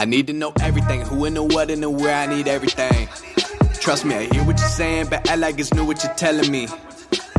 [0.00, 3.08] I need to know everything, who and the what and the where, I need everything.
[3.84, 6.50] Trust me, I hear what you're saying, but I like it's new what you're telling
[6.56, 6.68] me.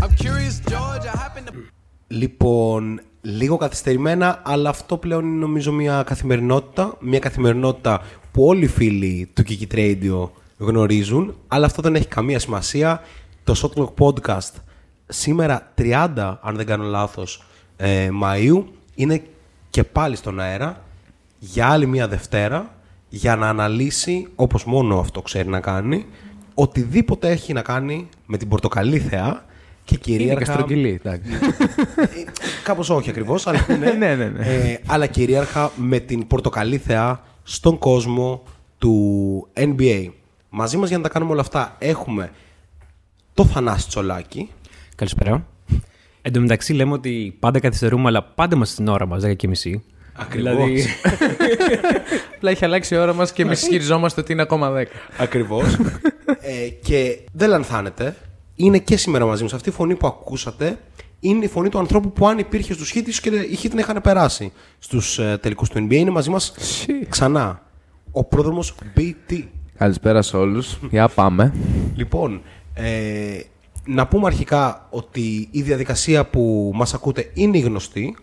[0.02, 1.54] I'm curious, George, I happen to...
[2.08, 6.98] Λοιπόν, λίγο καθυστερημένα, αλλά αυτό πλέον είναι νομίζω μια καθημερινότητα.
[7.00, 8.02] Μια καθημερινότητα
[8.32, 13.02] που όλοι οι φίλοι του Kiki Radio γνωρίζουν, αλλά αυτό δεν έχει καμία σημασία.
[13.44, 14.52] Το Shotlock Podcast
[15.08, 17.44] σήμερα 30, αν δεν κάνω λάθος,
[17.78, 18.64] ε, Μαΐου,
[18.96, 19.24] είναι
[19.70, 20.84] και πάλι στον αέρα
[21.40, 22.76] για άλλη μια Δευτέρα
[23.10, 26.06] για να αναλύσει, όπως μόνο αυτό ξέρει να κάνει,
[26.54, 29.46] οτιδήποτε έχει να κάνει με την πορτοκαλί θεά
[29.84, 30.32] και κυρίαρχα...
[30.32, 31.32] Είναι και στρογγυλή, εντάξει.
[31.96, 32.24] Ε,
[32.64, 34.46] κάπως όχι ακριβώς, αλλά, ναι, Ναι, ναι, ναι.
[34.46, 38.44] Ε, αλλά κυρίαρχα με την πορτοκαλί θεά στον κόσμο
[38.78, 40.10] του NBA.
[40.50, 42.32] Μαζί μας για να τα κάνουμε όλα αυτά έχουμε
[43.34, 44.50] το Θανάση Τσολάκη,
[45.00, 45.48] Καλησπέρα.
[46.22, 49.44] Εν τω μεταξύ λέμε ότι πάντα καθυστερούμε, αλλά πάντα είμαστε στην ώρα μας, 10
[50.26, 50.56] και μισή.
[50.56, 50.56] Ακριβώς.
[50.56, 50.86] Δηλαδή,
[52.36, 54.86] Απλά έχει αλλάξει η ώρα μας και εμείς ισχυριζόμαστε ότι είναι ακόμα 10.
[55.18, 55.78] Ακριβώς.
[56.42, 58.16] ε, και δεν λανθάνετε.
[58.56, 59.54] Είναι και σήμερα μαζί μας.
[59.54, 60.78] Αυτή η φωνή που ακούσατε
[61.20, 63.80] είναι η φωνή του ανθρώπου που αν υπήρχε στους Heat, ίσως και οι Heat να
[63.80, 65.94] είχαν περάσει στους ε, τελικούς του NBA.
[65.94, 66.54] Είναι μαζί μας
[67.10, 67.62] ξανά.
[68.12, 69.44] Ο πρόδρομος BT.
[69.78, 70.80] Καλησπέρα σε όλους.
[70.90, 71.54] Για πάμε.
[71.96, 72.42] Λοιπόν,
[72.74, 73.40] ε,
[73.86, 78.16] να πούμε αρχικά ότι η διαδικασία που μας ακούτε είναι η γνωστή.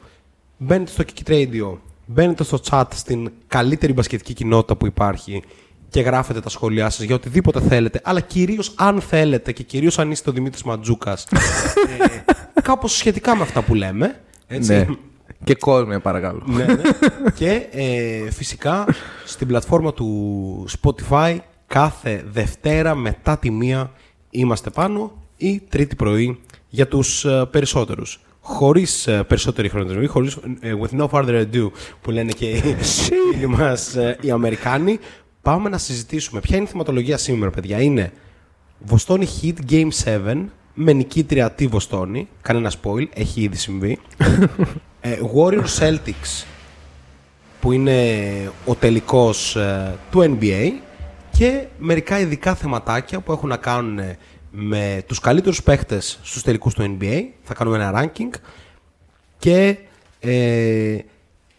[0.59, 5.43] Μπαίνετε στο Kiki Radio, μπαίνετε στο chat στην καλύτερη μπασκετική κοινότητα που υπάρχει
[5.89, 10.11] και γράφετε τα σχόλιά σας για οτιδήποτε θέλετε, αλλά κυρίως αν θέλετε και κυρίως αν
[10.11, 14.21] είστε ο Δημήτρης Ματζούκας, ε, κάπως σχετικά με αυτά που λέμε.
[14.47, 14.73] Έτσι.
[14.73, 14.87] Ναι.
[15.45, 16.43] Και κόσμο, παρακαλώ.
[16.47, 16.83] Ναι, ναι.
[17.35, 18.87] και ε, φυσικά
[19.25, 23.91] στην πλατφόρμα του Spotify κάθε Δευτέρα μετά τη μία
[24.31, 28.21] είμαστε πάνω ή τρίτη πρωί για τους ε, περισσότερους.
[28.49, 33.47] Χωρίς ε, περισσότερη χρονοτριβή, χωρίς ε, with no further ado που λένε και οι φίλοι
[33.47, 34.99] μας ε, οι Αμερικάνοι,
[35.43, 36.41] πάμε να συζητήσουμε.
[36.41, 38.13] Ποια είναι η θεματολογία σήμερα, παιδιά; Είναι
[38.79, 43.99] Βοστόνη Heat Game 7 με νικήτρια τη Βοστόνη; Κανένα spoil, έχει ήδη συμβεί.
[45.01, 46.45] ε, Warriors Celtics
[47.61, 48.03] που είναι
[48.67, 50.73] ο τελικός ε, του NBA
[51.31, 54.19] και μερικά ειδικά θεματάκια που έχουν να κάνουν ε,
[54.59, 57.23] με τους καλύτερους παίχτες στους τελικούς του NBA.
[57.43, 58.39] Θα κάνουμε ένα ranking
[59.39, 59.77] και
[60.21, 60.99] ε,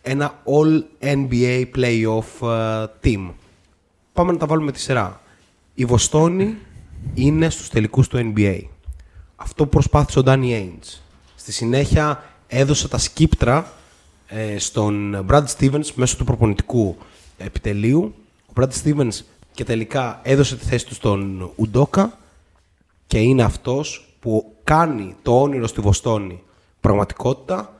[0.01, 3.29] ένα All NBA Playoff ε, Team.
[4.13, 5.21] Πάμε να τα βάλουμε τη σειρά.
[5.73, 6.57] Η Βοστόνη
[7.13, 8.59] είναι στους τελικούς του NBA.
[9.35, 10.99] Αυτό που προσπάθησε ο Danny Ainge.
[11.35, 13.71] Στη συνέχεια έδωσε τα σκύπτρα
[14.27, 16.97] ε, στον Brad Stevens μέσω του προπονητικού
[17.37, 18.15] επιτελείου.
[18.47, 19.19] Ο Brad Stevens
[19.53, 22.17] και τελικά έδωσε τη θέση του στον Ουντόκα
[23.07, 26.43] και είναι αυτός που κάνει το όνειρο στη Βοστόνη
[26.79, 27.73] πραγματικότητα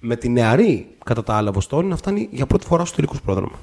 [0.00, 3.54] με τη νεαρή κατά τα άλλα Βοστόνη να φτάνει για πρώτη φορά στο τελικούς πρόδρομο.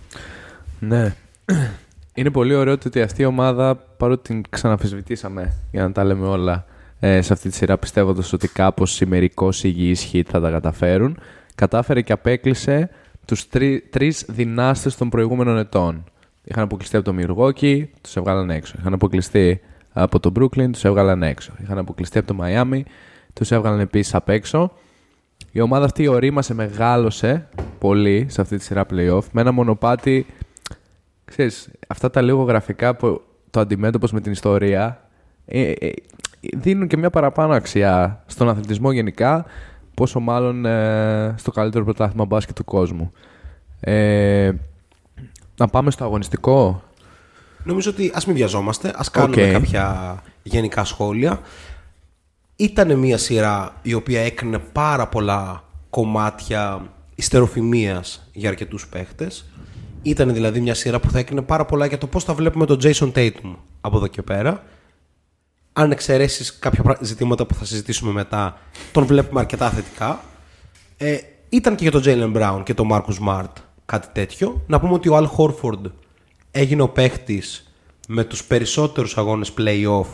[0.80, 1.16] Ναι.
[2.18, 6.28] Είναι πολύ ωραίο το ότι αυτή η ομάδα, παρότι την ξαναφισβητήσαμε για να τα λέμε
[6.28, 6.66] όλα
[7.00, 11.20] ε, σε αυτή τη σειρά, πιστεύοντας ότι κάπως ημερικώ υγιεί Heat θα τα καταφέρουν,
[11.56, 12.90] κατάφερε και απέκλεισε
[13.26, 16.04] τους τρει τρεις δυνάστες των προηγούμενων ετών.
[16.44, 18.76] Είχαν αποκλειστεί από το Milwaukee, τους έβγαλαν έξω.
[18.80, 19.62] Είχαν αποκλειστεί
[19.98, 21.54] από το Brooklyn, τους έβγαλαν έξω.
[21.62, 22.82] Είχαν αποκλειστεί από το Miami,
[23.34, 24.72] τους έβγαλαν επίσης απ' έξω.
[25.52, 27.48] Η ομάδα αυτή ορίμασε, μεγάλωσε
[27.80, 30.26] πολύ σε αυτή τη σειρά playoff με ένα μονοπάτι
[31.26, 35.10] Ξέρεις, αυτά τα λίγο γραφικά που το αντιμέτωπος με την ιστορία
[35.46, 35.92] ε, ε,
[36.40, 39.46] δίνουν και μια παραπάνω αξία στον αθλητισμό γενικά,
[39.94, 43.12] πόσο μάλλον ε, στο καλύτερο πρωτάθλημα μπάσκετ του κόσμου.
[43.80, 44.52] Ε,
[45.58, 46.84] να πάμε στο αγωνιστικό.
[47.66, 49.52] Νομίζω ότι ας μην βιαζόμαστε, ας κάνουμε Οκ.
[49.52, 51.40] κάποια γενικά σχόλια.
[52.56, 59.46] Ήταν μια σειρά η οποία έκανε πάρα πολλά κομμάτια υστεροφημίας για αρκετούς παίχτες.
[60.02, 62.80] Ήταν δηλαδή μια σειρά που θα έκανε πάρα πολλά για το πώς θα βλέπουμε τον
[62.82, 64.64] Jason Tatum από εδώ και πέρα.
[65.74, 68.58] Αν εξαιρέσεις κάποια πρα- ζητήματα που θα συζητήσουμε μετά,
[68.92, 70.20] τον βλέπουμε αρκετά θετικά.
[70.98, 71.18] Ε,
[71.50, 73.52] ήταν και για τον Jalen Brown και τον Marcus Smart
[73.86, 74.64] κάτι τέτοιο.
[74.68, 75.92] Να πούμε ότι ο Al Horford
[76.56, 77.74] έγινε ο παίχτης
[78.08, 80.06] με τους περισσότερους αγώνες play-off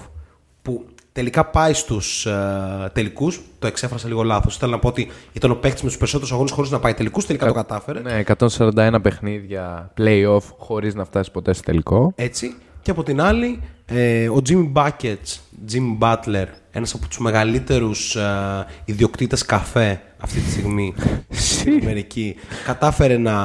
[0.61, 3.41] που τελικά πάει στους ε, τελικούς.
[3.59, 4.57] Το εξέφρασα λίγο λάθος.
[4.57, 7.25] Θέλω να πω ότι ήταν ο παίχτης με τους περισσότερους αγώνες χωρίς να πάει τελικούς.
[7.25, 7.99] Τελικά το κατάφερε.
[7.99, 12.13] Ναι, 141 παιχνίδια playoff χωρίς να φτάσει ποτέ στο τελικό.
[12.15, 12.55] Έτσι.
[12.81, 15.39] Και από την άλλη, ε, ο Jimmy Buckets,
[15.71, 20.93] Jimmy Butler, ένας από τους μεγαλύτερους ε, ιδιοκτήτες καφέ αυτή τη στιγμή
[21.29, 22.35] στην Αμερική,
[22.65, 23.35] κατάφερε να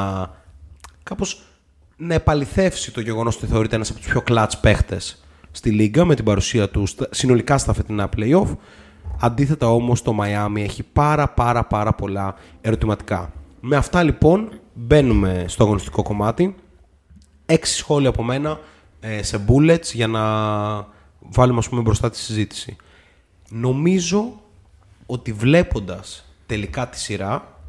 [1.03, 1.46] κάπως
[1.97, 6.15] να επαληθεύσει το γεγονός ότι θεωρείται ένας από τους πιο clutch παίχτες στη Λίγκα με
[6.15, 8.57] την παρουσία του στα- συνολικά στα φετινά playoff.
[9.21, 13.33] Αντίθετα όμως το Miami έχει πάρα πάρα πάρα πολλά ερωτηματικά.
[13.61, 16.55] Με αυτά λοιπόν μπαίνουμε στο αγωνιστικό κομμάτι.
[17.47, 18.61] έξι σχόλια από μένα
[19.01, 20.23] ε, σε bullets για να
[21.19, 22.77] βάλουμε ας πούμε μπροστά τη συζήτηση.
[23.51, 24.41] Νομίζω
[25.07, 27.61] ότι βλέποντας τελικά τη σειρά,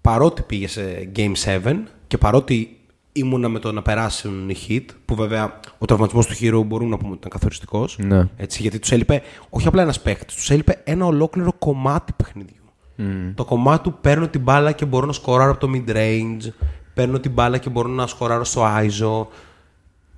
[0.00, 1.74] παρότι πήγε σε Game 7
[2.06, 2.78] και παρότι
[3.16, 6.96] ήμουνα με το να περάσουν οι hit, που βέβαια ο τραυματισμός του Hero μπορούμε να
[6.96, 7.98] πούμε ότι ήταν καθοριστικός.
[7.98, 8.28] Ναι.
[8.36, 12.58] Έτσι, γιατί τους έλειπε όχι απλά ένας παίχτη, τους έλειπε ένα ολόκληρο κομμάτι παιχνιδιού.
[13.34, 16.52] Το κομμάτι του παίρνω την μπάλα και μπορώ να σκοράρω από το mid-range,
[16.94, 19.26] παίρνω την μπάλα και μπορώ να σκοράρω στο ISO.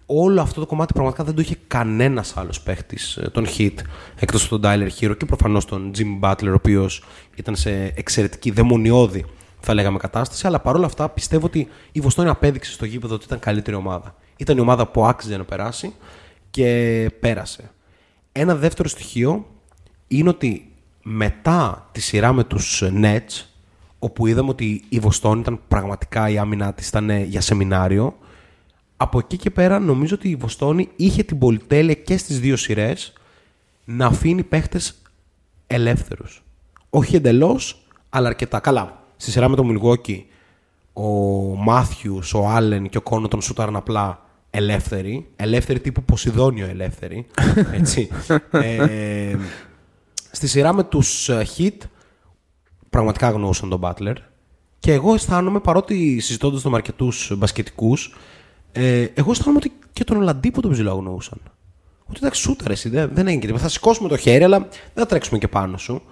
[0.06, 2.98] Όλο αυτό το κομμάτι πραγματικά δεν το είχε κανένας άλλος παίχτη
[3.32, 3.75] τον hit
[4.19, 7.04] εκτός από τον Tyler Hero και προφανώς τον Jim Butler, ο οποίος
[7.34, 9.25] ήταν σε εξαιρετική δαιμονιώδη
[9.61, 10.47] θα λέγαμε κατάσταση.
[10.47, 14.14] Αλλά παρόλα αυτά πιστεύω ότι η Βοστόνη απέδειξε στο γήπεδο ότι ήταν καλύτερη ομάδα.
[14.37, 15.94] Ήταν η ομάδα που άξιζε να περάσει
[16.50, 17.70] και πέρασε.
[18.32, 19.47] Ένα δεύτερο στοιχείο
[20.08, 20.73] είναι ότι
[21.03, 23.44] μετά τη σειρά με τους Nets,
[23.99, 28.17] όπου είδαμε ότι η Βοστόνη ήταν πραγματικά η άμυνά της ήταν για σεμινάριο,
[28.97, 33.12] από εκεί και πέρα νομίζω ότι η Βοστόνη είχε την πολυτέλεια και στις δύο σειρές
[33.85, 35.03] να αφήνει παίχτες
[35.67, 36.43] ελεύθερους.
[36.91, 38.61] Όχι εντελώς, αλλά αρκετά.
[38.61, 40.23] Καλά, στη σειρά με το Milwaukee,
[40.93, 41.03] ο
[41.57, 45.27] Μάθιους, ο Άλεν και ο Κόνοτον σούταραν απλά ελεύθεροι.
[45.37, 47.27] Ελεύθεροι τύπου Ποσειδόνιο ελεύθεροι.
[47.81, 48.09] Έτσι.
[48.51, 49.37] ε,
[50.31, 51.77] στη σειρά με τους ε, Heat,
[52.91, 54.15] πραγματικά γνώρισαν τον Butler.
[54.79, 58.17] Και εγώ αισθάνομαι, παρότι συζητώντας με αρκετού μπασκετικούς,
[58.73, 61.41] ε, εγώ αισθάνομαι ότι και τον Ολαντίπο τον ψηλό αγνοούσαν.
[62.07, 63.63] Ότι εντάξει, σούταρε, δεν, δεν έγινε τίποτα.
[63.63, 66.03] Θα σηκώσουμε το χέρι, αλλά δεν θα τρέξουμε και πάνω σου.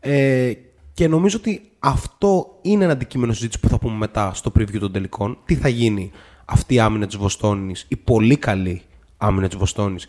[0.00, 0.52] Ε,
[0.96, 4.92] και νομίζω ότι αυτό είναι ένα αντικείμενο συζήτηση που θα πούμε μετά στο preview των
[4.92, 5.38] τελικών.
[5.44, 6.10] Τι θα γίνει
[6.44, 8.82] αυτή η άμυνα της Βοστόνης, η πολύ καλή
[9.16, 10.06] άμυνα της Βοστόνης,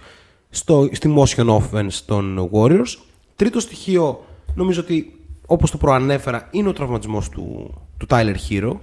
[0.91, 2.95] στη motion offense των Warriors.
[3.35, 4.25] Τρίτο στοιχείο,
[4.55, 8.73] νομίζω ότι όπως το προανέφερα, είναι ο τραυματισμός του, του Tyler Hero,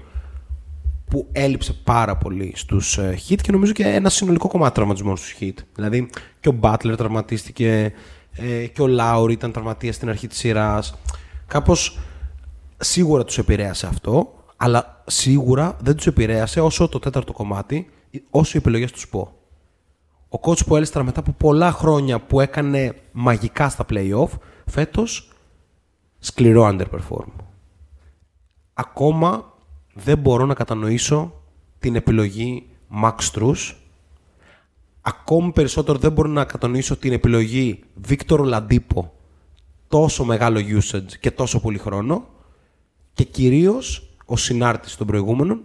[1.11, 5.37] που έλειψε πάρα πολύ στους uh, Hit και νομίζω και ένα συνολικό κομμάτι τραυματισμών στους
[5.41, 5.65] Hit.
[5.75, 6.11] Δηλαδή
[6.41, 7.93] και ο Butler τραυματίστηκε
[8.33, 10.95] ε, και ο Lowry ήταν τραυματίας στην αρχή της σειράς.
[11.47, 11.99] Κάπως
[12.77, 17.91] σίγουρα τους επηρέασε αυτό, αλλά σίγουρα δεν τους επηρέασε όσο το τέταρτο κομμάτι,
[18.31, 19.33] όσο οι επιλογές τους πω.
[20.29, 24.29] Ο coach που έλυστρα μετά από πολλά χρόνια που έκανε μαγικά στα play-off,
[24.67, 25.33] φέτος
[26.19, 27.29] σκληρό underperform.
[28.75, 29.53] Ακόμα
[29.95, 31.43] δεν μπορώ να κατανοήσω
[31.79, 32.67] την επιλογή
[33.03, 33.75] Max Struz.
[35.01, 39.03] Ακόμη περισσότερο δεν μπορώ να κατανοήσω την επιλογή Victor Ladipo.
[39.89, 42.27] Τόσο μεγάλο usage και τόσο πολύ χρόνο.
[43.13, 45.61] Και κυρίως, ο συνάρτης των προηγούμενων,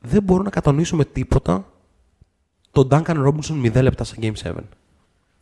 [0.00, 1.70] δεν μπορώ να κατανοήσω με τίποτα
[2.72, 4.52] τον Duncan Robinson 0 λεπτά σε Game 7.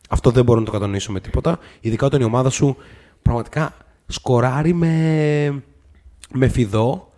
[0.09, 1.59] Αυτό δεν μπορώ να το κατανοήσω με τίποτα.
[1.79, 2.75] Ειδικά όταν η ομάδα σου
[3.21, 3.73] πραγματικά
[4.07, 5.63] σκοράρει με,
[6.33, 7.09] με φιδό.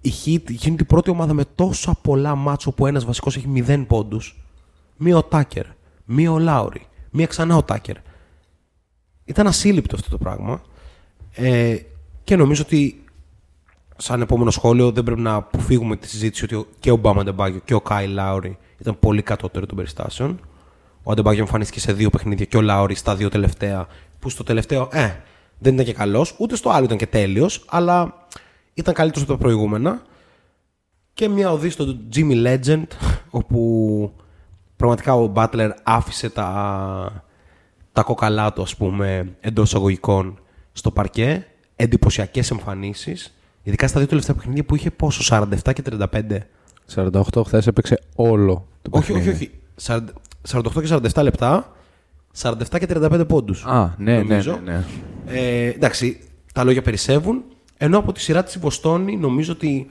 [0.00, 3.84] Η Heat γίνεται η πρώτη ομάδα με τόσα πολλά μάτσο που ένας βασικός έχει 0
[3.86, 4.36] πόντους.
[4.96, 5.66] Μία ο Τάκερ,
[6.04, 7.96] μία ο Λάουρι, μία ξανά ο Τάκερ.
[9.28, 10.62] Ήταν ασύλληπτο αυτό το πράγμα.
[11.32, 11.76] Ε,
[12.24, 13.04] και νομίζω ότι
[13.96, 17.74] σαν επόμενο σχόλιο δεν πρέπει να αποφύγουμε τη συζήτηση ότι και ο Μπάμα Ντεμπάγιο και
[17.74, 20.40] ο Κάι Λάουρι ήταν πολύ κατώτερο των περιστάσεων.
[21.02, 23.86] Ο Αντεμπάγιο εμφανίστηκε σε δύο παιχνίδια και ο Λάουρι στα δύο τελευταία.
[24.18, 25.10] Που στο τελευταίο, ε,
[25.58, 28.26] δεν ήταν και καλός, ούτε στο άλλο ήταν και τέλειος, αλλά
[28.74, 30.02] ήταν καλύτερος από τα προηγούμενα.
[31.14, 32.86] Και μια οδή στο Jimmy Legend,
[33.30, 34.12] όπου
[34.76, 37.27] πραγματικά ο Butler άφησε τα,
[37.98, 40.38] τα κοκαλά του, ας πούμε, εντός εισαγωγικών
[40.72, 41.46] στο παρκέ.
[41.76, 43.34] Εντυπωσιακές εμφανίσεις.
[43.62, 46.38] Ειδικά στα δύο τελευταία παιχνίδια που είχε πόσο, 47 και 35.
[46.94, 49.50] 48 χθες έπαιξε όλο το όχι, όχι, όχι.
[50.50, 51.72] 48 και 47 λεπτά,
[52.40, 53.64] 47 και 35 πόντους.
[53.64, 54.84] Α, ναι, ναι, ναι, ναι.
[55.26, 56.20] Ε, εντάξει,
[56.54, 57.42] τα λόγια περισσεύουν.
[57.76, 59.90] Ενώ από τη σειρά της Βοστόνη νομίζω ότι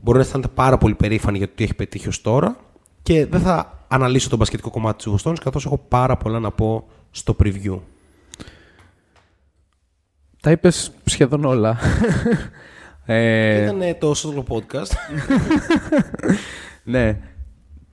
[0.00, 2.56] μπορεί να αισθάνεται πάρα πολύ περήφανη για το τι έχει πετύχει ως τώρα
[3.02, 6.88] και δεν θα αναλύσω το μπασκετικό κομμάτι της Βοστόνης καθώς έχω πάρα πολλά να πω
[7.10, 7.78] στο preview.
[10.40, 11.78] Τα είπες σχεδόν όλα.
[13.06, 13.62] ε...
[13.62, 14.90] Ήταν το Solo Podcast.
[16.84, 17.18] ναι.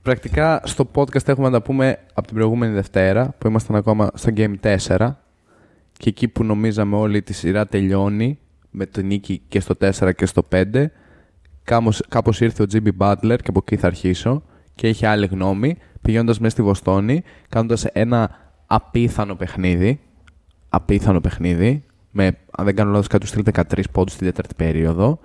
[0.02, 4.32] Πρακτικά στο podcast έχουμε να τα πούμε από την προηγούμενη Δευτέρα που ήμασταν ακόμα στο
[4.36, 4.54] Game
[4.86, 5.14] 4
[5.92, 8.38] και εκεί που νομίζαμε όλη τη σειρά τελειώνει
[8.70, 10.86] με το νίκη και στο 4 και στο 5
[11.64, 14.42] κάπως, κάπως ήρθε ο Jimmy Butler και από εκεί θα αρχίσω
[14.74, 20.00] και είχε άλλη γνώμη πηγαίνοντας μέσα στη Βοστόνη κάνοντας ένα απίθανο παιχνίδι
[20.68, 25.18] απίθανο παιχνίδι με, αν δεν κάνω λάθος, κάτι στείλει 13 πόντους στην τέταρτη περίοδο.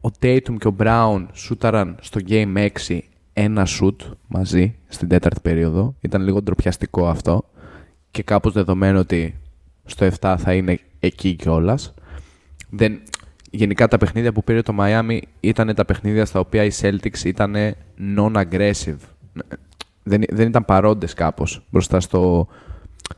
[0.00, 2.98] Ο Tatum και ο Brown σούταραν στο Game 6
[3.32, 5.94] ένα σουτ μαζί στην τέταρτη περίοδο.
[6.00, 7.44] Ήταν λίγο ντροπιαστικό αυτό
[8.10, 9.34] και κάπως δεδομένο ότι
[9.84, 11.94] στο 7 θα είναι εκεί κιόλας.
[12.70, 13.00] Δεν...
[13.50, 17.54] γενικά τα παιχνίδια που πήρε το Miami ήταν τα παιχνίδια στα οποία οι Celtics ήταν
[18.16, 18.98] non-aggressive.
[20.08, 22.46] Δεν, δεν ήταν παρόντες κάπως μπροστά στο,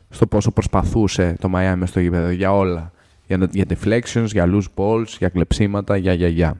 [0.09, 2.91] στο πόσο προσπαθούσε το Miami στο γήπεδο για όλα.
[3.27, 6.59] Για, για deflections, για loose balls, για κλεψίματα, για για για.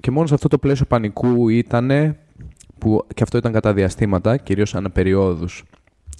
[0.00, 2.16] Και μόνος σε αυτό το πλαίσιο πανικού ήταν
[2.78, 5.64] που και αυτό ήταν κατά διαστήματα, κυρίως αναπεριόδους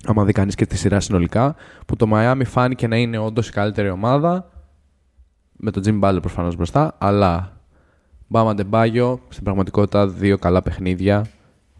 [0.05, 1.55] άμα δει κανείς και τη σειρά συνολικά,
[1.87, 4.51] που το Miami φάνηκε να είναι όντως η καλύτερη ομάδα,
[5.53, 7.61] με τον Jimmy Butler προφανώς μπροστά, αλλά
[8.27, 11.27] Μπάμα Ντεμπάγιο, στην πραγματικότητα δύο καλά παιχνίδια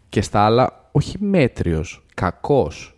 [0.09, 2.95] και στα άλλα όχι μέτριος, κακός.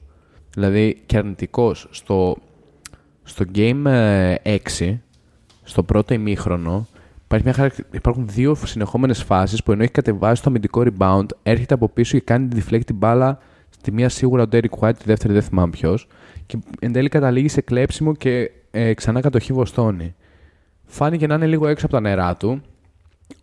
[0.53, 1.87] Δηλαδή και αρνητικός.
[1.91, 2.37] Στο,
[3.23, 3.85] στο Game
[4.43, 4.97] 6,
[5.63, 6.87] στο πρώτο ημίχρονο,
[7.23, 7.73] υπάρχει μια χαρακ...
[7.91, 12.23] υπάρχουν δύο συνεχόμενες φάσεις που ενώ έχει κατεβάσει το αμυντικό rebound, έρχεται από πίσω και
[12.23, 13.39] κάνει τη deflect την μπάλα
[13.83, 16.07] Τη μία σίγουρα ο Ντέρικ White, τη δεύτερη δεν θυμάμαι ποιος.
[16.45, 20.15] Και εν τέλει καταλήγει σε κλέψιμο και ε, ξανά κατοχή Βοστόνη.
[20.85, 22.61] Φάνηκε να είναι λίγο έξω από τα νερά του.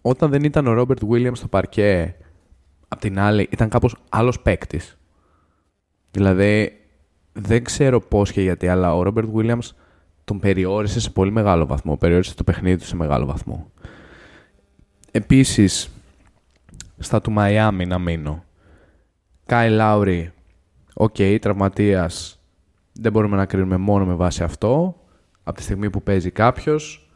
[0.02, 2.16] Όταν δεν ήταν ο Ρόμπερτ Βίλιαμ στο παρκέ,
[2.92, 4.98] απ' την άλλη ήταν κάπως άλλος παίκτης.
[6.10, 6.80] Δηλαδή,
[7.32, 9.58] δεν ξέρω πώς και γιατί, αλλά ο Ρόμπερτ Βίλιαμ
[10.24, 11.96] τον περιόρισε σε πολύ μεγάλο βαθμό.
[11.96, 13.70] Περιόρισε το παιχνίδι του σε μεγάλο βαθμό.
[15.10, 15.90] Επίσης,
[16.98, 18.44] στα του Μαϊάμι να μείνω.
[19.46, 20.32] Κάιλ Λάουρι,
[20.94, 22.40] OK, okay, τραυματίας,
[22.92, 25.00] δεν μπορούμε να κρίνουμε μόνο με βάση αυτό.
[25.42, 27.10] Από τη στιγμή που παίζει κάποιος.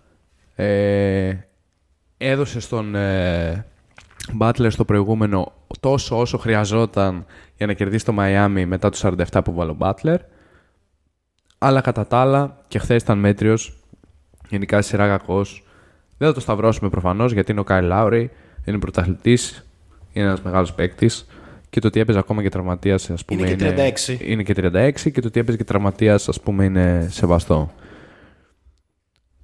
[0.54, 1.34] Ε,
[2.16, 3.66] έδωσε στον ε,
[4.38, 7.26] Butler στο προηγούμενο τόσο όσο χρειαζόταν
[7.56, 10.16] για να κερδίσει το Μαϊάμι μετά τους 47 που βάλω Butler.
[11.58, 13.76] Αλλά κατά τα άλλα και χθες ήταν μέτριος,
[14.48, 15.64] γενικά σειρά κακός.
[16.18, 18.30] Δεν θα το σταυρώσουμε προφανώς γιατί είναι ο Κάι Λάουρι,
[18.64, 19.66] είναι πρωταθλητής,
[20.12, 21.26] είναι ένας μεγάλος παίκτης
[21.70, 23.40] και το ότι έπαιζε ακόμα και τραυματίας, ας πούμε.
[23.40, 24.08] Είναι και 36.
[24.08, 27.70] Είναι, είναι και 36 και το ότι έπαιζε και τραυματίας, ας πούμε, είναι σεβαστό.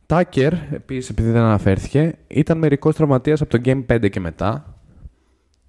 [0.06, 4.69] Τάκερ, επίσης, επειδή δεν αναφέρθηκε, ήταν μερικός τραυματίας από το Game 5 και μετά.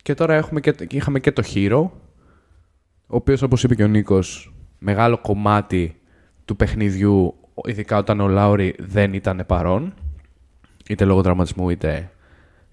[0.02, 1.90] Και τώρα έχουμε και, είχαμε και το Hero,
[3.08, 6.02] ο οποίος, όπως είπε και ο Νίκος, μεγάλο κομμάτι
[6.46, 9.94] του παιχνιδιού, ειδικά όταν ο Λάουρι δεν ήταν παρόν,
[10.90, 12.12] είτε λόγω τραυματισμού είτε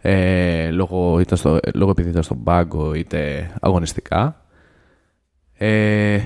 [0.00, 4.44] ε, λόγω, είτε στο, λόγω επειδή ήταν στον πάγκο είτε αγωνιστικά.
[5.54, 6.20] Ε,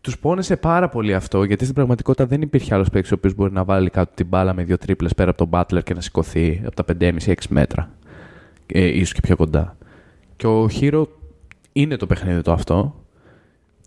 [0.00, 3.52] τους πόνεσε πάρα πολύ αυτό γιατί στην πραγματικότητα δεν υπήρχε άλλος παίκτης ο οποίος μπορεί
[3.52, 6.62] να βάλει κάτω την μπάλα με δύο τρίπλες πέρα από τον Butler και να σηκωθεί
[6.66, 7.90] από τα 5,5-6 μέτρα.
[8.66, 9.76] Ε, ίσως και πιο κοντά.
[10.42, 11.08] Και ο Χείρο
[11.72, 13.04] είναι το παιχνίδι το αυτό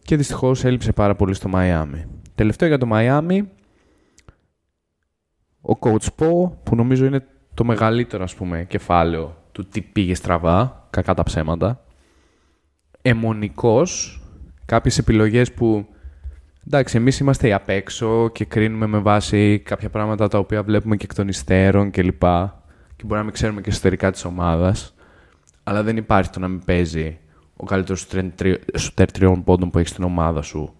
[0.01, 2.05] και δυστυχώς έλειψε πάρα πολύ στο Μαϊάμι.
[2.35, 3.49] Τελευταίο για το Μαϊάμι,
[5.61, 10.87] ο Coach Po, που νομίζω είναι το μεγαλύτερο ας πούμε κεφάλαιο του τι πήγε στραβά,
[10.89, 11.85] κακά τα ψέματα.
[13.01, 14.21] Εμονικός,
[14.65, 15.85] κάποιες επιλογές που
[16.67, 21.05] εντάξει εμείς είμαστε απ' έξω και κρίνουμε με βάση κάποια πράγματα τα οποία βλέπουμε και
[21.05, 22.19] εκ των υστέρων κλπ.
[22.19, 22.49] Και,
[22.95, 24.94] και μπορεί να μην ξέρουμε και εσωτερικά της ομάδας.
[25.67, 27.17] Αλλά δεν υπάρχει το να μην παίζει
[27.55, 28.07] ο καλύτερος
[28.75, 30.73] σουτέρ τριών πόντων που έχεις στην ομάδα σου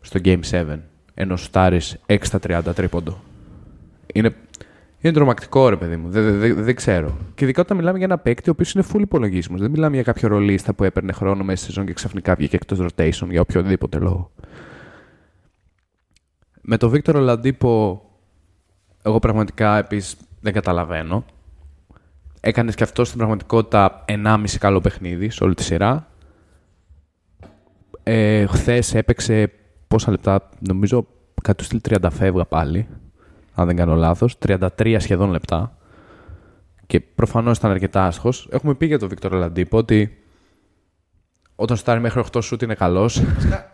[0.00, 0.78] στο Game 7
[1.14, 3.20] ενώ σουτάρεις 6 στα 30 τρίποντο.
[4.14, 4.34] Είναι
[5.00, 6.08] είναι τρομακτικό ρε παιδί μου.
[6.08, 7.16] Δεν, δεν, δεν ξέρω.
[7.34, 9.56] Και ειδικά όταν μιλάμε για ένα παίκτη ο οποίος είναι full υπολογίσμο.
[9.56, 12.78] Δεν μιλάμε για κάποιο ρολίστα που έπαιρνε χρόνο μέσα στη σεζόν και ξαφνικά βγήκε εκτός
[12.80, 14.30] rotation για οποιοδήποτε λόγο.
[16.60, 18.02] Με τον Βίκτορο Λαντίπο,
[19.02, 21.24] εγώ πραγματικά επίσης δεν καταλαβαίνω.
[22.46, 26.08] Έκανες και αυτό στην πραγματικότητα 1,5 καλό παιχνίδι σε όλη τη σειρά.
[28.02, 29.52] Ε, Χθες έπαιξε
[29.88, 31.06] πόσα λεπτά, νομίζω
[31.42, 32.88] κάτω στυλ 30 φεύγα πάλι
[33.54, 35.76] αν δεν κάνω λάθος, 33 σχεδόν λεπτά.
[36.86, 38.48] Και προφανώς ήταν αρκετά άσχος.
[38.50, 40.24] Έχουμε πει για τον Βίκτορ Λαντύπο ότι
[41.54, 43.22] όταν σουτάρει μέχρι 8 σουτ είναι καλός.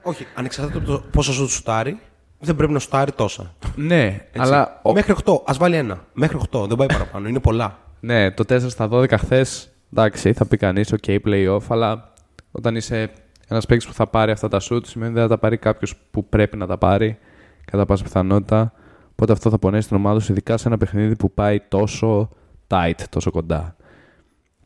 [0.03, 1.99] Όχι, ανεξάρτητα από το πόσο σουτ σουτάρει,
[2.39, 3.55] δεν πρέπει να σουτάρει τόσα.
[3.77, 4.29] Ναι, Έτσι.
[4.35, 4.81] αλλά.
[4.95, 6.05] Μέχρι 8, ας βάλει ένα.
[6.13, 7.79] Μέχρι 8, δεν πάει παραπάνω, είναι πολλά.
[8.05, 12.13] Ναι, το 4 στα 12 χθες, εντάξει, θα πει κανείς, OK, playoff, αλλά
[12.51, 13.11] όταν είσαι
[13.49, 15.97] ένας παίκτης που θα πάρει αυτά τα σουτ, σημαίνει ότι δεν θα τα πάρει κάποιος
[16.11, 17.19] που πρέπει να τα πάρει,
[17.65, 18.73] κατά πάσα πιθανότητα.
[19.11, 22.31] Οπότε αυτό θα πονέσει την ομάδα σου, ειδικά σε ένα παιχνίδι που πάει τόσο
[22.67, 23.77] tight, τόσο κοντά.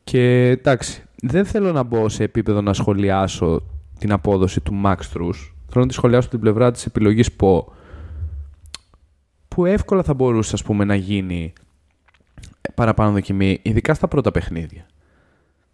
[0.05, 3.63] Και εντάξει, δεν θέλω να μπω σε επίπεδο να σχολιάσω
[3.99, 5.53] την απόδοση του Max Truss.
[5.69, 7.73] Θέλω να τη σχολιάσω την πλευρά της επιλογής που,
[9.49, 11.53] που εύκολα θα μπορούσε ας πούμε, να γίνει
[12.75, 14.87] παραπάνω δοκιμή, ειδικά στα πρώτα παιχνίδια.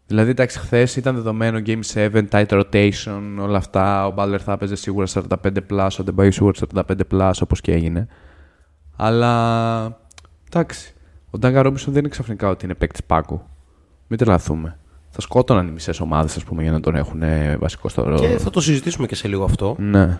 [0.06, 4.06] Δηλαδή, εντάξει, χθες ήταν δεδομένο Game 7, tight rotation, όλα αυτά.
[4.06, 5.26] Ο Butler θα έπαιζε σίγουρα 45
[5.70, 8.06] plus, ο Ντεμπάι σίγουρα 45 plus, όπως και έγινε.
[8.96, 10.00] Αλλά
[10.46, 10.94] εντάξει.
[11.30, 13.42] Ο Ντάγκα Ρόμπισον δεν είναι ξαφνικά ότι είναι παίκτης πάκου.
[14.06, 14.78] Μην τρελαθούμε.
[15.10, 17.22] Θα σκότωναν οι μισές ομάδες για να τον έχουν
[17.58, 18.18] βασικό στο ρόλο.
[18.18, 19.76] Και θα το συζητήσουμε και σε λίγο αυτό.
[19.78, 20.18] Ναι.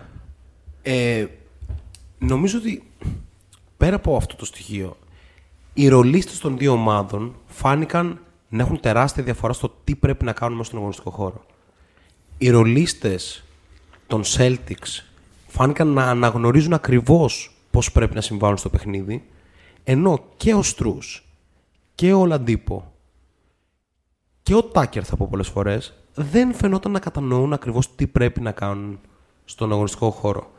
[0.81, 1.25] Ε,
[2.19, 2.83] νομίζω ότι
[3.77, 4.97] πέρα από αυτό το στοιχείο,
[5.73, 10.57] οι ρολίστες των δύο ομάδων φάνηκαν να έχουν τεράστια διαφορά στο τι πρέπει να κάνουν
[10.57, 11.45] μέσα στον αγωνιστικό χώρο.
[12.37, 13.43] Οι ρολίστες
[14.07, 15.03] των Celtics
[15.47, 19.25] φάνηκαν να αναγνωρίζουν ακριβώς πώς πρέπει να συμβάλλουν στο παιχνίδι,
[19.83, 21.27] ενώ και ο Στρούς
[21.95, 22.93] και ο Λαντίπο
[24.43, 28.51] και ο Τάκερ θα πω πολλές φορές δεν φαινόταν να κατανοούν ακριβώς τι πρέπει να
[28.51, 28.99] κάνουν
[29.45, 30.51] στον αγωνιστικό χώρο.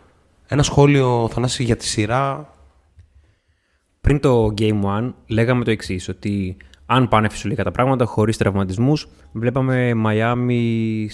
[0.46, 2.53] Ένα σχόλιο, Θανάση, για τη σειρά.
[4.04, 6.56] Πριν το Game 1 λέγαμε το εξής ότι
[6.86, 11.08] αν πάνε φυσιολογικά τα πράγματα, χωρίς τραυματισμούς, βλέπαμε Μαϊάμι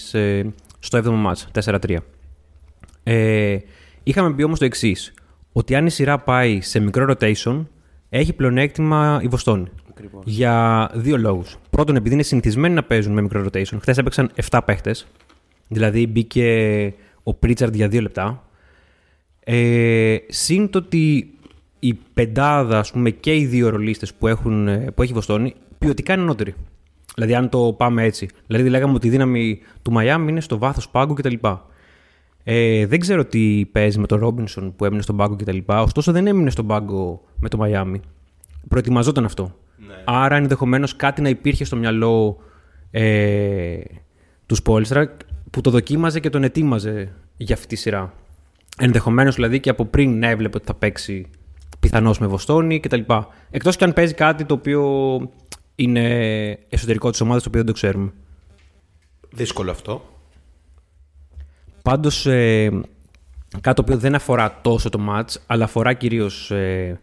[0.79, 1.97] στο 7ο μάτς, 4-3.
[3.03, 3.57] Ε,
[4.03, 5.13] είχαμε πει όμως το εξής
[5.51, 7.65] ότι αν η σειρά πάει σε μικρό rotation,
[8.09, 9.67] έχει πλεονέκτημα η Βοστόνη.
[10.23, 11.57] Για δύο λόγους.
[11.69, 13.77] Πρώτον, επειδή είναι συνηθισμένοι να παίζουν με μικρό rotation.
[13.79, 15.07] Χθες έπαιξαν 7 παίχτες.
[15.67, 16.93] Δηλαδή μπήκε
[17.23, 18.43] ο Πρίτσαρντ για δύο λεπτά.
[19.43, 21.33] Ε, συν το ότι
[21.83, 26.13] η πεντάδα, ας πούμε, και οι δύο ρολίστες που, έχουν, που έχει η Βοστόνη, ποιοτικά
[26.13, 26.53] είναι ανώτεροι.
[27.15, 28.29] Δηλαδή, αν το πάμε έτσι.
[28.47, 31.35] Δηλαδή, λέγαμε ότι η δύναμη του Μαϊάμι είναι στο βάθος πάγκου κτλ.
[32.43, 35.57] Ε, δεν ξέρω τι παίζει με τον Ρόμπινσον που έμεινε στον πάγκο κτλ.
[35.65, 38.01] Ωστόσο, δεν έμεινε στον πάγκο με το Μαϊάμι.
[38.67, 39.55] Προετοιμαζόταν αυτό.
[39.87, 39.93] Ναι.
[40.05, 42.37] Άρα ενδεχομένως κάτι να υπήρχε στο μυαλό
[42.91, 43.77] ε,
[44.45, 45.17] του Σπόλστρα
[45.49, 48.13] που το δοκίμαζε και τον ετοίμαζε για αυτή τη σειρά.
[48.77, 51.27] Ενδεχομένως δηλαδή και από πριν να έβλεπε ότι θα παίξει
[51.91, 53.01] πιθανώς με Βοστόνη κτλ.
[53.51, 55.19] Εκτός και αν παίζει κάτι το οποίο
[55.75, 56.05] είναι
[56.69, 58.11] εσωτερικό της ομάδας, το οποίο δεν το ξέρουμε.
[59.31, 60.01] Δύσκολο αυτό.
[61.81, 62.69] Πάντως, ε,
[63.61, 66.99] κάτι το οποίο δεν αφορά τόσο το match, αλλά αφορά κυρίως ε,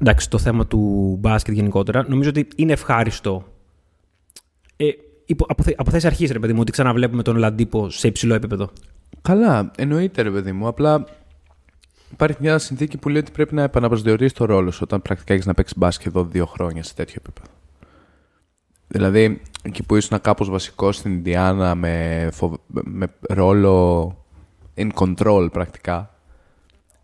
[0.00, 3.44] εντάξει, το θέμα του μπάσκετ γενικότερα, νομίζω ότι είναι ευχάριστο.
[4.76, 4.88] Ε,
[5.46, 8.70] από, από θέσης αρχής, ρε παιδί μου, ότι ξαναβλέπουμε τον Λαντίπο σε υψηλό επίπεδο.
[9.22, 10.66] Καλά, εννοείται, ρε παιδί μου.
[10.66, 11.04] Απλά
[12.12, 15.46] υπάρχει μια συνθήκη που λέει ότι πρέπει να επαναπροσδιορίσει το ρόλο σου όταν πρακτικά έχεις
[15.46, 17.48] να παίξεις μπάσκετ εδώ δύο χρόνια σε τέτοιο επίπεδο.
[18.86, 22.28] Δηλαδή, εκεί που ήσουν κάπως βασικός στην Ινδιάνα με,
[22.66, 24.16] με ρόλο
[24.76, 26.18] in control πρακτικά,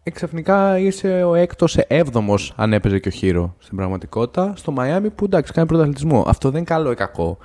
[0.07, 5.25] Εξαφνικά είσαι ο έκτος έβδομος αν έπαιζε και ο Χείρο στην πραγματικότητα στο Μαϊάμι που
[5.25, 6.25] εντάξει κάνει πρωταθλητισμό.
[6.27, 7.39] Αυτό δεν είναι καλό ή κακό.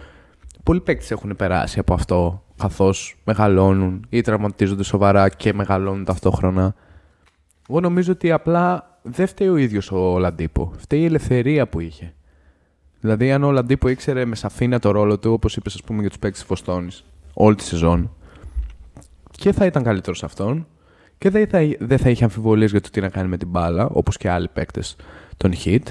[0.64, 6.76] Πολλοί παίκτες έχουν περάσει από αυτό καθώς μεγαλώνουν ή τραυματίζονται σοβαρά και μεγαλώνουν ταυτόχρονα.
[7.70, 10.72] Εγώ νομίζω ότι απλά δεν φταίει ο ίδιος ο Λαντίπο.
[10.78, 12.14] Φταίει η ελευθερία που είχε.
[13.00, 16.10] Δηλαδή, αν ο Λαντίπο ήξερε με σαφήνεια το ρόλο του, όπως είπες, ας πούμε, για
[16.10, 16.88] τους παίκτες της Φωστόνη,
[17.34, 18.16] όλη τη σεζόν,
[19.32, 20.68] και θα ήταν καλύτερος σε αυτόν,
[21.18, 23.86] και δεν θα, δεν θα είχε αμφιβολίες για το τι να κάνει με την μπάλα,
[23.86, 24.96] όπως και άλλοι παίκτες
[25.38, 25.84] των hit.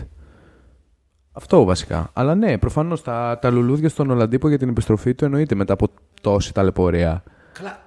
[1.32, 2.10] Αυτό βασικά.
[2.12, 5.88] Αλλά ναι, προφανώς τα, τα λουλούδια στον Ολλαντίπο για την επιστροφή του εννοείται μετά από
[6.20, 7.22] τόση ταλαιπωρία.
[7.52, 7.78] Καλά.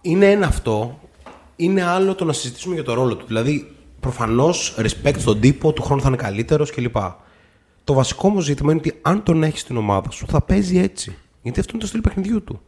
[0.00, 1.00] Είναι ένα αυτό.
[1.56, 3.26] Είναι άλλο το να συζητήσουμε για το ρόλο του.
[3.26, 6.96] Δηλαδή, προφανώς respect στον τύπο, του χρόνου θα είναι καλύτερος κλπ.
[7.84, 11.16] Το βασικό μου ζήτημα είναι ότι αν τον έχεις στην ομάδα σου, θα παίζει έτσι.
[11.42, 12.60] Γιατί αυτό είναι το στυλ παιχνιδιού του.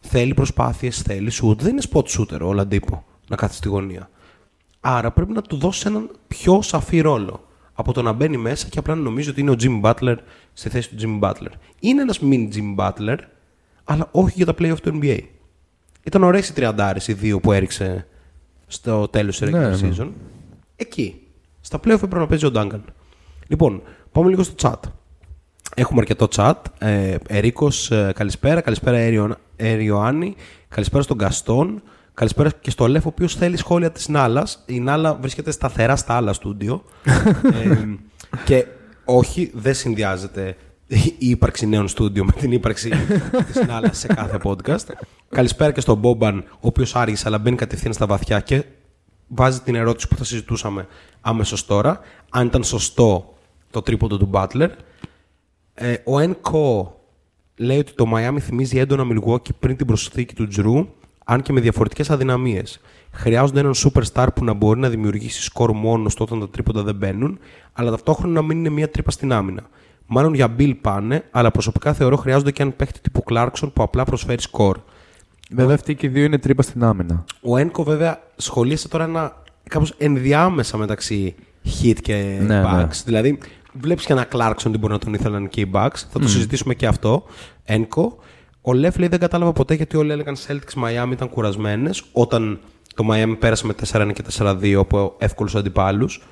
[0.00, 1.56] Θέλει προσπάθειες, θέλει shoot.
[1.58, 4.10] Δεν είναι spot shooter ο Λαντίπο να κάθεται στη γωνία.
[4.80, 8.78] Άρα πρέπει να του δώσει έναν πιο σαφή ρόλο από το να μπαίνει μέσα και
[8.78, 10.16] απλά να νομίζει ότι είναι ο Jimmy Butler
[10.52, 11.52] στη θέση του Jimmy Butler.
[11.80, 13.16] Είναι ένας mini Jimmy Butler,
[13.84, 15.18] αλλά όχι για τα playoff του NBA.
[16.08, 18.06] Ήταν ωραίες οι τριαντάρες οι δύο που έριξε
[18.66, 19.78] στο τέλος της regular ναι, ναι.
[19.82, 20.08] season.
[20.76, 21.20] Εκεί.
[21.60, 22.80] Στα playoff έπρεπε να παίζει ο Duncan.
[23.46, 24.90] Λοιπόν, πάμε λίγο στο chat.
[25.74, 26.54] Έχουμε αρκετό chat.
[26.78, 28.60] Ε, Ερίκος, ε, καλησπέρα.
[28.60, 28.98] Καλησπέρα
[29.56, 30.34] Έριοάννη.
[30.68, 31.82] Καλησπέρα στον Καστόν.
[32.14, 34.62] Καλησπέρα και στο Λεφ, ο οποίος θέλει σχόλια της Νάλας.
[34.66, 36.84] Η Νάλα βρίσκεται σταθερά στα άλλα στούντιο.
[37.64, 37.86] ε,
[38.44, 38.66] και
[39.04, 40.56] όχι, δεν συνδυάζεται
[40.88, 42.90] η ύπαρξη νέων στούντιο με την ύπαρξη
[43.46, 44.86] της Νάλας σε κάθε podcast.
[45.28, 48.64] Καλησπέρα και στον Μπόμπαν, ο οποίος άργησε, αλλά μπαίνει κατευθείαν στα βαθιά και
[49.28, 50.86] βάζει την ερώτηση που θα συζητούσαμε
[51.20, 52.00] άμεσω τώρα.
[52.30, 53.34] Αν ήταν σωστό
[53.70, 54.68] το τρίποντο του Butler.
[55.74, 56.96] Ε, ο Ενκο
[57.56, 60.88] λέει ότι το Miami θυμίζει έντονα Milwaukee πριν την προσθήκη του Τζρου
[61.24, 62.80] αν και με διαφορετικές αδυναμίες.
[63.12, 67.38] Χρειάζονται έναν superstar που να μπορεί να δημιουργήσει σκορ μόνος όταν τα τρίποντα δεν μπαίνουν,
[67.72, 69.62] αλλά ταυτόχρονα να μην είναι μία τρύπα στην άμυνα.
[70.10, 74.04] Μάλλον για Bill πάνε, αλλά προσωπικά θεωρώ χρειάζονται και έναν παίχτη τύπου Clarkson που απλά
[74.04, 74.78] προσφέρει σκορ.
[75.50, 77.24] Βέβαια, αυτοί και οι δύο είναι τρύπα στην άμυνα.
[77.40, 82.88] Ο Ένκο, βέβαια, σχολίασε τώρα ένα κάπως ενδιάμεσα μεταξύ hit και ναι, ναι.
[83.04, 83.38] Δηλαδή,
[83.72, 85.96] βλέπεις και ένα Clarkson τι μπορεί να τον ήθελαν και οι Bucks.
[86.10, 86.28] Θα το mm.
[86.28, 87.24] συζητήσουμε και αυτό.
[87.64, 88.18] Ένκο.
[88.62, 92.60] Ο Λεφ λέει δεν κατάλαβα ποτέ γιατί όλοι έλεγαν Celtics Miami ήταν κουρασμένες όταν
[92.94, 96.22] το Miami πέρασε με 4-1 και 4-2 από εύκολους αντιπάλους.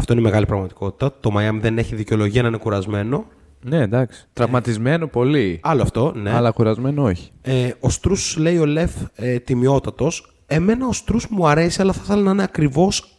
[0.00, 1.12] Αυτό είναι η μεγάλη πραγματικότητα.
[1.20, 3.26] Το Miami δεν έχει δικαιολογία να είναι κουρασμένο.
[3.62, 4.26] Ναι, εντάξει.
[4.32, 5.60] Τραυματισμένο πολύ.
[5.62, 6.30] Άλλο αυτό, ναι.
[6.30, 7.30] Αλλά κουρασμένο όχι.
[7.42, 10.32] Ε, ο Στρούς λέει ο Λεφ ε, τιμιότατος.
[10.46, 13.18] Εμένα ο Στρούς μου αρέσει, αλλά θα ήθελα να είναι ακριβώς.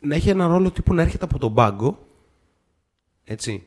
[0.00, 1.98] να έχει ένα ρόλο τύπου να έρχεται από τον πάγκο
[3.24, 3.66] έτσι,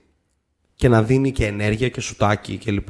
[0.76, 2.90] και να δίνει και ενέργεια και σουτάκι κλπ.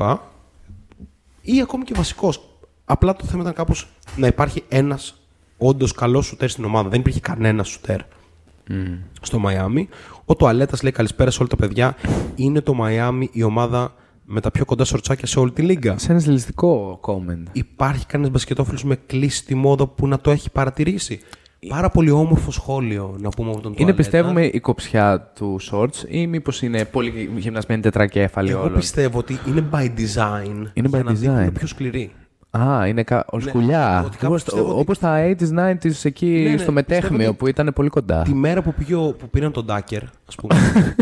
[1.41, 2.59] Ή ακόμη και βασικός.
[2.85, 5.21] Απλά το θέμα ήταν κάπως να υπάρχει ένας
[5.57, 6.89] όντως καλός σουτέρ στην ομάδα.
[6.89, 7.99] Δεν υπήρχε κανένας σουτέρ
[9.21, 9.87] στο Μαϊάμι.
[10.25, 11.95] Ο Τουαλέτας λέει καλησπέρα σε όλα τα παιδιά.
[12.35, 13.93] Είναι το Μαϊάμι η ομάδα
[14.25, 15.97] με τα πιο κοντά σορτσάκια σε όλη τη λίγα.
[15.97, 17.43] Σε ένα ζηλιστικό comment.
[17.51, 21.19] Υπάρχει κανένας μπασκετόφιλος με κλείσει τη μόδα που να το έχει παρατηρήσει;
[21.67, 23.95] Πάρα πολύ όμορφο σχόλιο να πούμε από τον Είναι Τουαλέτα.
[23.97, 29.39] πιστεύουμε η κοψιά του shorts ή μήπως είναι πολύ γυμνασμένη τετρακέφαλη Εγώ όλων; πιστεύω ότι
[29.47, 30.65] είναι by design.
[30.73, 31.53] Είναι για by να δείχνουν design.
[31.53, 32.11] πιο σκληρή.
[32.59, 33.25] Α, είναι κα...
[33.29, 34.03] ως Ναι, σκουλιά.
[34.05, 37.37] ότι κάπως πιστεύω ότι- Όπως τα 80s, 90s εκεί Ναι, ναι, στο πιστεύω μετέχμιο ότι
[37.37, 38.21] που ήταν πολύ κοντά.
[38.21, 40.55] Τη μέρα που, πήγε, ο- που πήραν τον Ντάκερ, ας πούμε.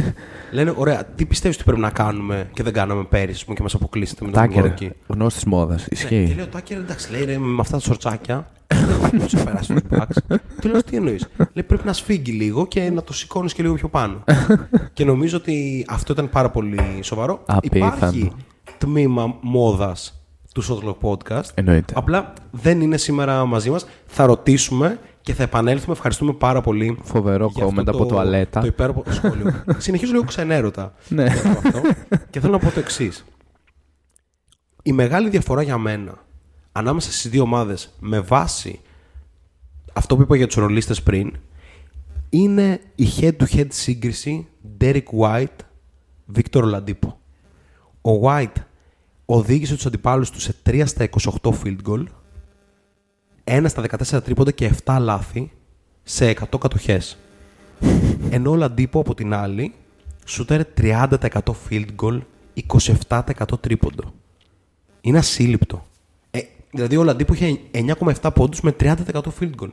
[0.51, 3.61] λένε, ωραία, τι πιστεύεις ότι πρέπει να κάνουμε και δεν κάναμε πέρυσι ας πούμε, και
[3.61, 5.79] μας αποκλείσετε με τον Τάκερ, Milwaukee; γνώστης μόδας.
[5.81, 6.33] Ναι, και Ισχύει.
[6.35, 8.47] λέει ο Τάκερ, εντάξει, λέει ρε, με αυτά τα σορτσάκια.
[8.67, 10.35] δεν υπάρχει πώς να περάσει το Bucks.
[10.61, 13.73] Του λέω, τι εννοείς; Λέει, πρέπει να σφίγγει λίγο και να το σηκώνεις και λίγο
[13.73, 14.23] πιο πάνω.
[14.93, 17.41] και νομίζω ότι αυτό ήταν πάρα πολύ σοβαρό.
[17.45, 17.85] Απίθανο.
[17.95, 18.31] Υπάρχει
[18.77, 20.22] τμήμα μόδας
[20.53, 21.49] του Shotlock Podcast.
[21.53, 21.93] Εννοείται.
[21.97, 23.85] Απλά δεν είναι σήμερα μαζί μας.
[24.05, 25.93] Θα ρωτήσουμε και θα επανέλθουμε.
[25.93, 26.97] Ευχαριστούμε πάρα πολύ.
[27.03, 28.59] Φοβερό για αυτό comment από τουαλέτα.
[28.59, 29.63] Το υπέροχο σχόλιο.
[29.77, 30.93] Συνεχίζω λίγο ξενέρωτα.
[31.07, 31.23] Ναι.
[31.23, 31.81] για το αυτό.
[32.29, 33.25] και θέλω να πω το εξής.
[34.83, 36.17] Η μεγάλη διαφορά για μένα
[36.71, 38.79] ανάμεσα στις δύο ομάδες με βάση
[39.93, 41.33] αυτό που είπα για τους ρολίστες πριν
[42.29, 44.47] είναι η head-to-head σύγκριση
[44.81, 45.59] Derek White
[46.35, 47.13] Victor Oladipo.
[48.01, 48.61] Ο White
[49.33, 51.09] οδήγησε τους αντιπάλους τους σε 3 στα
[51.41, 52.03] 28 field goal,
[53.43, 53.83] 1 στα
[54.15, 55.51] 14 τρίποντα και 7 λάθη
[56.03, 57.17] σε 100 κατοχές.
[58.29, 59.73] Ενώ ο Λαντίπο από την άλλη
[60.25, 61.07] σούταρε 30%
[61.69, 62.21] field goal,
[63.07, 64.13] 27% τρίποντο.
[65.01, 65.85] Είναι ασύλληπτο.
[66.31, 66.39] Ε,
[66.71, 68.95] δηλαδή ο Λαντίπο είχε 9,7 πόντους με 30%
[69.39, 69.71] field goal.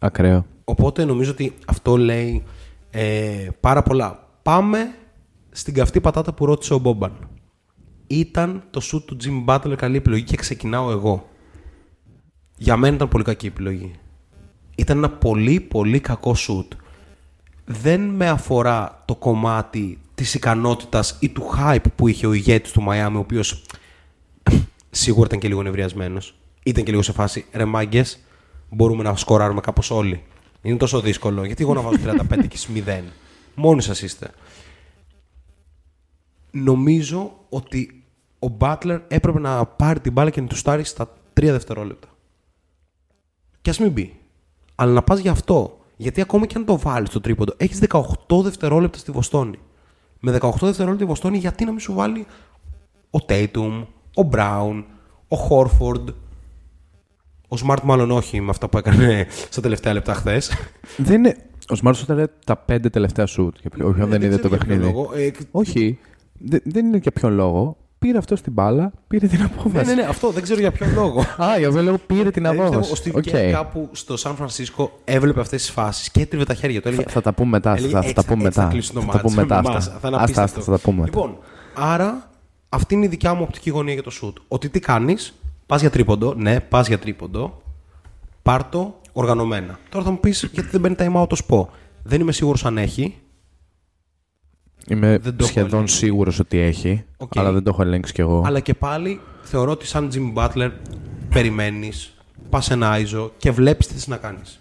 [0.00, 0.46] Ακραίο.
[0.64, 2.42] Οπότε νομίζω ότι αυτό λέει
[2.90, 4.28] ε, πάρα πολλά.
[4.42, 4.94] Πάμε
[5.50, 7.28] στην καυτή πατάτα που ρώτησε ο Μπόμπαν.
[8.06, 11.28] Ήταν το σουτ του Jimmy Butler καλή επιλογή και ξεκινάω εγώ.
[12.56, 13.94] Για μένα ήταν πολύ κακή επιλογή.
[14.76, 16.72] Ήταν ένα πολύ πολύ κακό σουτ.
[17.64, 22.82] Δεν με αφορά το κομμάτι της ικανότητας ή του hype που είχε ο ηγέτης του
[22.82, 23.62] Μαϊάμι, ο οποίος
[24.90, 26.34] σίγουρα ήταν και λίγο νευριασμένος.
[26.62, 28.18] Ήταν και λίγο σε φάση ρε μάγκες,
[28.70, 30.22] μπορούμε να σκοράρουμε κάπως όλοι.
[30.62, 31.44] Είναι τόσο δύσκολο.
[31.44, 33.02] Γιατί εγώ να βάζω 35 και εσείς 0.
[33.54, 34.30] Μόνοι σας είστε.
[36.50, 37.95] Νομίζω ότι
[38.38, 41.04] ο Μπάτλερ έπρεπε να πάρει την μπάλα και να του στάρει στα
[41.40, 42.08] 3 δευτερόλεπτα.
[43.62, 44.16] Και ας μην μπει.
[44.74, 45.78] Αλλά να πας γι' αυτό.
[45.96, 47.78] Γιατί ακόμα και αν το βάλεις το τρίποντο, έχεις
[48.28, 49.58] 18 δευτερόλεπτα στη Βοστόνη.
[50.20, 52.26] Με 18 δευτερόλεπτα η Βοστόνη, γιατί να μην σου βάλει
[53.10, 54.84] ο Τέιτουμ, ο Μπράουν,
[55.28, 56.08] ο Χόρφορντ.
[57.48, 60.52] Ο Σμαρτ μάλλον όχι με αυτά που έκανε στα τελευταία λεπτά χθες.
[60.96, 61.36] Δεν είναι.
[61.68, 63.56] Ο Σμάρτ ήταν τα πέντε τελευταία σουτ.
[63.60, 64.94] Για ποιο- όποιον δεν είδε το παιχνίδι.
[65.50, 65.98] Όχι.
[66.38, 67.76] Δε- δεν είναι για ποιον λόγο.
[67.98, 69.86] Πήρε αυτό την μπάλα, πήρε την Ναι, απόφαση.
[69.86, 71.20] ναι, ναι, αυτό δεν ξέρω για ποιο λόγο.
[71.44, 73.08] Α, για αυτόν τον λόγο πήρε την Δηλαδή, πιστεύω, απόφαση.
[73.10, 73.24] Ο Steve OK.
[73.32, 76.88] Kerr κάπου στο Σαν Φρανσίσκο έβλεπε αυτές τις φάσεις και έτριβε τα χέρια του.
[76.88, 77.70] Έλεγε, Θα, θα τα πούμε μετά.
[77.76, 78.72] έλεγε, θα, θα «Έτσι τα πούμε έτσι θα μετά.
[78.72, 79.62] κλείσουν το Θα τα μάτς πούμε μετά.
[79.62, 79.86] με εμάς.
[79.86, 79.98] αυτά.
[80.00, 80.70] Θα είναι Άστα, άστα, απίστευτο.
[80.72, 81.18] θα τα πούμε μετά.
[81.20, 81.38] Λοιπόν,
[81.74, 82.30] άρα
[82.68, 84.36] αυτή είναι η δικιά μου οπτική γωνία για το σουτ.
[84.48, 85.34] Ότι τι κάνεις,
[85.66, 87.62] πας για τρίποντο, ναι, πας για τρίποντο,
[88.42, 89.78] πάρ το οργανωμένα.
[89.88, 91.70] Τώρα θα μου πεις γιατί δεν παίρνει time out ο Σπο.
[92.02, 93.18] Δεν είμαι σίγουρος αν έχει.
[94.88, 95.96] Είμαι Δεν το έχω σχεδόν ελέγξει.
[95.96, 97.38] σίγουρος ότι έχει, Οκ.
[97.38, 98.42] αλλά δεν το έχω ελέγξει κι εγώ.
[98.46, 100.70] Αλλά και πάλι θεωρώ ότι σαν Jimmy Butler
[101.30, 102.14] περιμένεις,
[102.50, 104.60] πας ένα iso και βλέπεις τι θες να κάνεις.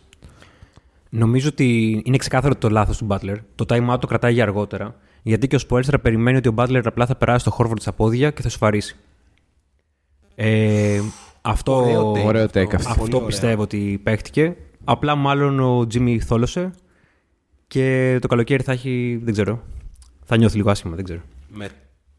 [1.09, 3.35] Νομίζω ότι είναι ξεκάθαρο το λάθος του Butler.
[3.55, 4.95] Το time out το κρατάει για αργότερα.
[5.23, 8.31] Γιατί και ο Spoelstra περιμένει ότι ο Butler απλά θα περάσει το Horford στα πόδια
[8.31, 8.95] και θα σου φαρίσει.
[10.35, 11.01] Ε,
[11.41, 12.59] αυτό Ωραίο take Ωραίο αυτό.
[12.61, 12.93] take αυτό.
[12.93, 13.27] Πολύ αυτό ωραία.
[13.27, 14.55] πιστεύω ότι παίχτηκε.
[14.83, 16.71] Απλά μάλλον ο Jimmy θόλωσε
[17.67, 19.19] και το καλοκαίρι θα έχει.
[19.23, 19.61] Δεν ξέρω.
[20.25, 21.21] Θα νιώθει λίγο άσχημα, δεν ξέρω.
[21.47, 21.69] με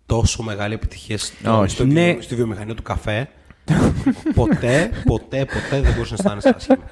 [0.07, 1.71] τόσο μεγάλη επιτυχία στο, Όχι.
[1.75, 2.13] στο Ναι.
[2.13, 3.29] βιο- στη βιομηχανία του καφέ.
[4.35, 6.85] ποτέ, ποτέ, ποτέ δεν μπορούσε να αισθάνεσαι άσχημα.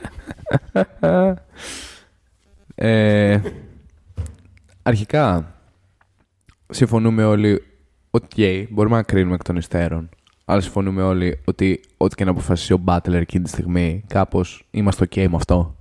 [2.74, 3.40] Ε,
[4.83, 5.55] αρχικά,
[6.70, 7.62] συμφωνούμε όλοι
[8.11, 10.09] ότι μπορούμε να κρίνουμε εκ των υστέρων.
[10.44, 15.05] Αλλά συμφωνούμε όλοι ότι ό,τι και να αποφασίσει ο Butler εκείνη τη στιγμή, κάπως είμαστε
[15.11, 15.77] OK με αυτό.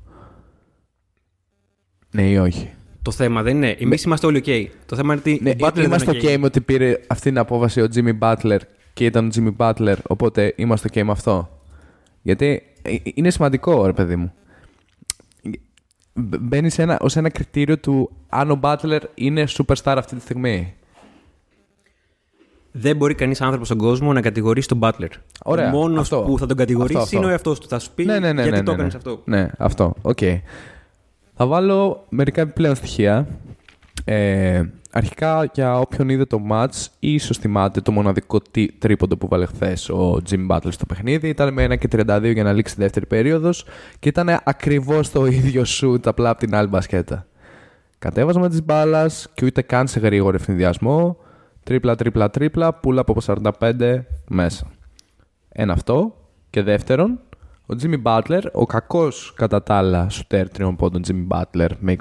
[2.11, 2.73] Ναι ή όχι.
[3.03, 3.75] Το θέμα δεν είναι.
[3.79, 4.65] Εμείς είμαστε όλοι OK.
[4.85, 7.29] Το θέμα είναι ότι Ναι, ο Butler δεν είμαστε είναι OK με ότι πήρε αυτή
[7.29, 8.57] την απόφαση ο Jimmy Butler
[8.93, 11.59] και ήταν ο Jimmy Butler, οπότε είμαστε OK με αυτό.
[12.21, 14.33] Γιατί ε, είναι σημαντικό, ρε παιδί μου.
[16.13, 20.21] Μπ- Μπαίνει σε ένα, ως ένα κριτήριο του αν ο Butler είναι superstar αυτή τη
[20.21, 20.73] στιγμή.
[22.71, 25.07] Δεν μπορεί κανείς άνθρωπος στον κόσμο να κατηγορήσει τον Butler.
[25.43, 26.21] Ωραία, Ο μόνος αυτό.
[26.21, 27.17] που θα τον κατηγορήσει Αυτό, αυτό.
[27.17, 27.67] είναι ο εαυτός του.
[27.67, 28.97] Θα σου πει ναι, ναι, ναι, γιατί ναι, το ναι, έκανες ναι.
[28.97, 29.21] αυτό.
[29.25, 29.93] Ναι, αυτό.
[30.01, 30.19] Οκ.
[31.35, 33.27] Θα βάλω μερικά επιπλέον στοιχεία.
[34.05, 39.45] Ε, αρχικά, για όποιον είδε το match, ίσως θυμάται το μοναδικό τι- τρίποντο που βάλε
[39.45, 41.27] χθες ο Jimmy Butler στο παιχνίδι.
[41.29, 43.65] Ήταν με 1 και 32 για να λήξει η δεύτερη περίοδος
[43.99, 47.27] και ήταν ακριβώς το ίδιο shoot απλά από την άλλη μπασκέτα.
[47.99, 51.17] Κατέβασμα της μπάλας και ούτε καν σε γρήγορο ευθυνδιασμό.
[51.63, 53.15] Τρίπλα, τρίπλα, τρίπλα, πουλα από
[53.59, 54.67] 45 μέσα.
[55.49, 56.15] Ένα αυτό.
[56.49, 57.19] Και δεύτερον,
[57.65, 61.95] ο Jimmy Butler, ο κακός κατά τα άλλα σουτέρ τριών πόντων Jimmy Butler με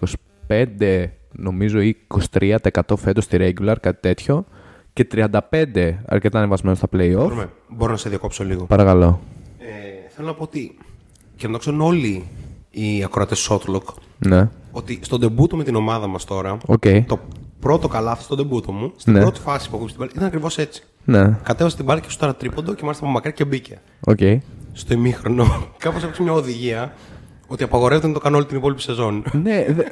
[0.49, 1.97] 25 νομίζω ή
[2.39, 4.45] 23% φέτος στη regular, κάτι τέτοιο
[4.93, 5.31] και 35
[6.07, 7.15] αρκετά ανεβασμένος στα play-off.
[7.17, 8.65] Μπορούμε, μπορώ να σε διακόψω λίγο.
[8.65, 9.21] Παρακαλώ.
[9.59, 10.79] Ε, θέλω να πω ότι
[11.37, 12.25] και να το ξέρουν όλοι
[12.71, 14.49] οι ακροατές Shotlock Ναι.
[14.73, 16.85] ότι στο ντεμπούτο με την ομάδα μας τώρα, Οκ.
[17.07, 17.19] το
[17.61, 19.21] πρώτο καλάθι στο ντεμπούτο μου, στην Ναι.
[19.21, 20.83] πρώτη φάση που έχω στην μπάλα, ήταν ακριβώς έτσι.
[21.05, 21.39] Ναι.
[21.43, 23.81] Κατέβασα την μπάλα και σούταρα τρίποντο και μάλιστα από μακριά και μπήκε.
[24.07, 24.19] Οκ.
[24.73, 25.45] Στο ημίχρονο,
[25.79, 26.93] κάπως έπαιξε μια οδηγία
[27.47, 29.25] ότι απαγορεύεται να το κάνω όλη την υπόλοιπη σεζόν.
[29.43, 29.85] ναι, δε-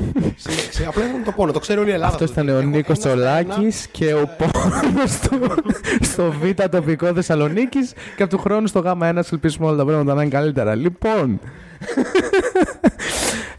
[0.36, 2.12] σε, σε, απλά ήθελα να το πω, να το ξέρει όλη η Ελλάδα.
[2.12, 2.42] αυτός αυτό.
[2.42, 3.44] ήταν ο Έχω Νίκος ένα στα ένα.
[3.44, 5.38] Τσολάκης και ο Πόνος στο,
[6.00, 10.22] στο Β τοπικό Θεσσαλονίκης και από του χρόνου στο Γ1 ελπίσουμε όλα τα πράγματα να
[10.22, 10.74] είναι καλύτερα.
[10.74, 11.40] Λοιπόν.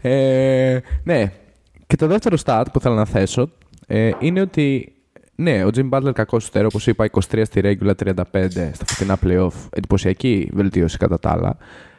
[0.00, 1.32] ε, ναι.
[1.86, 3.50] Και το δεύτερο stat που θέλω να θέσω
[3.86, 4.92] ε, είναι ότι
[5.40, 9.68] ναι, ο Jim Butler κακός σου όπως είπα, 23 στη regular, 35 στα φωτεινά playoff.
[9.70, 11.56] Εντυπωσιακή βελτίωση κατά τα άλλα.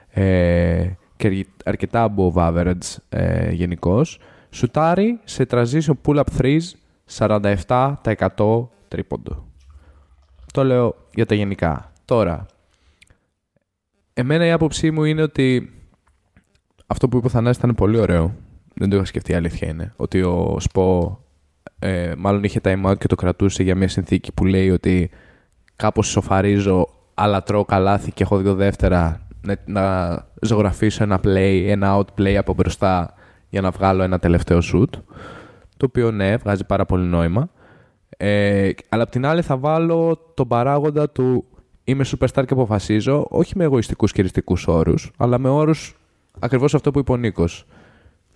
[0.10, 4.20] Ε, και αρκε- αρκετά above average ε, γενικώς.
[4.50, 6.60] Σουτάρει σε transition pull-up threes
[7.18, 9.48] 47% τρίποντο.
[10.54, 11.92] Το λέω για τα γενικά.
[12.06, 12.46] Τώρα,
[14.14, 15.72] εμένα η άποψή μου είναι ότι
[16.88, 18.36] αυτό που είπε ο Θανάσης ήταν πολύ ωραίο.
[18.76, 19.94] Δεν το είχα σκεφτεί, η αλήθεια είναι.
[19.96, 21.20] Ότι ο Σπο
[21.80, 25.10] ε, μάλλον είχε time out και το κρατούσε για μια συνθήκη που λέει ότι
[25.76, 31.98] κάπως σοφαρίζω, αλλά τρώω καλάθι και έχω δύο δεύτερα να, να ζωγραφίσω ένα play, ένα
[31.98, 33.14] outplay από μπροστά
[33.50, 34.90] για να βγάλω ένα τελευταίο shoot.
[35.78, 37.50] Το οποίο ναι, βγάζει πάρα πολύ νόημα.
[38.18, 41.46] Ε, αλλά απ' την άλλη θα βάλω τον παράγοντα του
[41.84, 46.00] είμαι superstar και αποφασίζω, όχι με εγωιστικούς και ριστικούς όρους, αλλά με όρους
[46.40, 47.66] ακριβώς αυτό που είπε ο Νίκος.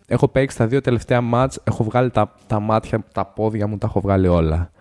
[0.07, 3.87] Έχω παίξει τα δύο τελευταία μάτς, έχω βγάλει τα, τα μάτια, τα πόδια μου, τα
[3.87, 4.71] έχω βγάλει όλα.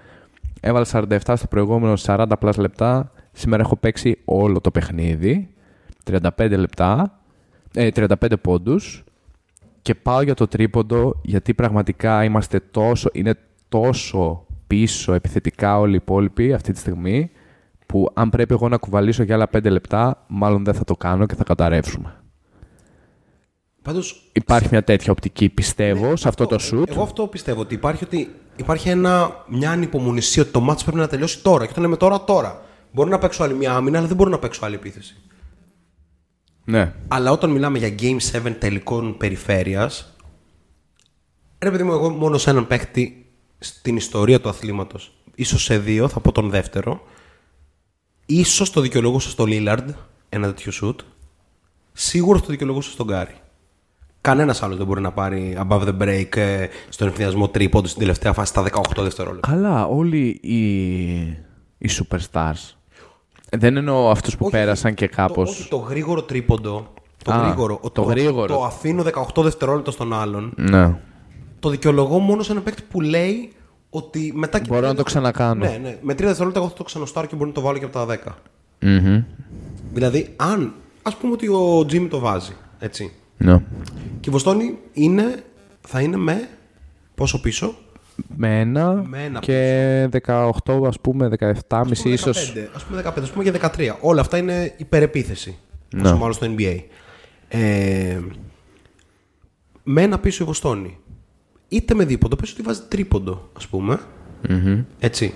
[0.60, 3.12] Έβαλα 47 στο προηγούμενο 40 πλάς λεπτά.
[3.32, 5.48] Σήμερα έχω παίξει όλο το παιχνίδι.
[6.10, 7.18] 35 λεπτά.
[7.74, 9.04] Ε, 35 πόντους.
[9.82, 13.34] Και πάω για το τρίποντο γιατί πραγματικά είμαστε τόσο, είναι
[13.68, 17.30] τόσο πίσω επιθετικά όλοι οι υπόλοιποι αυτή τη στιγμή
[17.86, 21.26] που αν πρέπει εγώ να κουβαλήσω για άλλα 5 λεπτά μάλλον δεν θα το κάνω
[21.26, 22.23] και θα καταρρεύσουμε.
[23.84, 26.88] Πάντως, Υπάρχει μια τέτοια οπτική πιστεύω σε αυτό το shoot.
[26.88, 31.08] Εγώ αυτό πιστεύω ότι υπάρχει, ότι υπάρχει ένα, μια ανυπομονησία ότι το μάτς πρέπει να
[31.08, 31.64] τελειώσει τώρα.
[31.64, 32.62] Και όταν λέμε τώρα, τώρα.
[32.92, 35.16] Μπορώ να παίξω άλλη μια άμυνα, αλλά δεν μπορώ να παίξω άλλη επίθεση.
[36.64, 36.94] Ναι.
[37.08, 38.16] Αλλά όταν μιλάμε για Game
[38.46, 40.14] 7 τελικών περιφέρειας,
[41.58, 43.26] ρε παιδί μου, εγώ μόνο σε έναν παίχτη
[43.58, 47.02] στην ιστορία του αθλήματος, ίσως σε δύο, θα πω τον δεύτερο,
[48.26, 49.86] ίσως το δικαιολογούσα στο Lillard,
[50.28, 51.04] ένα τέτοιο shoot,
[51.92, 53.34] σίγουρα το δικαιολογούσα στον Γκάρι.
[54.24, 58.32] Κανένας άλλος δεν μπορεί να πάρει above the break ε, στον ευθυνιασμό τρίποντος στην τελευταία
[58.32, 58.64] φάση στα
[58.96, 59.48] 18 δευτερόλεπτα.
[59.48, 60.64] Καλά, όλοι οι,
[61.78, 62.74] οι superstars.
[63.50, 65.50] Δεν εννοώ αυτούς που Όχι, πέρασαν και Το, κάπως...
[65.50, 66.92] όχι, το γρήγορο τρίποντο.
[67.24, 67.80] Το Α, γρήγορο.
[67.92, 68.54] το γρήγορο.
[68.56, 69.04] Το αφήνω
[69.36, 70.52] 18 δευτερόλεπτα στον άλλον.
[70.56, 70.96] Ναι.
[71.60, 73.52] το δικαιολογώ μόνο σε ένα παίκτη που λέει
[73.90, 74.68] ότι μετά και.
[74.68, 75.64] Μπορώ να το ξανακάνω.
[75.64, 75.98] Ναι, ναι.
[76.02, 78.06] Με τρία δευτερόλεπτα εγώ θα το ξανοστάρω και μπορεί να το βάλω και από τα
[78.24, 78.32] 10.
[78.80, 79.22] Μμμ.
[79.92, 80.72] Δηλαδή, αν.
[81.02, 82.52] Α πούμε ότι ο Τζίμι το βάζει.
[82.78, 83.12] Έτσι.
[83.36, 83.62] Ναι.
[84.20, 85.44] Και η Βοστόνη είναι,
[85.80, 86.48] θα είναι με.
[87.14, 87.74] Πόσο πίσω;
[88.36, 92.52] Με ένα, Με ένα και 18 ας πούμε, 17,5 ίσως.
[92.52, 93.96] 15, ας πούμε 15, ας πούμε και 13.
[94.00, 95.58] Όλα αυτά είναι υπερεπίθεση.
[95.94, 96.02] Ναι.
[96.02, 96.78] Όσο μάλλον στο NBA.
[97.48, 98.20] Ε,
[99.82, 100.98] με ένα πίσω η Βοστόνη.
[101.68, 104.00] Είτε με δίποντο, πες ότι βάζει τρίποντο, ας πουμε
[104.98, 105.34] Έτσι.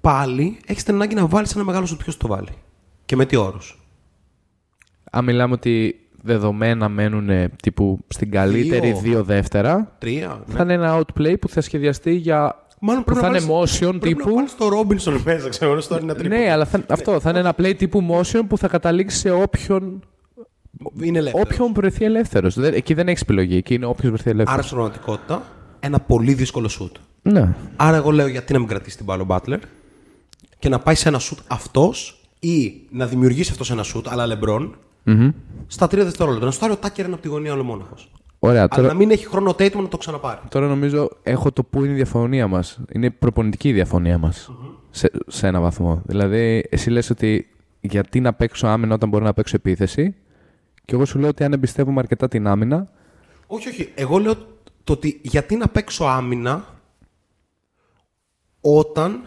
[0.00, 2.52] Πάλι έχεις την ανάγκη να βάλεις ένα μεγάλο σου ποιος το βάλει.
[3.04, 3.78] Και με τι όρους.
[5.10, 7.28] Αν μιλάμε ότι δεδομένα μένουν
[7.62, 9.00] τύπου στην καλύτερη Δύο.
[9.00, 10.42] δύο δεύτερα, Τρία.
[10.46, 10.54] ναι.
[10.54, 12.62] θα είναι ένα outplay που θα σχεδιαστεί για.
[12.80, 14.28] Μάλλον που πρέπει θα να είναι βάλεις- motion Πρέπει τύπου.
[14.28, 16.40] να βάλεις το Ρόμπινσον μέσα, ξέρω, στο ένα τρίποντο.
[16.42, 20.00] Ναι, αλλά θα, αυτό θα είναι ένα play τύπου motion που θα καταλήξει σε όποιον,
[21.00, 21.46] Είναι ελεύθερος.
[21.50, 22.56] όποιον βρεθεί ελεύθερος.
[22.56, 23.56] Εκεί δεν έχεις επιλογή.
[23.56, 24.52] Εκεί είναι όποιος βρεθεί ελεύθερος.
[24.54, 25.42] Άρα στην πραγματικότητα
[25.80, 26.96] ένα πολύ δύσκολο σουτ.
[27.22, 27.54] Ναι.
[27.76, 29.58] Άρα εγώ λέω γιατί να μην κρατήσει την μπάλα ο Μπάτλερ
[30.58, 34.26] και να πάει σε ένα σουτ αυτός ή να δημιουργήσει αυτός ένα σουτ, αλλά
[35.08, 35.34] λεμπρόν,
[35.66, 36.44] στα τρία δευτερόλεπτα.
[36.44, 37.94] Να στάρει ο Τάκερ ένα από τη γωνία ολομόναχο.
[38.38, 38.60] Ωραία.
[38.60, 40.40] Αλλά Τώρα, να μην έχει χρόνο ο Tatum να το ξαναπάρει.
[40.48, 42.78] τώρα νομίζω έχω το που είναι η διαφωνία μας.
[42.92, 44.50] Είναι η προπονητική διαφωνία μας.
[44.90, 46.02] Σε, σε ένα βαθμό.
[46.06, 47.48] Δηλαδή, εσύ λες ότι
[47.80, 50.14] γιατί να παίξω άμυνα όταν μπορώ να παίξω επίθεση;
[50.84, 52.88] Και εγώ σου λέω ότι αν εμπιστεύομαι αρκετά την άμυνα.
[53.46, 53.92] Όχι, όχι.
[53.94, 54.34] Εγώ λέω
[54.84, 56.64] το ότι γιατί να παίξω άμυνα
[58.60, 59.22] όταν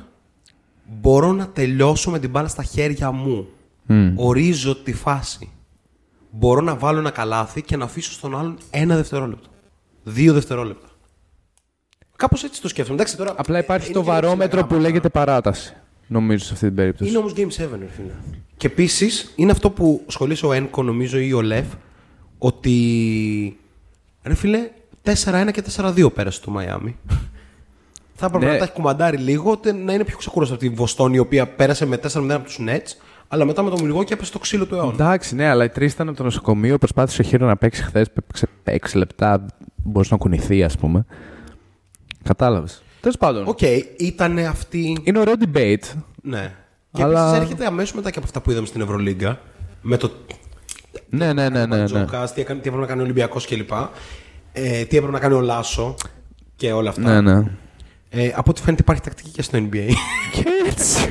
[0.85, 3.47] μπορώ να τελειώσω με την μπάλα στα χέρια μου.
[4.15, 5.49] Ορίζω τη φάση.
[6.31, 9.47] Μπορώ να βάλω ένα καλάθι και να αφήσω στον άλλον ένα δευτερόλεπτο.
[10.03, 10.87] Δύο δευτερόλεπτα.
[12.15, 12.95] Κάπως έτσι το σκέφτομαι.
[12.99, 14.87] Εντάξει, τώρα, Απλά υπάρχει ε, το είναι και βαρόμετρο που πράγματα.
[14.89, 15.73] λέγεται παράταση.
[16.07, 17.09] Νομίζω σε αυτή την περίπτωση.
[17.09, 18.11] Είναι όμως Game 7, ρε φίλε.
[18.57, 21.65] Και επίσης είναι αυτό που σχολείσαι ο Ένκο, νομίζω, ή ο Λεφ,
[22.37, 23.59] ότι.
[24.23, 24.69] Ρε φίλε,
[25.03, 26.97] 4-1 και 4-2 πέρασε το Μαϊάμι.
[28.15, 28.51] Θα έπρεπε Ναι.
[28.51, 31.47] να τα έχει κουμαντάρει λίγο, ώστε να είναι πιο ξεκούραστο από τη Βοστώνη, η οποία
[31.47, 32.95] πέρασε με 4-0 από τους Nets,
[33.33, 34.93] αλλά μετά με το Μιλγουόκι και έπεσε το ξύλο του αιώνα.
[34.93, 36.77] Εντάξει, ναι, αλλά οι τρεις ήταν από το νοσοκομείο.
[36.77, 38.07] Προσπάθησε ο Χίρο να παίξει χθες.
[38.11, 39.45] Παίξε 6 λεπτά.
[39.75, 41.05] Μπορούσε να κουνηθεί, ας πούμε.
[42.23, 42.81] Κατάλαβες.
[43.01, 43.47] Τέλος πάντων.
[43.47, 43.61] Οκ,
[43.97, 44.97] ήταν αυτή.
[45.03, 45.83] Είναι ωραίο debate.
[46.21, 46.53] Ναι.
[46.91, 49.39] Και Αλλά- επίσης έρχεται αμέσως μετά και από αυτά που είδαμε στην Ευρωλίγκα.
[49.81, 50.11] Με το
[51.09, 51.65] Ναι, ναι, ναι.
[51.65, 51.83] ναι, ναι.
[51.85, 53.71] Τζόκας, τι, έκανε- τι έπρεπε να κάνει ο Ολυμπιακός κλπ.
[54.51, 55.95] Ε, τι έπρεπε να κάνει ο Λάσο
[56.55, 57.21] και όλα ναι, αυτά.
[57.21, 57.43] ναι.
[58.13, 59.89] Ε, από ό,τι φαίνεται υπάρχει τακτική και στο NBA.
[60.31, 61.07] Και έτσι.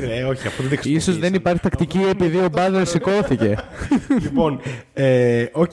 [0.00, 3.58] ε, όχι, αυτό δεν Ίσως δεν υπάρχει τακτική επειδή ο Μπάτλερ σηκώθηκε.
[4.20, 4.60] λοιπόν,
[4.92, 5.72] ε, οκ.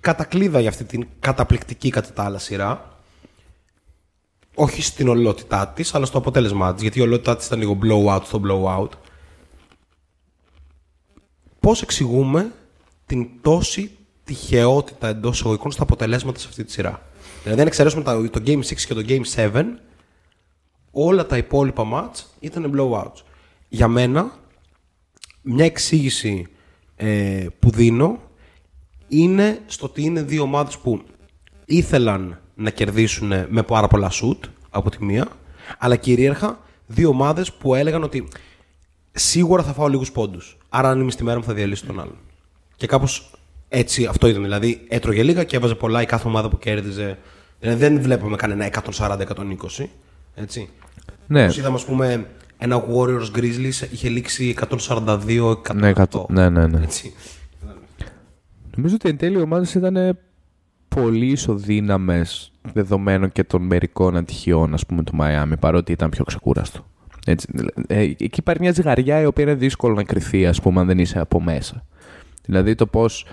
[0.00, 2.98] Κατακλείδα για αυτή την καταπληκτική κατά τα άλλα σειρά.
[4.54, 6.82] Όχι στην ολότητά της, αλλά στο αποτέλεσμά της.
[6.82, 8.88] Γιατί η ολότητά της ήταν λίγο blowout στο blowout.
[11.60, 12.52] Πώς εξηγούμε
[13.06, 13.90] την τόση
[14.24, 17.02] τυχεότητα εντός εισαγωγικών στα αποτελέσματα σε αυτή τη σειρά;
[17.44, 19.64] Δηλαδή, αν εξαιρέσουμε τα- το Game 6 και το Game 7,
[20.90, 23.22] όλα τα υπόλοιπα match ήταν blowouts.
[23.68, 24.32] Για μένα,
[25.42, 26.46] μια εξήγηση
[26.96, 28.20] ε, που δίνω
[29.08, 31.02] είναι στο ότι είναι δύο ομάδες που
[31.64, 34.38] ήθελαν να κερδίσουν με πάρα πολλά shoot
[34.70, 35.28] από τη μία,
[35.78, 38.28] αλλά κυρίαρχα δύο ομάδες που έλεγαν ότι
[39.12, 40.56] σίγουρα θα φάω λίγους πόντους.
[40.68, 42.16] Άρα αν είμαι στη μέρα μου θα διαλύσω τον άλλον.
[42.76, 43.30] Και κάπως
[43.68, 44.42] έτσι αυτό ήταν.
[44.42, 47.18] Δηλαδή έτρωγε λίγα και έβαζε πολλά η κάθε ομάδα που κέρδιζε.
[47.64, 49.84] Δηλαδή δεν βλέπαμε κανένα 140-120.
[50.34, 50.68] Έτσι.
[51.26, 52.26] ναι, Όπως είδαμε, ας πούμε,
[52.58, 54.54] ένα Warriors Grizzlies είχε λήξει
[54.88, 55.74] 142-108.
[55.74, 56.80] ναι, κατ- ναι, ναι, ναι.
[56.82, 57.12] Έτσι.
[58.76, 60.18] Νομίζω ότι εν τέλει οι ομάδες ήταν
[60.88, 66.86] πολύ ισοδύναμες δεδομένων και των μερικών ατυχιών, ας πούμε, του Μαϊάμι, παρότι ήταν πιο ξεκούραστο.
[67.26, 67.48] Έτσι,
[67.86, 70.98] ε, εκεί υπάρχει μια ζυγαριά η οποία είναι δύσκολο να κρυθεί, ας πούμε, αν δεν
[70.98, 71.84] είσαι από μέσα.
[72.44, 73.26] Δηλαδή το πώς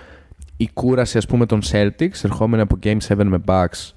[0.56, 3.92] η κούραση, ας πούμε, των Celtics, ερχόμενη από Game 7 με Bucks,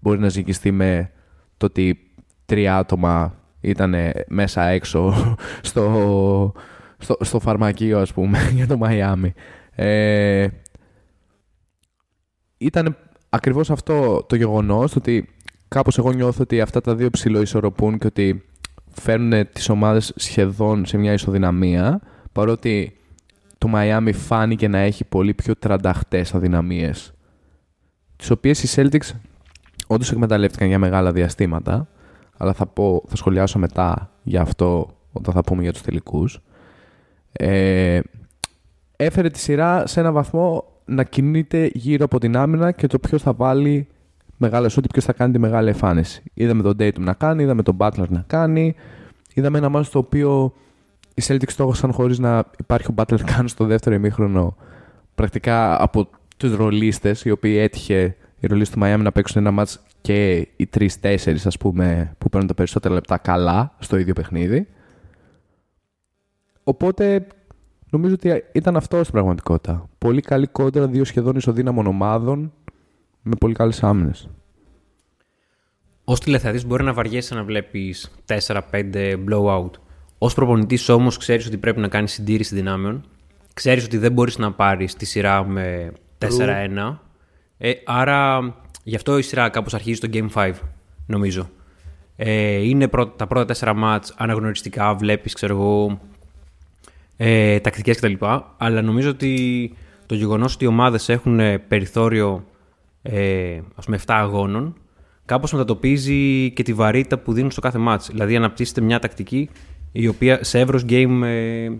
[0.00, 1.10] μπορεί να ζυγιστεί με
[1.56, 1.98] το ότι
[2.44, 3.94] τρία άτομα ήταν
[4.28, 5.14] μέσα έξω
[5.60, 6.52] στο,
[6.98, 9.32] στο, στο φαρμακείο, ας πούμε, για το Μαϊάμι.
[9.74, 10.46] Ε,
[12.58, 12.96] ήταν
[13.28, 15.28] ακριβώς αυτό το γεγονός, το ότι
[15.68, 18.44] κάπως εγώ νιώθω ότι αυτά τα δύο ψηλοϊσορροπούν και ότι
[18.90, 22.00] φέρνουν τις ομάδες σχεδόν σε μια ισοδυναμία,
[22.32, 22.96] παρότι
[23.58, 27.12] το Μαϊάμι φάνηκε να έχει πολύ πιο τρανταχτές αδυναμίες,
[28.16, 29.10] τις οποίες οι Celtics
[29.90, 31.88] όντως εκμεταλλεύτηκαν για μεγάλα διαστήματα,
[32.36, 36.40] αλλά θα, πω, θα σχολιάσω μετά για αυτό όταν θα πούμε για τους τελικούς.
[37.32, 38.00] Ε,
[38.96, 43.22] έφερε τη σειρά σε ένα βαθμό να κινείται γύρω από την άμυνα και το ποιος
[43.22, 43.88] θα βάλει
[44.36, 46.22] μεγάλα σούτ, ποιος θα κάνει τη μεγάλη εμφάνιση.
[46.34, 48.74] Είδαμε τον Dayton να κάνει, είδαμε τον Butler να κάνει.
[49.34, 50.52] Είδαμε ένα μάτι στο οποίο
[51.14, 54.56] οι Celtics το έχασαν χωρίς να υπάρχει ο Butler καν στο δεύτερο ημίχρονο.
[55.14, 59.80] Πρακτικά από τους ρολίστες, οι οποίοι έτυχε οι ρολίστε του Miami να παίξουν ένα μάτς
[60.00, 64.68] και οι τρει-τέσσερι, ας πούμε, που παίρνουν τα περισσότερα λεπτά καλά στο ίδιο παιχνίδι.
[66.64, 67.26] Οπότε
[67.90, 69.88] νομίζω ότι ήταν αυτό στην πραγματικότητα.
[69.98, 72.52] Πολύ καλή κόντρα δύο σχεδόν ισοδύναμων ομάδων
[73.22, 74.28] με πολύ καλές άμυνες.
[76.04, 79.70] Ω τηλεθεατής μπορεί να βαριέσαι να βλέπεις 4-5 blowout.
[80.18, 83.04] Ω προπονητής όμως ξέρεις ότι πρέπει να κάνεις συντήρηση δυνάμεων.
[83.54, 86.98] Ξέρεις ότι δεν μπορείς να πάρεις τη σειρά με 4-1.
[87.62, 90.52] Ε, άρα γι' αυτό η σειρά κάπως αρχίζει στο Game 5,
[91.06, 91.50] νομίζω.
[92.16, 96.00] Ε, είναι πρώτα, τα πρώτα τέσσερα μάτς αναγνωριστικά, βλέπεις, ξέρω εγώ,
[97.16, 98.12] ε, τακτικές κτλ.
[98.56, 99.72] Αλλά νομίζω ότι
[100.06, 102.44] το γεγονός ότι οι ομάδες έχουν ε, περιθώριο
[103.02, 104.76] ε, ας πούμε 7 αγώνων
[105.24, 108.08] κάπως μετατοπίζει και τη βαρύτητα που δίνουν στο κάθε μάτς.
[108.08, 109.48] Δηλαδή αναπτύσσεται μια τακτική
[109.92, 111.70] η οποία σε εύρος game ε,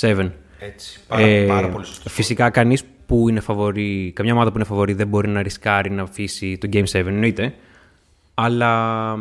[0.00, 0.30] 7.
[0.58, 1.00] Έτσι.
[1.08, 2.08] Πάρα, Ε, πάρα πολύ σωστό.
[2.08, 6.02] Φυσικά κανείς που είναι φαβορή, καμιά ομάδα που είναι φαβορή δεν μπορεί να ρισκάρει να
[6.02, 7.54] αφήσει το Game 7, εννοείται.
[8.34, 9.12] Αλλά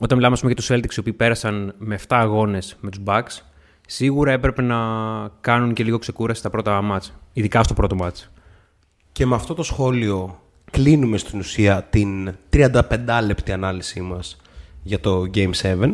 [0.00, 3.00] όταν μιλάμε ας πούμε, για τους Celtics οι οποίοι πέρασαν με 7 αγώνες με τους
[3.04, 3.42] Bucks,
[3.86, 4.76] σίγουρα έπρεπε να
[5.40, 8.30] κάνουν και λίγο ξεκούραση στα πρώτα μάτς, ειδικά στο πρώτο μάτς.
[9.12, 12.72] Και με αυτό το σχόλιο κλείνουμε στην ουσία την 35
[13.24, 14.36] λεπτή ανάλυση μας
[14.82, 15.92] για το Game 7.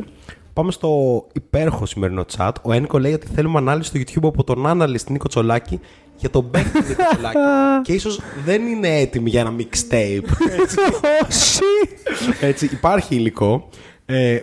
[0.53, 2.51] Πάμε στο υπέροχο σημερινό chat.
[2.63, 5.81] Ο Ένικο λέει ότι θέλουμε ανάλυση στο YouTube από τον analyst Νίκο Τσολάκη
[6.19, 7.39] για τον Μπέκ του Νικολάκη.
[7.83, 10.25] και ίσως δεν είναι έτοιμοι για ένα mixtape.
[10.61, 11.61] Έτσι,
[12.41, 13.69] Έτσι υπάρχει υλικό.
[14.07, 14.39] Ε,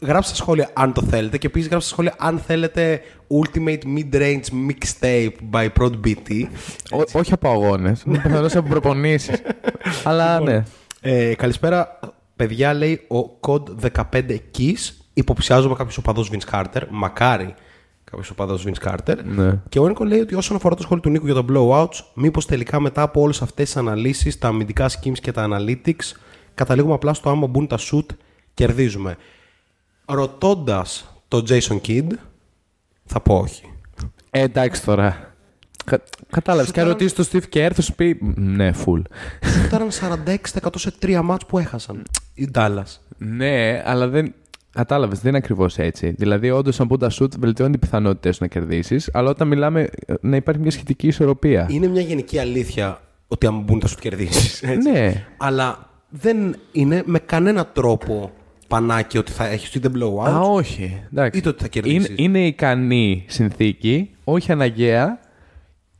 [0.00, 3.00] γράψτε στα σχόλια αν το θέλετε και επίσης γράψτε στα σχόλια αν θέλετε
[3.42, 6.42] Ultimate Mid-Range Mixtape by Prod BT.
[6.90, 8.02] Ό- όχι από αγώνες.
[8.10, 9.36] Πιθανώ από προπονήσεις.
[10.04, 10.62] Αλλά ναι.
[11.00, 11.98] Ε, καλησπέρα,
[12.36, 14.22] παιδιά, λέει ο Code 15
[14.58, 14.92] Keys.
[15.14, 16.82] Υποψιάζομαι κάποιος οπαδό Vince Carter.
[16.90, 17.54] Μακάρι
[18.14, 19.16] κάποιος οπαδό Vince Carter.
[19.24, 19.58] Ναι.
[19.68, 22.46] Και ο Νίκο λέει ότι όσον αφορά το σχόλιο του Νίκου για τα blowouts, μήπως
[22.46, 26.12] τελικά μετά από όλες αυτές τις αναλύσεις, τα αμυντικά schemes και τα analytics,
[26.54, 28.06] καταλήγουμε απλά στο άμα μπουν τα shoot,
[28.54, 29.16] κερδίζουμε.
[30.04, 32.06] Ρωτώντας τον Jason Kidd,
[33.04, 33.72] θα πω όχι.
[34.30, 35.34] Ε, εντάξει τώρα.
[35.84, 36.00] Κα,
[36.30, 36.70] Κατάλαβες.
[36.70, 39.02] Και αν ρωτήσεις τον Steve Kerr, θα σου πει «Μ, Ναι, full.
[39.66, 42.02] Ήταν 46% σε τρία μάτς που έχασαν.
[42.34, 42.98] Η Dallas.
[43.18, 44.34] Ναι, αλλά δεν.
[44.74, 46.10] Κατάλαβες, δεν είναι ακριβώς έτσι.
[46.18, 49.10] Δηλαδή, όντως, αν μπουν τα σουτ, βελτιώνει τι πιθανότητες να κερδίσεις.
[49.12, 51.66] Αλλά όταν μιλάμε ε, να υπάρχει μια σχετική ισορροπία.
[51.70, 54.66] Είναι μια γενική αλήθεια ότι αν μπουν θα σου κερδίσει.
[54.90, 55.26] Ναι.
[55.36, 58.32] Αλλά δεν είναι με κανένα τρόπο
[58.68, 60.28] πανάκι ότι θα έχεις είτε blowout.
[60.30, 61.02] Α, όχι.
[61.12, 61.38] Εντάξει.
[61.38, 62.06] Είτε ότι θα κερδίσεις.
[62.08, 65.18] Είναι, είναι ικανή συνθήκη, όχι αναγκαία,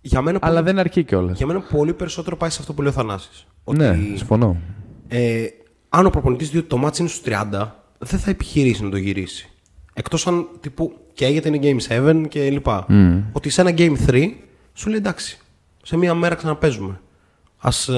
[0.00, 1.36] Για μένα, αλλά πολύ, δεν αρκεί κιόλας.
[1.36, 3.46] για μένα πολύ περισσότερο πάει σε αυτό που λέει ο Θανάσης.
[3.64, 4.56] Ναι, Ότι συμφωνώ.
[5.08, 5.44] ε,
[5.88, 7.22] αν ο προπονητής δει ότι το μάτς είναι στους
[7.52, 7.66] 30,
[8.04, 9.48] δεν θα επιχειρήσει να το γυρίσει.
[9.94, 12.86] Εκτός αν τύπου καίγεται είναι Game 7 και λοιπά.
[13.32, 14.28] Ότι σε ένα Game 3
[14.74, 15.38] σου λέει εντάξει,
[15.82, 17.00] σε μία μέρα ξαναπέζουμε.
[17.58, 17.92] Ας, ε,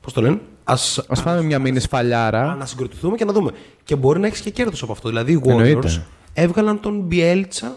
[0.00, 2.54] πώς το λένε, ας, Α φάμε μια μήνυ σφαλιάρα.
[2.54, 3.50] να συγκροτηθούμε και να δούμε.
[3.84, 5.08] Και μπορεί να έχεις και κέρδος από αυτό.
[5.08, 6.02] Δηλαδή οι Warriors Εννοείται.
[6.32, 7.68] έβγαλαν τον Bielitsa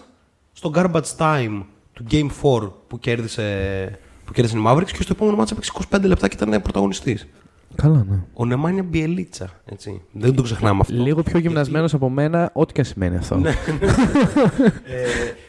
[0.54, 1.62] στο garbage time
[1.94, 6.02] του Game 4 που κέρδισε, που κέρδισε η Mavericks και στο επόμενο μάτσα έπαιξε 25
[6.08, 7.28] λεπτά και ήταν πρωταγωνιστής.
[7.76, 8.24] Καλά, ναι.
[8.34, 9.46] Ο Νεμάνια Bielitsa.
[9.66, 10.02] Έτσι.
[10.12, 10.94] Δεν το ξεχνάμε αυτό.
[10.94, 13.42] Λίγο πιο γυμνασμένος από μένα, ό,τι και αν σημαίνει αυτό.
[13.46, 13.54] Ε,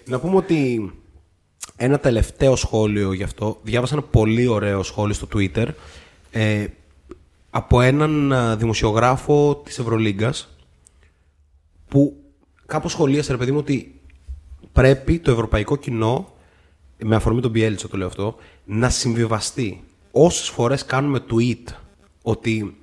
[0.06, 0.92] να πούμε ότι
[1.76, 3.58] ένα τελευταίο σχόλιο γι' αυτό.
[3.62, 5.66] Διάβασα ένα πολύ ωραίο σχόλιο στο Twitter
[6.30, 6.66] ε,
[7.50, 10.48] από έναν α, δημοσιογράφο της Ευρωλίγκας
[11.88, 12.16] που
[12.66, 14.00] κάπως σχολίασε ρε παιδί μου ότι
[14.72, 16.32] πρέπει το ευρωπαϊκό κοινό
[16.98, 19.84] με αφορμή τον Bielitsa το λέω αυτό να συμβιβαστεί.
[20.10, 21.72] Όσες φορές κάνουμε tweet
[22.26, 22.76] ότι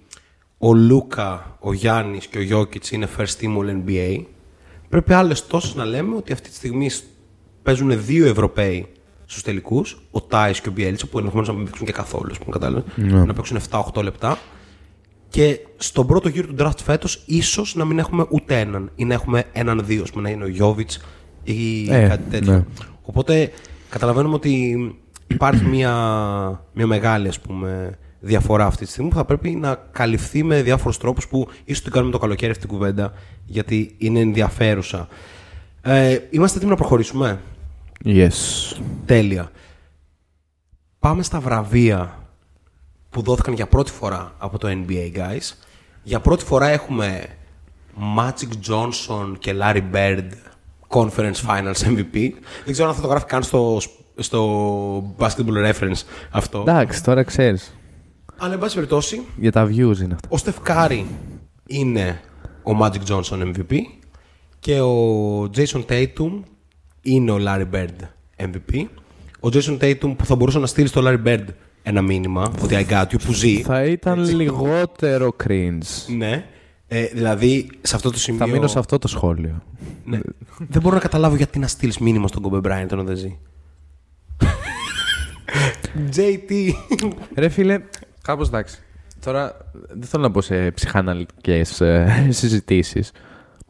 [0.57, 4.23] ο Λούκα, ο Γιάννης και ο Γιώκητς είναι first team all NBA
[4.89, 6.89] πρέπει άλλες τόσες να λέμε ότι αυτή τη στιγμή
[7.63, 8.87] παίζουν δύο Ευρωπαίοι
[9.25, 12.37] στους τελικούς, ο Τάις και ο Bielitsa που ενδεχομένως να μην παίξουν και καθόλου, ας
[12.37, 12.83] πούμε, κατάλαβες,
[13.25, 13.57] να παίξουν
[13.93, 14.37] 7-8 λεπτά
[15.29, 19.13] και στον πρώτο γύρο του draft φέτος, ίσως να μην έχουμε ούτε έναν ή να
[19.13, 20.99] έχουμε έναν-δύο, ας πούμε, να είναι ο Γιώβιτς
[21.43, 22.51] ή Ε, κάτι τέτοιο.
[22.53, 22.65] ναι.
[23.01, 23.51] Οπότε
[23.89, 24.75] καταλαβαίνουμε ότι
[25.27, 25.93] υπάρχει μια,
[26.73, 30.97] μια μεγάλη ας πούμε, διαφορά αυτή τη στιγμή που θα πρέπει να καλυφθεί με διάφορους
[30.97, 33.13] τρόπους που ίσως την κάνουμε το καλοκαίρι αυτή την κουβέντα
[33.45, 35.07] γιατί είναι ενδιαφέρουσα.
[35.82, 37.39] Ε, είμαστε έτοιμοι να προχωρήσουμε;
[38.05, 38.30] Yes.
[39.05, 39.51] Τέλεια.
[40.99, 42.19] Πάμε στα βραβεία
[43.09, 45.53] που δόθηκαν για πρώτη φορά από το NBA, guys.
[46.03, 47.26] Για πρώτη φορά έχουμε
[48.17, 50.30] Magic Johnson και Larry Bird
[50.88, 52.30] Conference Finals MVP.
[52.65, 53.82] Δεν ξέρω αν θα το γράφει καν στο,
[54.15, 56.01] στο Basketball Reference
[56.32, 56.59] αυτό.
[56.59, 57.76] Εντάξει, τώρα ξέρεις.
[58.43, 60.35] Αλλά, εν πάση περιπτώσει, Για τα views είναι αυτό.
[60.35, 61.03] ο Steph Curry
[61.67, 62.21] είναι
[62.63, 63.75] ο Magic Johnson MVP
[64.59, 66.31] και ο Jason Tatum
[67.01, 68.85] είναι ο Larry Bird MVP.
[69.39, 71.45] Ο Jason Tatum που θα μπορούσε να στείλει στο Larry Bird
[71.83, 73.61] ένα μήνυμα ότι I got you που ζει.
[73.61, 76.15] Θα ήταν λιγότερο cringe.
[76.17, 76.45] Ναι.
[76.87, 78.39] Ε, δηλαδή σε αυτό το σημείο.
[78.39, 79.63] Θα μείνω σε αυτό το σχόλιο.
[80.05, 80.19] Ναι.
[80.57, 83.37] δεν μπορώ να καταλάβω γιατί να στείλεις μήνυμα στον Kobe Bryant ενώ δεν ζει.
[86.15, 86.71] JT.
[87.35, 87.81] Ρε φίλε,
[88.22, 88.78] κάπως εντάξει.
[89.26, 89.57] Τώρα
[89.89, 93.11] δεν θέλω να μπω σε ψυχαναλυτικές ε, συζητήσεις.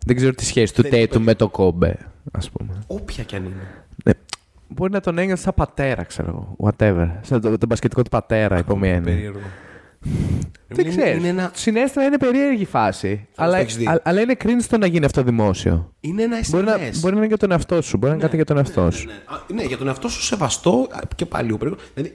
[0.05, 1.19] Δεν ξέρω τη σχέση του Δεν Tatum υπάρχει.
[1.25, 1.93] με το Kobe,
[2.31, 2.83] ας πούμε.
[2.87, 3.83] Όποια κι αν είναι.
[4.05, 4.13] Ναι.
[4.67, 6.27] Μπορεί να τον ένιωθες σαν πατέρα, ξέρω
[6.59, 6.71] εγώ.
[6.71, 7.09] Whatever.
[7.21, 9.13] Σαν το, τον πασχετικό του πατέρα, υπό μία έννοια.
[9.13, 9.39] Περίεργο.
[10.67, 11.17] Δεν Είναι- ξέρω.
[11.17, 13.27] Είναι ένα, Συνέστημα είναι περίεργη φάση.
[13.35, 13.85] Αλλά, το έχεις δει.
[13.87, 15.93] α- αλλά είναι cringe το να γίνει αυτό δημόσιο.
[15.99, 16.49] είναι ένα SMS.
[16.51, 17.97] Μπορεί να, μπορεί να είναι για τον εαυτό σου.
[17.97, 19.05] Μπορεί να είναι κάτι για τον εαυτό σου.
[19.05, 21.87] Ναι, Α, ναι, για τον εαυτό σου σεβαστό α, και πάλι λίγο περίεργος.
[21.93, 22.13] Δηλαδή,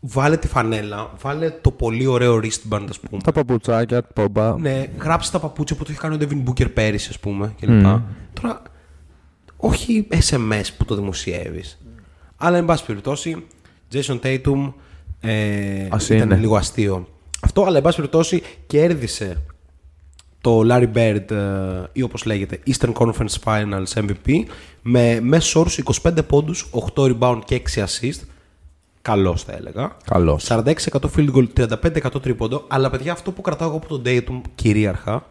[0.00, 3.22] βάλε τη φανέλα, βάλε το πολύ ωραίο wristband, ας πούμε.
[3.22, 4.58] Τα παπουτσάκια, πομπα.
[4.58, 7.82] Ναι, γράψε τα παπούτσια που το έχει κάνει ο Devin Booker πέρυσι, ας πούμε, κλπ.
[8.40, 8.62] Τώρα,
[9.56, 11.78] όχι SMS που το δημοσιεύεις.
[12.36, 13.46] Αλλά, εν πάση περιπτώσει,
[13.92, 14.72] Jason Tatum
[15.20, 16.36] ε, Ας ήταν είναι.
[16.36, 17.08] λίγο αστείο.
[17.40, 19.42] Αυτό, αλλά, εν πάση περιπτώσει, κέρδισε
[20.40, 24.42] το Larry Bird ε, ή όπως λέγεται Eastern Conference Finals MVP
[24.82, 28.20] με μέσο όρους 25 πόντους, 8 rebound και 6 assist.
[29.02, 29.96] Καλός θα έλεγα.
[30.04, 30.46] Καλός.
[30.48, 30.64] 46%
[31.16, 32.64] field goal, 35% τρίποντο.
[32.68, 35.26] Αλλά παιδιά, αυτό που κρατάω εγώ από τον Dayton κυρίαρχα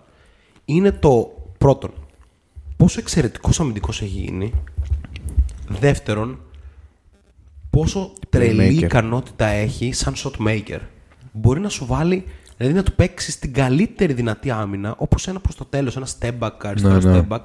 [0.65, 1.91] είναι το πρώτον.
[2.78, 4.53] Πόσο εξαιρετικός αμυντικός έχει γίνει.
[5.67, 6.39] Δεύτερον,
[7.70, 8.84] πόσο τρελή Playmaker.
[8.84, 10.80] ικανότητα έχει σαν shot maker.
[11.32, 12.24] Μπορεί να σου βάλει,
[12.57, 16.39] δηλαδή να του παίξεις την καλύτερη δυνατή άμυνα, όπως ένα προς το τέλος, ένα step
[16.39, 17.26] back, αριστερό Ναι, ναι.
[17.30, 17.41] step back.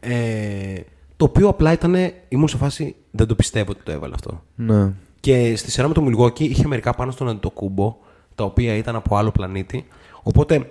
[0.00, 0.80] Ε,
[1.16, 1.94] το οποίο απλά ήταν,
[2.28, 4.42] ήμουν σε φάση, δεν το πιστεύω ότι το έβαλε αυτό.
[4.54, 4.92] Ναι.
[5.24, 7.96] Και στη σειρά με το Milwaukee είχε μερικά πάνω στον Αντιτοκούμπο,
[8.34, 9.86] τα οποία ήταν από άλλο πλανήτη.
[10.22, 10.70] Οπότε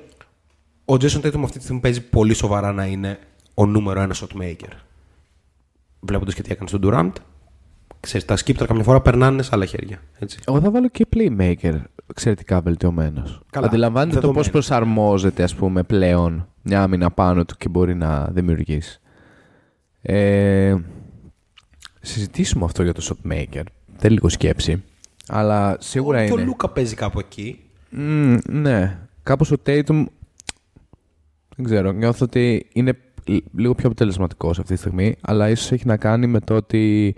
[0.86, 3.20] ο Jason Tatum αυτή τη στιγμή παίζει πολύ σοβαρά να είναι
[3.54, 4.72] ο νούμερο ένα shot maker.
[6.00, 7.12] Βλέποντας και τι έκανε στον Durant,
[8.00, 10.02] ξέρεις, τα σκύπτρα καμιά φορά περνάνε σε άλλα χέρια.
[10.20, 10.40] Έτσι.
[10.48, 13.42] Εγώ θα βάλω και playmaker εξαιρετικά βελτιωμένος.
[13.50, 14.50] Καλά, Αντιλαμβάνεται το πώς δεδομένος.
[14.50, 19.00] προσαρμόζεται, ας πούμε, πλέον μια άμυνα πάνω του και μπορεί να δημιουργήσει.
[20.02, 20.76] Ε,
[22.02, 23.64] συζητήσουμε αυτό για το shotmaker.
[23.98, 24.84] Θέλει λίγο σκέψη.
[25.28, 26.44] Αλλά σίγουρα και ο είναι.
[26.46, 27.60] Λούκα παίζει κάπου εκεί.
[27.90, 28.98] Μμ, ναι.
[29.24, 30.06] Κάπως ο Tatum
[31.56, 35.88] δεν ξέρω, νιώθω ότι είναι λ- λίγο πιο αποτελεσματικός αυτή τη στιγμή, αλλά ίσως έχει
[35.88, 37.16] να κάνει με το ότι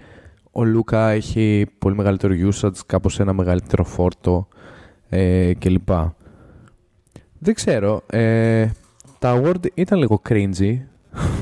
[0.52, 4.48] ο Λούκα έχει πολύ μεγαλύτερο usage, κάπως ένα μεγαλύτερο φόρτο
[5.10, 5.90] ε, κλπ.
[7.40, 8.02] Δεν ξέρω.
[8.10, 8.68] Ε,
[9.20, 10.78] τα award ήταν λίγο cringy.